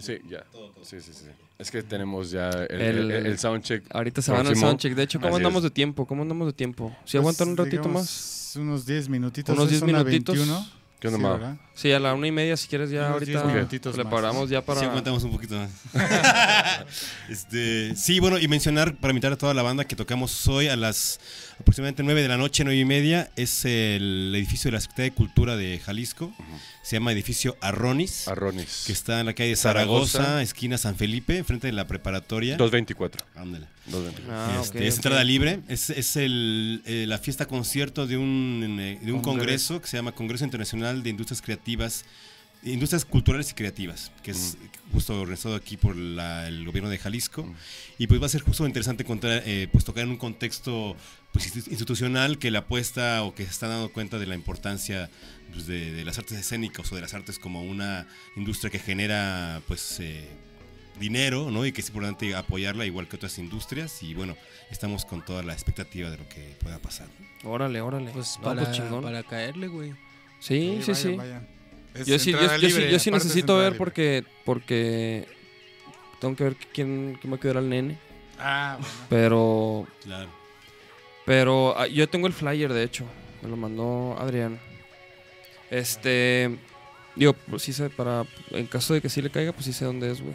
Sí, 0.00 0.18
ya. 0.28 0.44
Sí, 0.82 1.00
sí, 1.00 1.12
sí. 1.12 1.24
Es 1.58 1.70
que 1.70 1.82
tenemos 1.82 2.30
ya 2.30 2.48
el, 2.50 2.80
El- 2.80 3.10
el- 3.10 3.26
el 3.26 3.38
soundcheck. 3.38 3.84
Ahorita 3.94 4.22
se 4.22 4.32
van 4.32 4.46
al 4.46 4.56
soundcheck. 4.56 4.94
De 4.94 5.02
hecho, 5.02 5.18
¿cómo 5.20 5.28
Así 5.34 5.36
andamos 5.36 5.58
es. 5.58 5.64
de 5.64 5.70
tiempo? 5.70 6.06
¿Cómo 6.06 6.22
andamos 6.22 6.46
de 6.46 6.52
tiempo? 6.54 6.88
¿Si 7.04 7.12
Pues, 7.12 7.14
aguantan 7.16 7.48
un 7.50 7.56
ratito 7.58 7.82
digamos, 7.82 8.02
más? 8.02 8.52
Unos 8.58 8.86
10 8.86 9.08
minutitos. 9.08 9.52
Unos 9.54 9.66
es 9.66 9.70
10 9.80 9.82
una 9.82 9.98
minutitos. 10.04 10.36
21. 10.36 10.66
¿Qué 11.00 11.08
onda, 11.08 11.18
Sí? 11.18 11.24
¿verdad? 11.24 11.56
Sí, 11.74 11.92
a 11.92 11.98
la 11.98 12.12
una 12.12 12.26
y 12.26 12.30
media, 12.32 12.56
si 12.58 12.68
quieres, 12.68 12.90
ya 12.90 13.00
Unos 13.00 13.12
ahorita 13.12 13.42
10 13.42 13.54
minutitos 13.54 13.96
le 13.96 14.04
más. 14.04 14.12
paramos 14.12 14.50
ya 14.50 14.60
para... 14.62 14.80
Sí, 14.80 14.86
aguantamos 14.86 15.22
un 15.24 15.32
poquito 15.32 15.54
más. 15.56 15.70
este, 17.28 17.94
sí, 17.96 18.20
bueno, 18.20 18.38
y 18.38 18.48
mencionar 18.48 18.96
para 18.96 19.12
invitar 19.12 19.32
a 19.32 19.38
toda 19.38 19.54
la 19.54 19.62
banda 19.62 19.84
que 19.84 19.96
tocamos 19.96 20.46
hoy 20.48 20.68
a 20.68 20.76
las 20.76 21.18
aproximadamente 21.60 22.02
9 22.02 22.22
de 22.22 22.28
la 22.28 22.36
noche, 22.36 22.64
9 22.64 22.78
y 22.78 22.84
media, 22.84 23.30
es 23.36 23.64
el 23.64 24.32
edificio 24.34 24.70
de 24.70 24.76
la 24.76 24.80
Secretaría 24.80 25.10
de 25.10 25.16
Cultura 25.16 25.56
de 25.56 25.78
Jalisco. 25.78 26.32
Se 26.82 26.96
llama 26.96 27.12
edificio 27.12 27.56
Arronis, 27.60 28.26
Arronis. 28.28 28.84
que 28.86 28.92
está 28.92 29.20
en 29.20 29.26
la 29.26 29.34
calle 29.34 29.54
Zaragoza, 29.56 30.18
Zaragoza. 30.18 30.42
esquina 30.42 30.78
San 30.78 30.96
Felipe, 30.96 31.36
enfrente 31.38 31.66
de 31.66 31.72
la 31.72 31.86
preparatoria. 31.86 32.56
224. 32.56 33.26
Ándale. 33.36 33.66
224. 33.86 34.34
Ah, 34.34 34.60
Este, 34.62 34.86
es 34.86 34.96
entrada 34.96 35.22
libre. 35.24 35.60
Es, 35.68 35.90
es 35.90 36.16
el, 36.16 36.82
eh, 36.86 37.04
la 37.06 37.18
fiesta 37.18 37.46
concierto 37.46 38.06
de 38.06 38.16
un, 38.16 38.78
eh, 38.80 38.98
de 39.02 39.12
un 39.12 39.20
Congreso. 39.20 39.30
congreso 39.74 39.80
que 39.82 39.88
se 39.88 39.96
llama 39.96 40.12
Congreso 40.12 40.44
Internacional 40.44 41.02
de 41.02 41.10
Industrias 41.10 41.42
Creativas, 41.42 42.04
Industrias 42.62 43.04
Culturales 43.06 43.50
y 43.50 43.54
Creativas, 43.54 44.12
que 44.22 44.32
es 44.32 44.58
justo 44.92 45.18
organizado 45.18 45.54
aquí 45.54 45.76
por 45.78 45.96
la- 45.96 46.46
el 46.46 46.64
gobierno 46.66 46.90
de 46.90 46.98
Jalisco. 46.98 47.44
Mm. 47.44 47.54
Y 47.98 48.06
pues 48.06 48.20
va 48.20 48.26
a 48.26 48.28
ser 48.28 48.42
justo 48.42 48.66
interesante 48.66 49.02
encontrar, 49.02 49.42
eh, 49.46 49.68
pues 49.72 49.84
tocar 49.84 50.04
en 50.04 50.10
un 50.10 50.16
contexto 50.18 50.94
pues, 51.32 51.46
institu- 51.46 51.70
institucional 51.70 52.38
que 52.38 52.50
la 52.50 52.58
apuesta 52.60 53.22
o 53.22 53.34
que 53.34 53.44
se 53.44 53.50
está 53.50 53.68
dando 53.68 53.90
cuenta 53.92 54.18
de 54.18 54.26
la 54.26 54.34
importancia 54.34 55.08
pues, 55.52 55.66
de, 55.66 55.92
de 55.92 56.04
las 56.04 56.18
artes 56.18 56.36
escénicas 56.38 56.90
o 56.92 56.96
de 56.96 57.00
las 57.00 57.14
artes 57.14 57.38
como 57.38 57.62
una 57.62 58.06
industria 58.36 58.70
que 58.70 58.78
genera 58.78 59.62
pues 59.66 59.98
eh, 60.00 60.28
dinero, 60.98 61.50
¿no? 61.50 61.64
Y 61.64 61.72
que 61.72 61.80
es 61.80 61.88
importante 61.88 62.34
apoyarla 62.34 62.84
igual 62.84 63.08
que 63.08 63.16
otras 63.16 63.38
industrias. 63.38 64.02
Y 64.02 64.12
bueno, 64.12 64.36
estamos 64.70 65.04
con 65.06 65.24
toda 65.24 65.42
la 65.42 65.54
expectativa 65.54 66.10
de 66.10 66.18
lo 66.18 66.28
que 66.28 66.56
pueda 66.60 66.78
pasar. 66.78 67.06
Órale, 67.44 67.80
órale. 67.80 68.10
Pues 68.10 68.36
No, 68.38 68.44
para, 68.44 68.70
chingón. 68.72 69.02
para 69.02 69.22
caerle, 69.22 69.68
güey. 69.68 69.94
Sí, 70.40 70.80
sí, 70.84 70.94
sí. 70.94 71.16
Es 71.94 72.06
Yo 72.06 72.18
sí, 72.18 72.32
yo, 72.32 72.38
sí, 72.70 72.88
yo 72.90 72.98
sí 72.98 73.10
necesito 73.10 73.56
ver 73.56 73.72
libre. 73.72 73.78
porque, 73.78 74.24
porque 74.44 75.26
tengo 76.20 76.36
que 76.36 76.44
ver 76.44 76.56
quién, 76.72 77.18
quién 77.20 77.32
va 77.32 77.36
a 77.36 77.40
quedar 77.40 77.56
al 77.58 77.68
nene. 77.68 77.98
Ah, 78.38 78.76
bueno. 78.78 78.94
Pero, 79.08 79.86
Claro. 80.04 80.30
pero 81.26 81.74
ah, 81.78 81.86
yo 81.86 82.08
tengo 82.08 82.26
el 82.26 82.32
flyer, 82.32 82.72
de 82.72 82.84
hecho. 82.84 83.04
Me 83.42 83.48
lo 83.48 83.56
mandó 83.56 84.16
Adrián. 84.18 84.58
Este, 85.70 86.56
digo, 87.16 87.32
pues 87.32 87.62
sí 87.62 87.72
sé, 87.72 87.90
para, 87.90 88.24
en 88.50 88.66
caso 88.66 88.94
de 88.94 89.00
que 89.00 89.08
sí 89.08 89.22
le 89.22 89.30
caiga, 89.30 89.52
pues 89.52 89.64
sí 89.66 89.72
sé 89.72 89.84
dónde 89.84 90.10
es, 90.10 90.20
güey. 90.20 90.34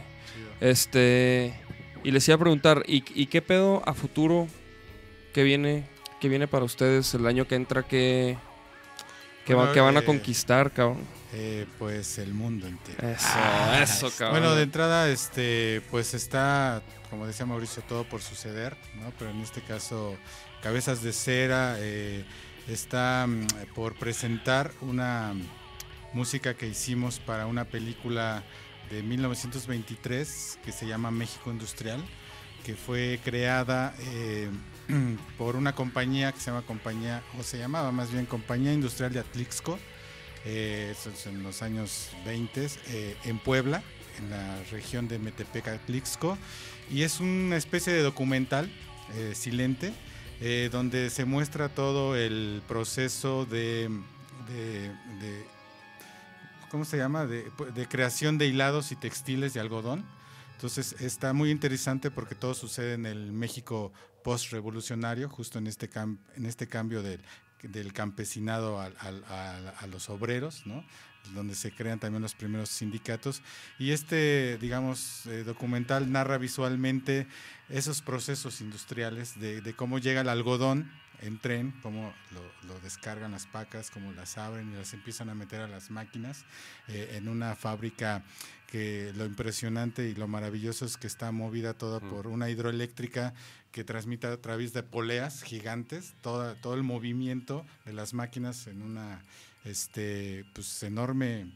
Este, 0.61 1.53
y 2.03 2.11
les 2.11 2.27
iba 2.27 2.35
a 2.35 2.39
preguntar, 2.39 2.83
¿y, 2.87 3.03
y 3.13 3.27
qué 3.27 3.41
pedo 3.41 3.81
a 3.85 3.93
futuro 3.93 4.47
que 5.33 5.43
viene, 5.43 5.85
que 6.21 6.29
viene 6.29 6.47
para 6.47 6.65
ustedes 6.65 7.13
el 7.13 7.27
año 7.27 7.47
que 7.47 7.55
entra 7.55 7.83
que, 7.83 8.37
que, 9.45 9.53
va- 9.53 9.61
Bueno, 9.61 9.73
que 9.73 9.79
van 9.81 9.97
a 9.97 10.01
eh, 10.01 10.05
conquistar, 10.05 10.71
cabrón? 10.71 11.03
Eh, 11.33 11.65
pues 11.77 12.17
el 12.17 12.33
mundo 12.33 12.65
entero. 12.67 13.07
Eso, 13.09 13.27
eso, 13.81 14.11
cabrón. 14.17 14.39
Bueno, 14.39 14.55
de 14.55 14.63
entrada, 14.63 15.09
este, 15.09 15.81
pues 15.91 16.13
está, 16.13 16.81
como 17.09 17.27
decía 17.27 17.45
Mauricio, 17.45 17.83
todo 17.83 18.03
por 18.05 18.21
suceder, 18.21 18.75
¿no? 18.95 19.11
Pero 19.19 19.31
en 19.31 19.41
este 19.41 19.61
caso, 19.61 20.15
Cabezas 20.61 21.01
de 21.03 21.11
Cera 21.13 21.75
eh, 21.79 22.23
está 22.67 23.25
mm, 23.27 23.47
por 23.75 23.95
presentar 23.95 24.71
una 24.81 25.33
música 26.13 26.53
que 26.53 26.67
hicimos 26.67 27.19
para 27.19 27.45
una 27.47 27.65
película 27.65 28.43
de 28.89 29.03
1923 29.03 30.59
que 30.63 30.71
se 30.71 30.87
llama 30.87 31.11
México 31.11 31.51
Industrial, 31.51 32.03
que 32.63 32.75
fue 32.75 33.19
creada 33.23 33.93
eh, 33.99 34.49
por 35.37 35.55
una 35.55 35.73
compañía 35.73 36.31
que 36.31 36.39
se 36.39 36.51
llama 36.51 36.65
compañía, 36.65 37.23
o 37.39 37.43
se 37.43 37.57
llamaba 37.57 37.91
más 37.91 38.11
bien 38.11 38.25
Compañía 38.25 38.73
Industrial 38.73 39.11
de 39.11 39.19
Atlixco, 39.19 39.79
eh, 40.45 40.93
en 41.25 41.43
los 41.43 41.61
años 41.63 42.09
20 42.25 42.69
eh, 42.89 43.17
en 43.23 43.39
Puebla, 43.39 43.81
en 44.19 44.29
la 44.29 44.63
región 44.71 45.07
de 45.07 45.17
Metepec, 45.17 45.67
Atlixco, 45.67 46.37
y 46.89 47.01
es 47.01 47.19
una 47.19 47.57
especie 47.57 47.91
de 47.93 48.01
documental 48.01 48.71
eh, 49.15 49.33
silente 49.35 49.93
donde 50.69 51.09
se 51.11 51.23
muestra 51.23 51.69
todo 51.69 52.15
el 52.17 52.61
proceso 52.67 53.45
de, 53.45 53.89
¿cómo 56.69 56.83
se 56.83 56.97
llama? 56.97 57.25
De 57.25 57.87
creación 57.89 58.37
de 58.37 58.45
hilados 58.45 58.91
y 58.91 58.97
textiles 58.97 59.53
de 59.53 59.61
algodón. 59.61 60.05
Entonces 60.51 60.97
está 60.99 61.31
muy 61.31 61.51
interesante 61.51 62.11
porque 62.11 62.35
todo 62.35 62.53
sucede 62.53 62.95
en 62.95 63.05
el 63.05 63.31
México 63.31 63.93
post-revolucionario, 64.25 65.29
justo 65.29 65.59
en 65.59 65.67
este, 65.67 65.87
cam- 65.89 66.17
en 66.35 66.47
este 66.47 66.67
cambio 66.67 67.03
del, 67.03 67.21
del 67.61 67.93
campesinado 67.93 68.81
al- 68.81 68.95
al- 68.99 69.23
a, 69.79 69.85
los 69.87 70.09
obreros, 70.09 70.65
¿no? 70.65 70.83
donde 71.35 71.55
se 71.55 71.71
crean 71.71 71.99
también 71.99 72.21
los 72.23 72.33
primeros 72.35 72.69
sindicatos. 72.69 73.41
Y 73.79 73.91
este, 73.91 74.57
digamos, 74.59 75.25
eh, 75.27 75.43
documental 75.43 76.11
narra 76.11 76.37
visualmente 76.39 77.27
esos 77.69 78.01
procesos 78.01 78.61
industriales 78.61 79.39
de, 79.39 79.61
de 79.61 79.73
cómo 79.75 79.99
llega 79.99 80.21
el 80.21 80.29
algodón 80.29 80.91
en 81.21 81.39
tren, 81.39 81.73
cómo 81.81 82.13
lo, 82.31 82.67
lo 82.67 82.79
descargan 82.81 83.31
las 83.31 83.45
pacas, 83.47 83.89
cómo 83.89 84.11
las 84.11 84.37
abren 84.37 84.71
y 84.71 84.75
las 84.75 84.93
empiezan 84.93 85.29
a 85.29 85.33
meter 85.35 85.61
a 85.61 85.67
las 85.67 85.89
máquinas 85.89 86.45
eh, 86.87 87.13
en 87.17 87.27
una 87.27 87.55
fábrica 87.55 88.23
que 88.67 89.13
lo 89.15 89.25
impresionante 89.25 90.09
y 90.09 90.13
lo 90.15 90.27
maravilloso 90.27 90.85
es 90.85 90.97
que 90.97 91.07
está 91.07 91.31
movida 91.31 91.73
toda 91.73 91.99
por 92.01 92.27
una 92.27 92.49
hidroeléctrica 92.49 93.33
que 93.75 93.83
transmite 93.83 94.27
a 94.27 94.37
través 94.37 94.71
de 94.71 94.83
poleas 94.83 95.43
gigantes 95.43 96.13
toda, 96.21 96.55
todo 96.55 96.75
el 96.75 96.83
movimiento 96.83 97.65
de 97.83 97.91
las 97.91 98.13
máquinas 98.13 98.67
en 98.67 98.81
una 98.81 99.21
este, 99.65 100.45
pues, 100.53 100.81
enorme 100.83 101.51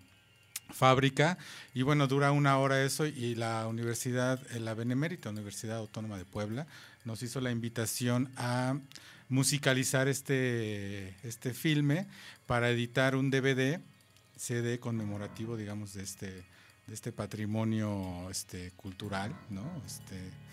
fábrica 0.69 1.37
y 1.73 1.83
bueno, 1.83 2.07
dura 2.07 2.33
una 2.33 2.57
hora 2.57 2.83
eso 2.83 3.05
y 3.05 3.35
la 3.35 3.65
universidad, 3.67 4.37
la 4.51 4.73
Benemérita 4.73 5.29
Universidad 5.29 5.77
Autónoma 5.77 6.17
de 6.17 6.25
Puebla, 6.25 6.67
nos 7.05 7.23
hizo 7.23 7.39
la 7.39 7.51
invitación 7.51 8.29
a 8.35 8.77
musicalizar 9.29 10.09
este, 10.09 11.15
este 11.23 11.53
filme 11.53 12.05
para 12.47 12.69
editar 12.69 13.15
un 13.15 13.31
DVD, 13.31 13.79
CD 14.35 14.77
conmemorativo, 14.81 15.55
digamos, 15.55 15.93
de 15.93 16.03
este, 16.03 16.27
de 16.85 16.93
este 16.93 17.13
patrimonio 17.13 18.29
este, 18.29 18.71
cultural, 18.71 19.33
¿no? 19.49 19.63
Este, 19.85 20.48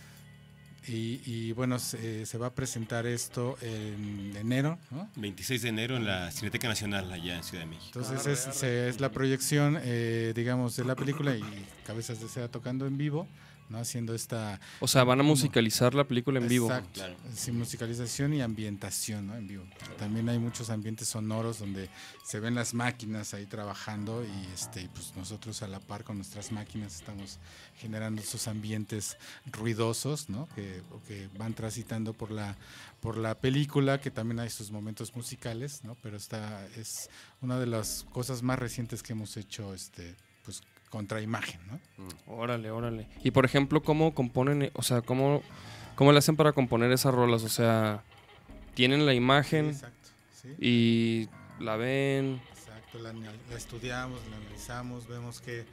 y, 0.88 1.20
y, 1.26 1.52
bueno, 1.52 1.78
se, 1.78 2.26
se 2.26 2.38
va 2.38 2.48
a 2.48 2.54
presentar 2.54 3.06
esto 3.06 3.56
en 3.60 4.34
enero, 4.36 4.78
¿no? 4.90 5.08
26 5.16 5.62
de 5.62 5.68
enero 5.68 5.96
en 5.96 6.04
la 6.06 6.30
Cineteca 6.30 6.68
Nacional 6.68 7.10
allá 7.12 7.36
en 7.36 7.42
Ciudad 7.44 7.64
de 7.64 7.70
México. 7.70 7.98
Entonces 8.00 8.26
es, 8.26 8.54
se- 8.56 8.88
es 8.88 9.00
la 9.00 9.10
proyección, 9.10 9.78
eh, 9.82 10.32
digamos, 10.34 10.76
de 10.76 10.84
la 10.84 10.94
película 10.94 11.36
y 11.36 11.42
Cabezas 11.86 12.20
de 12.20 12.28
Seda 12.28 12.48
tocando 12.48 12.86
en 12.86 12.96
vivo, 12.96 13.26
¿no? 13.68 13.78
Haciendo 13.78 14.14
esta... 14.14 14.60
O 14.80 14.88
sea, 14.88 15.04
van 15.04 15.20
a 15.20 15.22
musicalizar 15.22 15.94
la 15.94 16.04
película 16.04 16.38
en 16.40 16.48
vivo. 16.48 16.66
Exacto, 16.66 16.90
Claro. 16.94 17.16
sí, 17.34 17.52
musicalización 17.52 18.34
y 18.34 18.42
ambientación, 18.42 19.26
¿no? 19.26 19.36
En 19.36 19.46
vivo. 19.48 19.64
También 19.98 20.28
hay 20.28 20.38
muchos 20.38 20.70
ambientes 20.70 21.08
sonoros 21.08 21.58
donde 21.58 21.88
se 22.24 22.40
ven 22.40 22.54
las 22.54 22.74
máquinas 22.74 23.34
ahí 23.34 23.46
trabajando 23.46 24.24
y 24.24 24.46
este, 24.54 24.88
pues 24.92 25.12
nosotros 25.16 25.62
a 25.62 25.68
la 25.68 25.80
par 25.80 26.04
con 26.04 26.16
nuestras 26.16 26.52
máquinas 26.52 26.94
estamos 26.96 27.38
generando 27.78 28.22
esos 28.22 28.48
ambientes 28.48 29.16
ruidosos, 29.52 30.28
¿no? 30.28 30.48
Que, 30.54 30.82
que 31.06 31.28
van 31.38 31.54
transitando 31.54 32.12
por 32.12 32.30
la 32.30 32.56
por 33.00 33.18
la 33.18 33.38
película, 33.38 34.00
que 34.00 34.10
también 34.10 34.40
hay 34.40 34.50
sus 34.50 34.70
momentos 34.72 35.14
musicales, 35.14 35.84
¿no? 35.84 35.96
Pero 36.02 36.16
esta 36.16 36.66
es 36.76 37.08
una 37.40 37.58
de 37.60 37.66
las 37.66 38.04
cosas 38.10 38.42
más 38.42 38.58
recientes 38.58 39.02
que 39.02 39.12
hemos 39.12 39.36
hecho, 39.36 39.74
este, 39.74 40.16
pues 40.44 40.62
contra 40.96 41.20
imagen, 41.20 41.60
¿no? 41.66 41.78
Órale, 42.26 42.70
órale. 42.70 43.06
Y 43.22 43.32
por 43.32 43.44
ejemplo, 43.44 43.82
¿cómo 43.82 44.14
componen, 44.14 44.70
o 44.72 44.82
sea, 44.82 45.02
cómo, 45.02 45.42
cómo 45.94 46.10
le 46.10 46.18
hacen 46.18 46.36
para 46.36 46.54
componer 46.54 46.90
esas 46.90 47.14
rolas? 47.14 47.42
O 47.44 47.50
sea, 47.50 48.02
tienen 48.72 49.04
la 49.04 49.12
imagen 49.12 49.66
Exacto, 49.66 50.08
sí. 50.40 50.48
y 50.58 51.28
la 51.62 51.76
ven. 51.76 52.40
Exacto, 52.50 52.98
la, 52.98 53.12
estudiamos, 53.54 54.20
la 54.30 54.38
analizamos, 54.38 55.06
vemos 55.06 55.42
qué, 55.42 55.66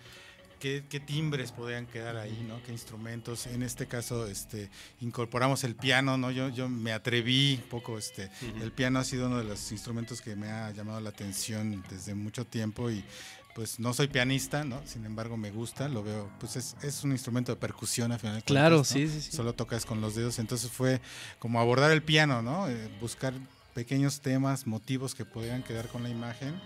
qué, 0.60 0.84
qué 0.90 1.00
timbres 1.00 1.54
podían 1.54 1.86
quedar 1.86 2.18
ahí, 2.18 2.46
¿no? 2.50 2.62
Qué 2.64 2.74
instrumentos. 2.74 3.48
En 3.48 3.64
este 3.64 3.88
caso, 3.88 4.28
este, 4.28 4.70
incorporamos 5.00 5.64
el 5.64 5.76
piano, 5.76 6.18
¿no? 6.18 6.32
Yo, 6.32 6.50
yo 6.50 6.68
me 6.68 6.92
atreví 6.92 7.62
un 7.64 7.70
poco, 7.70 7.98
este, 7.98 8.30
el 8.62 8.74
piano 8.74 9.00
ha 9.00 9.06
sido 9.06 9.28
uno 9.28 9.38
de 9.38 9.46
los 9.46 9.72
instrumentos 9.72 10.20
que 10.20 10.36
me 10.36 10.52
ha 10.52 10.70
llamado 10.72 11.00
la 11.00 11.12
atención 11.12 11.82
desde 11.90 12.14
mucho 12.14 12.46
tiempo 12.46 12.92
y 12.92 13.06
pues 13.54 13.80
no 13.80 13.94
soy 13.94 14.08
pianista, 14.08 14.64
¿no? 14.64 14.82
Sin 14.86 15.06
embargo 15.06 15.38
me 15.38 15.52
gusta, 15.52 15.88
lo 15.88 16.04
veo, 16.04 16.30
pues 16.40 16.56
es, 16.56 16.76
es 16.82 17.04
un 17.04 17.12
instrumento 17.12 17.52
de 17.52 17.56
percusión 17.56 18.12
al 18.12 18.20
final. 18.20 18.44
Claro, 18.44 18.78
cuentas, 18.78 18.96
¿no? 18.96 19.02
sí, 19.02 19.08
sí, 19.08 19.22
sí. 19.22 19.36
Solo 19.36 19.54
tocas 19.54 19.86
con 19.86 20.02
los 20.02 20.16
dedos, 20.16 20.40
entonces 20.40 20.72
fue 20.72 21.02
como 21.40 21.60
abordar 21.60 21.92
el 21.92 22.04
piano, 22.04 22.42
¿no? 22.42 22.68
Eh, 22.68 22.90
buscar 23.00 23.34
pequeños 23.74 24.22
temas, 24.22 24.68
motivos 24.68 25.16
que 25.16 25.26
pudieran 25.26 25.64
quedar 25.64 25.88
con 25.88 26.04
la 26.04 26.10
imagen 26.10 26.60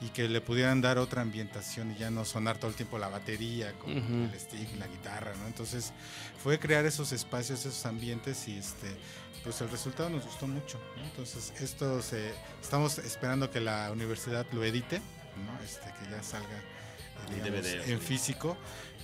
y 0.00 0.08
que 0.08 0.28
le 0.28 0.40
pudieran 0.40 0.80
dar 0.80 0.98
otra 0.98 1.22
ambientación 1.22 1.92
y 1.92 1.98
ya 1.98 2.10
no 2.10 2.24
sonar 2.24 2.58
todo 2.58 2.70
el 2.70 2.76
tiempo 2.76 2.98
la 2.98 3.08
batería 3.08 3.72
con 3.78 3.92
el 3.92 4.30
stick 4.38 4.76
la 4.78 4.86
guitarra, 4.86 5.32
¿no? 5.36 5.46
Entonces 5.46 5.92
fue 6.42 6.58
crear 6.58 6.84
esos 6.84 7.12
espacios, 7.12 7.60
esos 7.60 7.86
ambientes 7.86 8.48
y 8.48 8.56
este 8.56 8.96
pues 9.44 9.60
el 9.60 9.68
resultado 9.70 10.08
nos 10.08 10.24
gustó 10.24 10.46
mucho, 10.46 10.80
¿no? 10.96 11.04
Entonces 11.04 11.52
esto 11.60 12.00
se 12.02 12.32
estamos 12.62 12.98
esperando 12.98 13.50
que 13.50 13.60
la 13.60 13.90
universidad 13.92 14.46
lo 14.52 14.64
edite, 14.64 15.02
¿no? 15.40 15.58
Este 15.62 15.92
que 15.98 16.10
ya 16.10 16.22
salga 16.22 16.62
digamos, 17.30 17.62
DVD, 17.62 17.90
en 17.90 18.00
físico, 18.00 18.56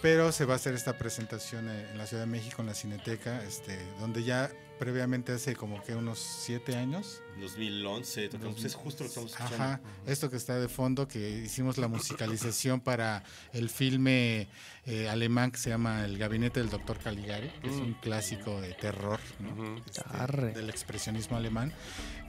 pero 0.03 0.33
se 0.33 0.45
va 0.45 0.55
a 0.55 0.57
hacer 0.57 0.75
esta 0.75 0.99
presentación 0.99 1.69
eh, 1.69 1.89
en 1.93 1.99
la 1.99 2.07
Ciudad 2.07 2.25
de 2.25 2.31
México 2.31 2.63
en 2.63 2.69
la 2.69 2.75
Cineteca, 2.75 3.43
este 3.45 3.79
donde 3.99 4.25
ya 4.25 4.51
previamente 4.81 5.33
hace 5.33 5.55
como 5.55 5.83
que 5.83 5.95
unos 5.95 6.19
siete 6.19 6.75
años 6.75 7.23
2011, 7.39 8.31
tocamos, 8.31 8.55
pues 8.55 8.65
es 8.65 8.75
justo 8.75 9.05
lo 9.05 9.09
que 9.09 9.09
estamos 9.09 9.33
escuchando. 9.33 9.65
Ajá, 9.65 9.81
esto 10.07 10.31
que 10.31 10.37
está 10.39 10.59
de 10.59 10.69
fondo, 10.69 11.07
que 11.07 11.43
hicimos 11.45 11.77
la 11.77 11.87
musicalización 11.87 12.81
para 12.81 13.23
el 13.53 13.69
filme 13.69 14.49
eh, 14.87 15.11
alemán 15.11 15.51
que 15.51 15.59
se 15.59 15.69
llama 15.69 16.07
El 16.07 16.17
Gabinete 16.17 16.61
del 16.61 16.71
Doctor 16.71 16.99
Caligari, 16.99 17.51
que 17.61 17.69
es 17.69 17.75
un 17.75 17.93
clásico 17.93 18.59
de 18.63 18.73
terror 18.73 19.21
¿no? 19.39 19.77
Este, 19.85 20.01
Arre. 20.07 20.53
del 20.53 20.71
expresionismo 20.71 21.37
alemán, 21.37 21.75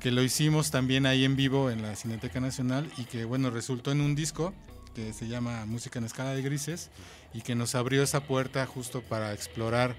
que 0.01 0.11
lo 0.11 0.21
hicimos 0.21 0.71
también 0.71 1.05
ahí 1.05 1.23
en 1.23 1.37
vivo 1.37 1.69
en 1.71 1.81
la 1.81 1.95
Cineteca 1.95 2.41
Nacional 2.41 2.91
y 2.97 3.05
que 3.05 3.23
bueno, 3.23 3.49
resultó 3.49 3.93
en 3.93 4.01
un 4.01 4.13
disco 4.13 4.53
que 4.95 5.13
se 5.13 5.27
llama 5.27 5.65
Música 5.65 5.99
en 5.99 6.05
Escala 6.05 6.33
de 6.33 6.41
Grises 6.41 6.89
y 7.33 7.41
que 7.41 7.55
nos 7.55 7.75
abrió 7.75 8.03
esa 8.03 8.21
puerta 8.21 8.65
justo 8.65 9.01
para 9.01 9.33
explorar 9.33 9.95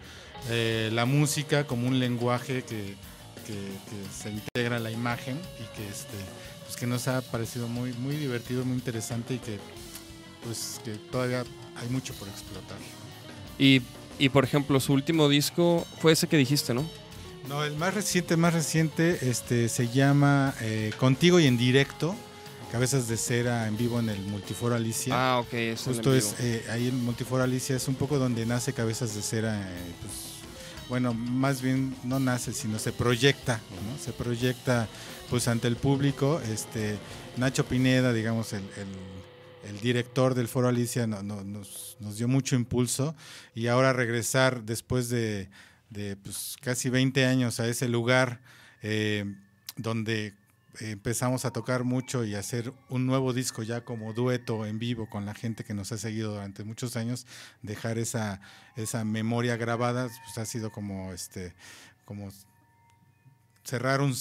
eh, 0.50 0.90
la 0.92 1.04
música 1.06 1.66
como 1.66 1.86
un 1.88 1.98
lenguaje 1.98 2.62
que, 2.62 2.94
que- 3.46 3.52
que 3.88 4.22
se 4.22 4.30
integra 4.30 4.76
a 4.76 4.80
la 4.80 4.90
imagen 4.90 5.36
y 5.60 5.76
que 5.76 5.88
este 5.88 6.16
pues 6.64 6.76
que 6.76 6.86
nos 6.86 7.08
ha 7.08 7.20
parecido 7.22 7.68
muy 7.68 7.92
muy 7.94 8.16
divertido 8.16 8.64
muy 8.64 8.74
interesante 8.76 9.34
y 9.34 9.38
que 9.38 9.58
pues 10.44 10.80
que 10.84 10.92
todavía 11.10 11.44
hay 11.76 11.88
mucho 11.88 12.12
por 12.14 12.28
explotar 12.28 12.76
Y, 13.58 13.80
y, 14.18 14.28
por 14.28 14.44
ejemplo, 14.44 14.78
su 14.80 14.92
último 14.92 15.28
disco 15.28 15.86
fue 16.00 16.12
ese 16.12 16.26
que 16.26 16.36
dijiste, 16.36 16.74
¿no? 16.74 16.84
no 17.48 17.64
el 17.64 17.74
más 17.76 17.94
reciente 17.94 18.36
más 18.36 18.52
reciente 18.54 19.18
este 19.28 19.68
se 19.68 19.88
llama 19.88 20.54
eh, 20.60 20.92
Contigo 20.98 21.40
y 21.40 21.46
en 21.46 21.56
directo 21.56 22.14
Cabezas 22.72 23.06
de 23.06 23.16
Cera 23.18 23.68
en 23.68 23.76
vivo 23.76 24.00
en 24.00 24.08
el 24.08 24.18
Multiforo 24.22 24.74
Alicia 24.74 25.12
Ah, 25.14 25.38
ok. 25.40 25.52
es 25.52 25.86
el 25.86 25.92
Justo 25.94 26.14
es 26.14 26.34
eh, 26.40 26.64
ahí 26.70 26.88
en 26.88 27.04
Multiforo 27.04 27.42
Alicia 27.42 27.76
es 27.76 27.86
un 27.86 27.94
poco 27.96 28.18
donde 28.18 28.46
nace 28.46 28.72
Cabezas 28.72 29.14
de 29.14 29.20
Cera. 29.22 29.60
eh, 29.60 29.92
pues, 30.00 30.12
bueno, 30.88 31.12
más 31.14 31.60
bien 31.62 31.94
no 32.04 32.18
nace, 32.18 32.52
sino 32.52 32.78
se 32.78 32.92
proyecta, 32.92 33.60
¿no? 33.86 34.02
Se 34.02 34.12
proyecta 34.12 34.88
pues 35.30 35.48
ante 35.48 35.68
el 35.68 35.76
público. 35.76 36.40
Este 36.50 36.98
Nacho 37.36 37.64
Pineda, 37.66 38.12
digamos, 38.12 38.52
el, 38.52 38.62
el- 38.62 39.70
el 39.70 39.80
director 39.80 40.34
del 40.34 40.48
Foro 40.48 40.68
Alicia, 40.68 41.06
no- 41.06 41.22
no- 41.22 41.44
nos, 41.44 41.96
nos 42.00 42.16
dio 42.18 42.26
mucho 42.26 42.56
impulso 42.56 43.14
y 43.54 43.68
ahora 43.68 43.92
regresar 43.92 44.64
después 44.64 45.08
de, 45.08 45.48
de, 45.90 46.16
pues, 46.16 46.56
casi 46.60 46.88
20 46.90 47.24
años 47.26 47.60
a 47.60 47.68
ese 47.68 47.88
lugar 47.88 48.40
eh, 48.82 49.24
donde 49.76 50.34
empezamos 50.80 51.44
a 51.44 51.52
tocar 51.52 51.84
mucho 51.84 52.24
y 52.24 52.34
hacer 52.34 52.72
un 52.88 53.06
nuevo 53.06 53.32
disco 53.32 53.62
ya 53.62 53.84
como 53.84 54.12
dueto 54.12 54.66
en 54.66 54.78
vivo 54.78 55.08
con 55.08 55.26
la 55.26 55.34
gente 55.34 55.64
que 55.64 55.74
nos 55.74 55.92
ha 55.92 55.98
seguido 55.98 56.32
durante 56.32 56.64
muchos 56.64 56.96
años, 56.96 57.26
dejar 57.62 57.98
esa, 57.98 58.40
esa 58.76 59.04
memoria 59.04 59.56
grabada, 59.56 60.08
pues 60.24 60.38
ha 60.38 60.46
sido 60.46 60.70
como 60.72 61.12
este, 61.12 61.54
como 62.04 62.30
cerrar 63.64 64.00
un, 64.00 64.12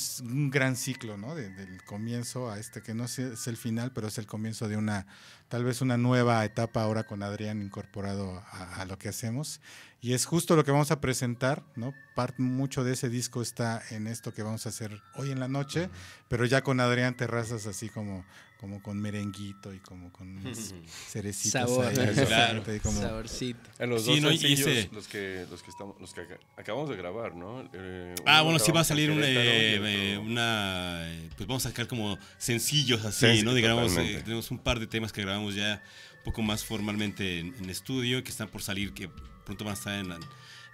gran 0.51 0.75
ciclo, 0.75 1.17
¿no? 1.17 1.35
De- 1.35 1.49
del 1.49 1.83
comienzo 1.83 2.49
a 2.49 2.59
este, 2.59 2.81
que 2.81 2.93
no 2.93 3.05
es 3.05 3.19
es 3.19 3.47
el 3.47 3.57
final, 3.57 3.91
pero 3.91 4.07
es 4.07 4.17
el 4.17 4.27
comienzo 4.27 4.67
de 4.67 4.77
una, 4.77 5.07
tal 5.49 5.63
vez 5.63 5.81
una 5.81 5.97
nueva 5.97 6.43
etapa 6.45 6.83
ahora 6.83 7.03
con 7.05 7.23
Adrián 7.23 7.61
incorporado 7.61 8.43
a, 8.51 8.75
a 8.75 8.85
lo 8.85 8.97
que 8.97 9.09
hacemos. 9.09 9.59
Y 10.03 10.13
es 10.13 10.25
justo 10.25 10.55
lo 10.55 10.63
que 10.63 10.71
vamos 10.71 10.89
a 10.89 10.99
presentar, 10.99 11.63
¿no? 11.75 11.93
Parte 12.15 12.41
mucho 12.41 12.83
de 12.83 12.93
ese 12.93 13.07
disco 13.09 13.41
está 13.41 13.81
en 13.91 14.07
esto 14.07 14.33
que 14.33 14.41
vamos 14.41 14.65
a 14.65 14.69
hacer 14.69 14.99
hoy 15.15 15.31
en 15.31 15.39
la 15.39 15.47
noche, 15.47 15.89
pero 16.27 16.45
ya 16.45 16.63
con 16.63 16.79
Adrián 16.79 17.15
Terrazas 17.15 17.67
así 17.67 17.87
como, 17.89 18.25
como 18.61 18.81
con 18.81 18.97
merenguito 19.01 19.73
y 19.73 19.79
como 19.79 20.11
con 20.13 20.39
cerecitas 21.09 21.67
Sabor. 21.67 21.87
ahí, 21.87 22.13
Claro. 22.27 22.63
y 22.75 22.79
como- 22.79 23.01
Saborcito. 23.01 23.59
En 23.79 23.89
los 23.89 24.05
Sí, 24.05 24.11
dos 24.11 24.21
no, 24.21 24.29
sencillos, 24.29 24.59
ese- 24.67 24.89
los 24.93 25.07
que 25.07 25.45
los 25.49 25.63
que 25.63 25.71
estamos 25.71 25.99
los 25.99 26.13
que 26.13 26.21
aca- 26.21 26.39
acabamos 26.55 26.89
de 26.89 26.95
grabar, 26.95 27.35
¿no? 27.35 27.67
Eh, 27.73 28.15
Ah, 28.25 28.43
bueno, 28.43 28.59
sí 28.59 28.71
va 28.71 28.81
a 28.81 28.83
salir 28.83 29.09
eh, 29.13 30.17
una... 30.21 31.11
eh, 31.11 31.29
Pues 31.35 31.47
vamos 31.47 31.65
a 31.65 31.69
sacar 31.69 31.87
como 31.87 32.17
sencillos 32.37 33.03
así, 33.03 33.25
Sí, 33.25 33.37
sí, 33.39 33.43
¿no? 33.43 33.53
Digamos, 33.53 33.97
eh, 33.97 34.21
tenemos 34.23 34.51
un 34.51 34.59
par 34.59 34.79
de 34.79 34.87
temas 34.87 35.11
que 35.11 35.21
grabamos 35.21 35.55
ya 35.55 35.81
un 36.19 36.23
poco 36.23 36.41
más 36.43 36.63
formalmente 36.63 37.39
en, 37.39 37.55
en 37.55 37.69
estudio, 37.69 38.23
que 38.23 38.29
están 38.29 38.47
por 38.47 38.61
salir, 38.61 38.93
que 38.93 39.09
pronto 39.43 39.65
van 39.65 39.71
a 39.71 39.77
estar 39.77 39.95
en, 39.99 40.09
la- 40.09 40.19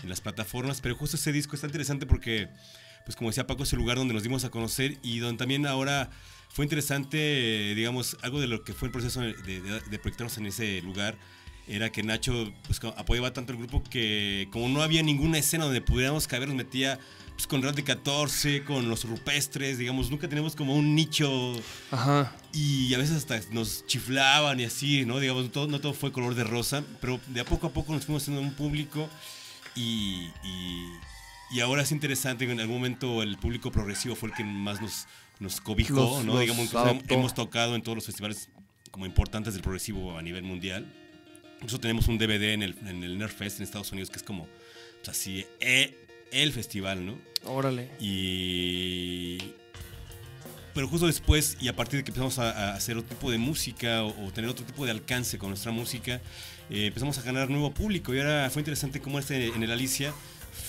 en 0.04 0.10
las 0.10 0.20
plataformas. 0.20 0.82
Pero 0.82 0.96
justo 0.96 1.16
ese 1.16 1.32
disco 1.32 1.56
está 1.56 1.68
interesante 1.68 2.06
porque, 2.06 2.50
pues 3.06 3.16
como 3.16 3.30
decía 3.30 3.48
Paco, 3.48 3.64
es 3.64 3.72
el 3.72 3.80
lugar 3.80 3.96
donde 3.98 4.14
nos 4.14 4.24
dimos 4.24 4.44
a 4.44 4.50
conocer 4.50 4.98
y 5.04 5.20
donde 5.20 5.38
también 5.38 5.66
ahora 5.66 6.10
fue 6.50 6.66
interesante, 6.66 7.74
digamos, 7.76 8.18
algo 8.22 8.40
de 8.40 8.48
lo 8.48 8.64
que 8.64 8.74
fue 8.74 8.88
el 8.88 8.92
proceso 8.92 9.22
de, 9.22 9.34
de- 9.34 9.62
de 9.82 10.00
proyectarnos 10.00 10.38
en 10.38 10.48
ese 10.48 10.82
lugar 10.82 11.18
era 11.68 11.92
que 11.92 12.02
Nacho 12.02 12.54
pues, 12.66 12.80
apoyaba 12.96 13.34
tanto 13.34 13.52
el 13.52 13.58
grupo 13.60 13.84
que 13.84 14.48
como 14.52 14.70
no 14.70 14.82
había 14.82 15.04
ninguna 15.04 15.38
escena 15.38 15.66
donde 15.66 15.82
pudiéramos 15.82 16.26
caber, 16.26 16.48
nos 16.48 16.56
metía 16.56 16.98
pues, 17.36 17.46
con 17.46 17.60
de 17.62 17.84
14, 17.84 18.64
con 18.64 18.88
los 18.90 19.04
rupestres, 19.04 19.78
digamos, 19.78 20.10
nunca 20.10 20.30
tenemos 20.30 20.56
como 20.56 20.74
un 20.76 20.96
nicho 20.96 21.54
Ajá. 21.92 22.34
y 22.54 22.94
a 22.94 22.98
veces 22.98 23.18
hasta 23.18 23.40
nos 23.52 23.86
chiflaban 23.86 24.60
y 24.62 24.64
así, 24.64 25.06
¿no? 25.06 25.20
Digamos, 25.20 25.52
todo, 25.52 25.68
no 25.68 25.82
todo 25.82 25.94
fue 25.94 26.14
color 26.14 26.36
de 26.36 26.46
rosa, 26.46 26.84
pero 27.02 27.20
de 27.28 27.42
a 27.42 27.46
poco 27.46 27.68
a 27.68 27.74
poco 27.74 27.92
nos 27.94 28.06
fuimos 28.06 28.24
haciendo 28.24 28.42
un 28.42 28.54
público 28.54 29.10
y, 29.76 30.30
y, 30.46 30.86
y 31.52 31.60
ahora 31.60 31.82
es 31.84 31.92
interesante 31.92 32.50
en 32.50 32.60
algún 32.62 32.78
momento 32.78 33.22
el 33.22 33.38
público 33.38 33.72
progresivo 33.72 34.16
fue 34.16 34.30
el 34.30 34.36
que 34.36 34.44
más 34.46 34.82
nos, 34.82 35.06
nos 35.40 35.62
cobijó, 35.62 35.94
Los- 35.96 36.26
¿no? 36.26 36.34
los 36.34 36.42
Digamos, 36.42 36.70
hemos 37.10 37.34
tocado 37.34 37.76
en 37.76 37.82
todos 37.82 37.96
los 37.96 38.06
festivales 38.06 38.50
como 38.92 39.06
importantes 39.06 39.54
del 39.54 39.62
progresivo 39.64 40.18
a 40.18 40.22
nivel 40.22 40.44
mundial. 40.44 40.86
Incluso 41.56 41.80
tenemos 41.80 42.08
un 42.08 42.18
DVD 42.18 42.54
en 42.54 42.64
el, 42.64 42.76
en 42.88 43.04
el 43.04 43.18
Nerdfest 43.18 43.58
en 43.60 43.64
Estados 43.64 43.92
Unidos 43.92 44.10
que 44.10 44.18
es 44.18 44.24
como, 44.24 44.48
pues 45.04 45.10
así, 45.10 45.46
eh, 45.60 45.96
el 46.32 46.52
festival, 46.54 47.06
¿no? 47.06 47.18
Órale. 47.46 47.90
Y. 48.00 49.38
Pero 50.74 50.88
justo 50.88 51.08
después, 51.08 51.58
y 51.60 51.70
a 51.70 51.76
partir 51.76 51.98
de 52.00 52.04
que 52.04 52.12
empezamos 52.12 52.38
a, 52.38 52.52
a 52.52 52.74
hacer 52.76 52.98
otro 52.98 53.10
tipo 53.16 53.32
de 53.32 53.40
música 53.40 54.04
o, 54.04 54.28
o 54.28 54.32
tener 54.32 54.48
otro 54.50 54.64
tipo 54.64 54.86
de 54.86 54.92
alcance 54.92 55.40
con 55.40 55.50
nuestra 55.50 55.72
música, 55.72 56.22
eh, 56.70 56.86
empezamos 56.88 57.18
a 57.18 57.24
ganar 57.24 57.50
nuevo 57.50 57.72
público. 57.74 58.14
Y 58.14 58.20
ahora 58.20 58.48
fue 58.52 58.62
interesante 58.62 59.02
cómo 59.02 59.18
este 59.18 59.48
en 59.48 59.64
el 59.64 59.72
Alicia 59.72 60.14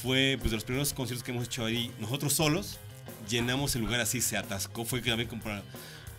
fue 0.02 0.36
pues, 0.38 0.50
de 0.50 0.56
los 0.56 0.64
primeros 0.64 0.94
conciertos 0.94 1.22
que 1.22 1.32
hemos 1.32 1.44
hecho 1.44 1.64
ahí, 1.66 1.90
nosotros 2.00 2.32
solos, 2.32 2.78
llenamos 3.28 3.74
el 3.76 3.82
lugar 3.82 4.00
así, 4.00 4.20
se 4.20 4.36
atascó. 4.36 4.84
Fue 4.84 5.00
también 5.00 5.28
como 5.28 5.42
para, 5.42 5.62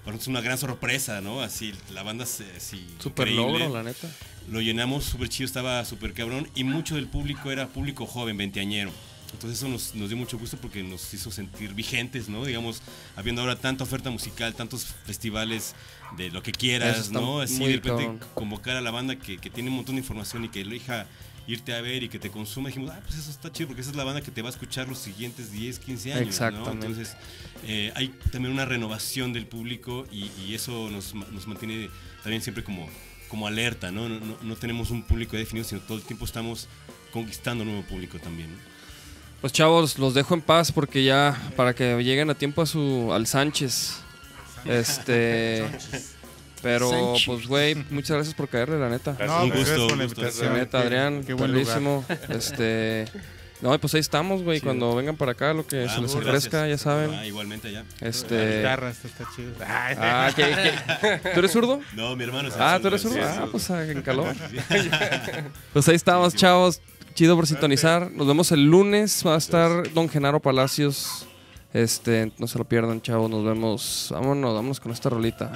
para 0.03 0.16
nosotros 0.16 0.28
una 0.28 0.41
gran 0.41 0.57
sorpresa, 0.57 1.22
¿no? 1.22 1.41
Así, 1.41 1.74
la 1.93 2.03
banda 2.03 2.26
se, 2.26 2.45
así, 2.55 2.86
Super 2.99 3.30
logro, 3.30 3.70
la 3.70 3.84
neta. 3.84 4.10
Lo 4.49 4.62
llenamos 4.62 5.03
súper 5.03 5.30
chido, 5.30 5.45
estaba 5.45 5.84
súper 5.86 6.14
cabrón. 6.14 6.49
Y 6.55 6.64
mucho 6.64 6.95
del 6.95 7.07
público 7.07 7.51
era 7.51 7.68
público 7.68 8.05
joven, 8.05 8.38
veinteañero. 8.38 8.91
Entonces 9.32 9.60
eso 9.60 9.68
nos, 9.68 9.93
nos 9.93 10.10
dio 10.10 10.18
mucho 10.18 10.39
gusto 10.39 10.57
porque 10.57 10.82
nos 10.82 11.14
hizo 11.14 11.30
sentir 11.30 11.76
vigentes, 11.76 12.30
¿no? 12.30 12.45
Digamos, 12.45 12.82
habiendo 13.16 13.41
ahora 13.41 13.55
tanta 13.55 13.84
oferta 13.84 14.10
musical, 14.10 14.55
tantos 14.55 14.86
festivales 15.05 15.76
de 16.18 16.32
lo 16.32 16.41
que 16.41 16.51
quieras, 16.51 17.12
¿no? 17.12 17.39
Así 17.41 17.64
de 17.64 17.74
repente 17.74 18.26
convocar 18.34 18.76
a 18.76 18.82
la 18.82 18.89
banda 18.89 19.18
que, 19.18 19.38
que 19.38 19.51
tiene 19.51 19.70
un 19.70 19.76
montón 19.76 19.95
de 19.95 20.01
información 20.01 20.45
y 20.45 20.49
que 20.49 20.62
elija 20.62 21.05
irte 21.50 21.74
a 21.74 21.82
ver 21.82 22.04
y 22.04 22.10
que 22.10 22.20
te 22.20 22.30
consuma. 22.30 22.70
Dijimos, 22.70 22.91
ah, 22.93 23.00
pues 23.06 23.20
eso 23.20 23.32
está 23.32 23.52
chido 23.52 23.68
porque 23.68 23.82
esa 23.82 23.91
es 23.91 23.95
la 23.97 24.04
banda 24.04 24.22
que 24.22 24.32
te 24.32 24.41
va 24.41 24.50
a 24.50 24.52
escuchar 24.52 24.88
los 24.88 25.00
siguientes 25.00 25.52
10, 25.52 25.80
15 25.80 26.14
años, 26.14 26.22
¿no? 26.26 26.30
Exactamente. 26.30 26.86
Entonces 26.88 27.16
eh, 27.68 27.91
hay 27.95 28.10
también 28.32 28.54
una 28.54 28.66
renovación 28.66 29.34
del 29.34 29.45
público 29.47 30.06
y, 30.12 30.30
y 30.45 30.54
eso 30.54 30.89
nos, 30.89 31.14
nos 31.16 31.47
mantiene 31.47 31.89
también 32.24 32.41
siempre 32.41 32.64
como, 32.64 32.88
como 33.28 33.47
alerta, 33.47 33.91
¿no? 33.91 34.08
No, 34.10 34.20
no- 34.20 34.38
no 34.41 34.56
tenemos 34.56 34.89
un 34.91 35.04
público 35.04 35.36
definido, 35.38 35.68
sino 35.68 35.82
todo 35.82 35.97
el 35.97 36.04
tiempo 36.04 36.26
estamos 36.26 36.68
conquistando 37.12 37.66
nuevo 37.66 37.82
público 37.84 38.20
también. 38.20 38.52
¿no? 38.52 38.58
Pues 39.41 39.54
chavos, 39.54 39.97
los 39.97 40.14
dejo 40.14 40.34
en 40.34 40.41
paz 40.41 40.72
porque 40.72 41.04
ya 41.04 41.39
para 41.56 41.74
que 41.74 41.95
lleguen 42.04 42.30
a 42.30 42.36
tiempo 42.36 42.62
a 42.62 42.66
su 42.66 43.12
al 43.14 43.26
Sánchez. 43.26 43.95
Este 44.66 45.66
Pero, 46.62 46.89
Sanchi. 46.89 47.26
pues, 47.26 47.47
güey, 47.47 47.76
muchas 47.89 48.18
gracias 48.18 48.36
por 48.36 48.47
caerle, 48.49 48.78
la 48.80 48.89
neta. 48.89 49.16
No, 49.26 49.43
Un 49.43 49.49
pues, 49.51 49.60
gusto, 49.70 49.74
gracias 49.74 49.88
por 49.89 49.97
la 49.97 50.03
invitación. 50.03 50.53
La 50.53 50.60
neta, 50.60 50.80
Adrián, 50.80 51.24
Qué 51.26 51.34
buen 51.34 51.51
lugar. 51.53 51.66
padrísimo. 51.68 52.05
Este. 52.30 53.05
No, 53.62 53.78
pues 53.78 53.93
ahí 53.93 53.99
estamos, 53.99 54.41
güey. 54.41 54.62
Cuando 54.62 54.95
vengan 54.95 55.18
para 55.18 55.34
acá, 55.34 55.53
lo 55.53 55.68
que 55.68 55.84
Ah, 55.84 55.93
se 55.93 55.99
les 55.99 56.16
ofrezca, 56.16 56.66
ya 56.68 56.78
saben. 56.78 57.12
Ah, 57.14 57.26
igualmente. 57.26 57.70
La 57.72 57.84
Este. 57.99 58.57
guitarra, 58.60 58.89
esto 58.89 59.07
está 59.10 59.26
chido. 59.36 59.51
Ah, 59.68 60.32
¿qué, 60.34 60.43
qué? 61.01 61.30
¿Tú 61.34 61.39
eres 61.39 61.51
zurdo? 61.51 61.82
No, 61.93 62.16
mi 62.16 62.24
hermano 62.24 62.47
es 62.47 62.55
Ah, 62.57 62.80
¿tú 62.82 62.88
eres 62.88 63.01
zurdo? 63.01 63.20
Ah, 63.22 63.47
pues 63.51 63.70
ah, 63.70 63.84
en 63.86 64.01
calor. 64.01 64.34
Pues 65.74 65.88
ahí 65.89 65.95
estamos, 65.95 66.36
chavos. 66.36 66.82
Chido 67.16 67.36
por 67.36 67.47
sintonizar. 67.47 68.10
Nos 68.12 68.28
vemos 68.28 68.49
el 68.53 68.64
lunes. 68.66 69.24
Va 69.28 69.36
a 69.36 69.38
estar 69.38 69.91
Don 69.93 70.07
Genaro 70.07 70.39
Palacios. 70.39 71.26
Este, 71.74 72.32
no 72.38 72.47
se 72.47 72.57
lo 72.57 72.64
pierdan, 72.64 73.01
chavos. 73.01 73.30
Nos 73.30 73.43
vemos. 73.43 74.07
Vámonos, 74.12 74.53
vámonos 74.55 74.80
con 74.80 74.93
esta 74.93 75.10
rolita. 75.10 75.51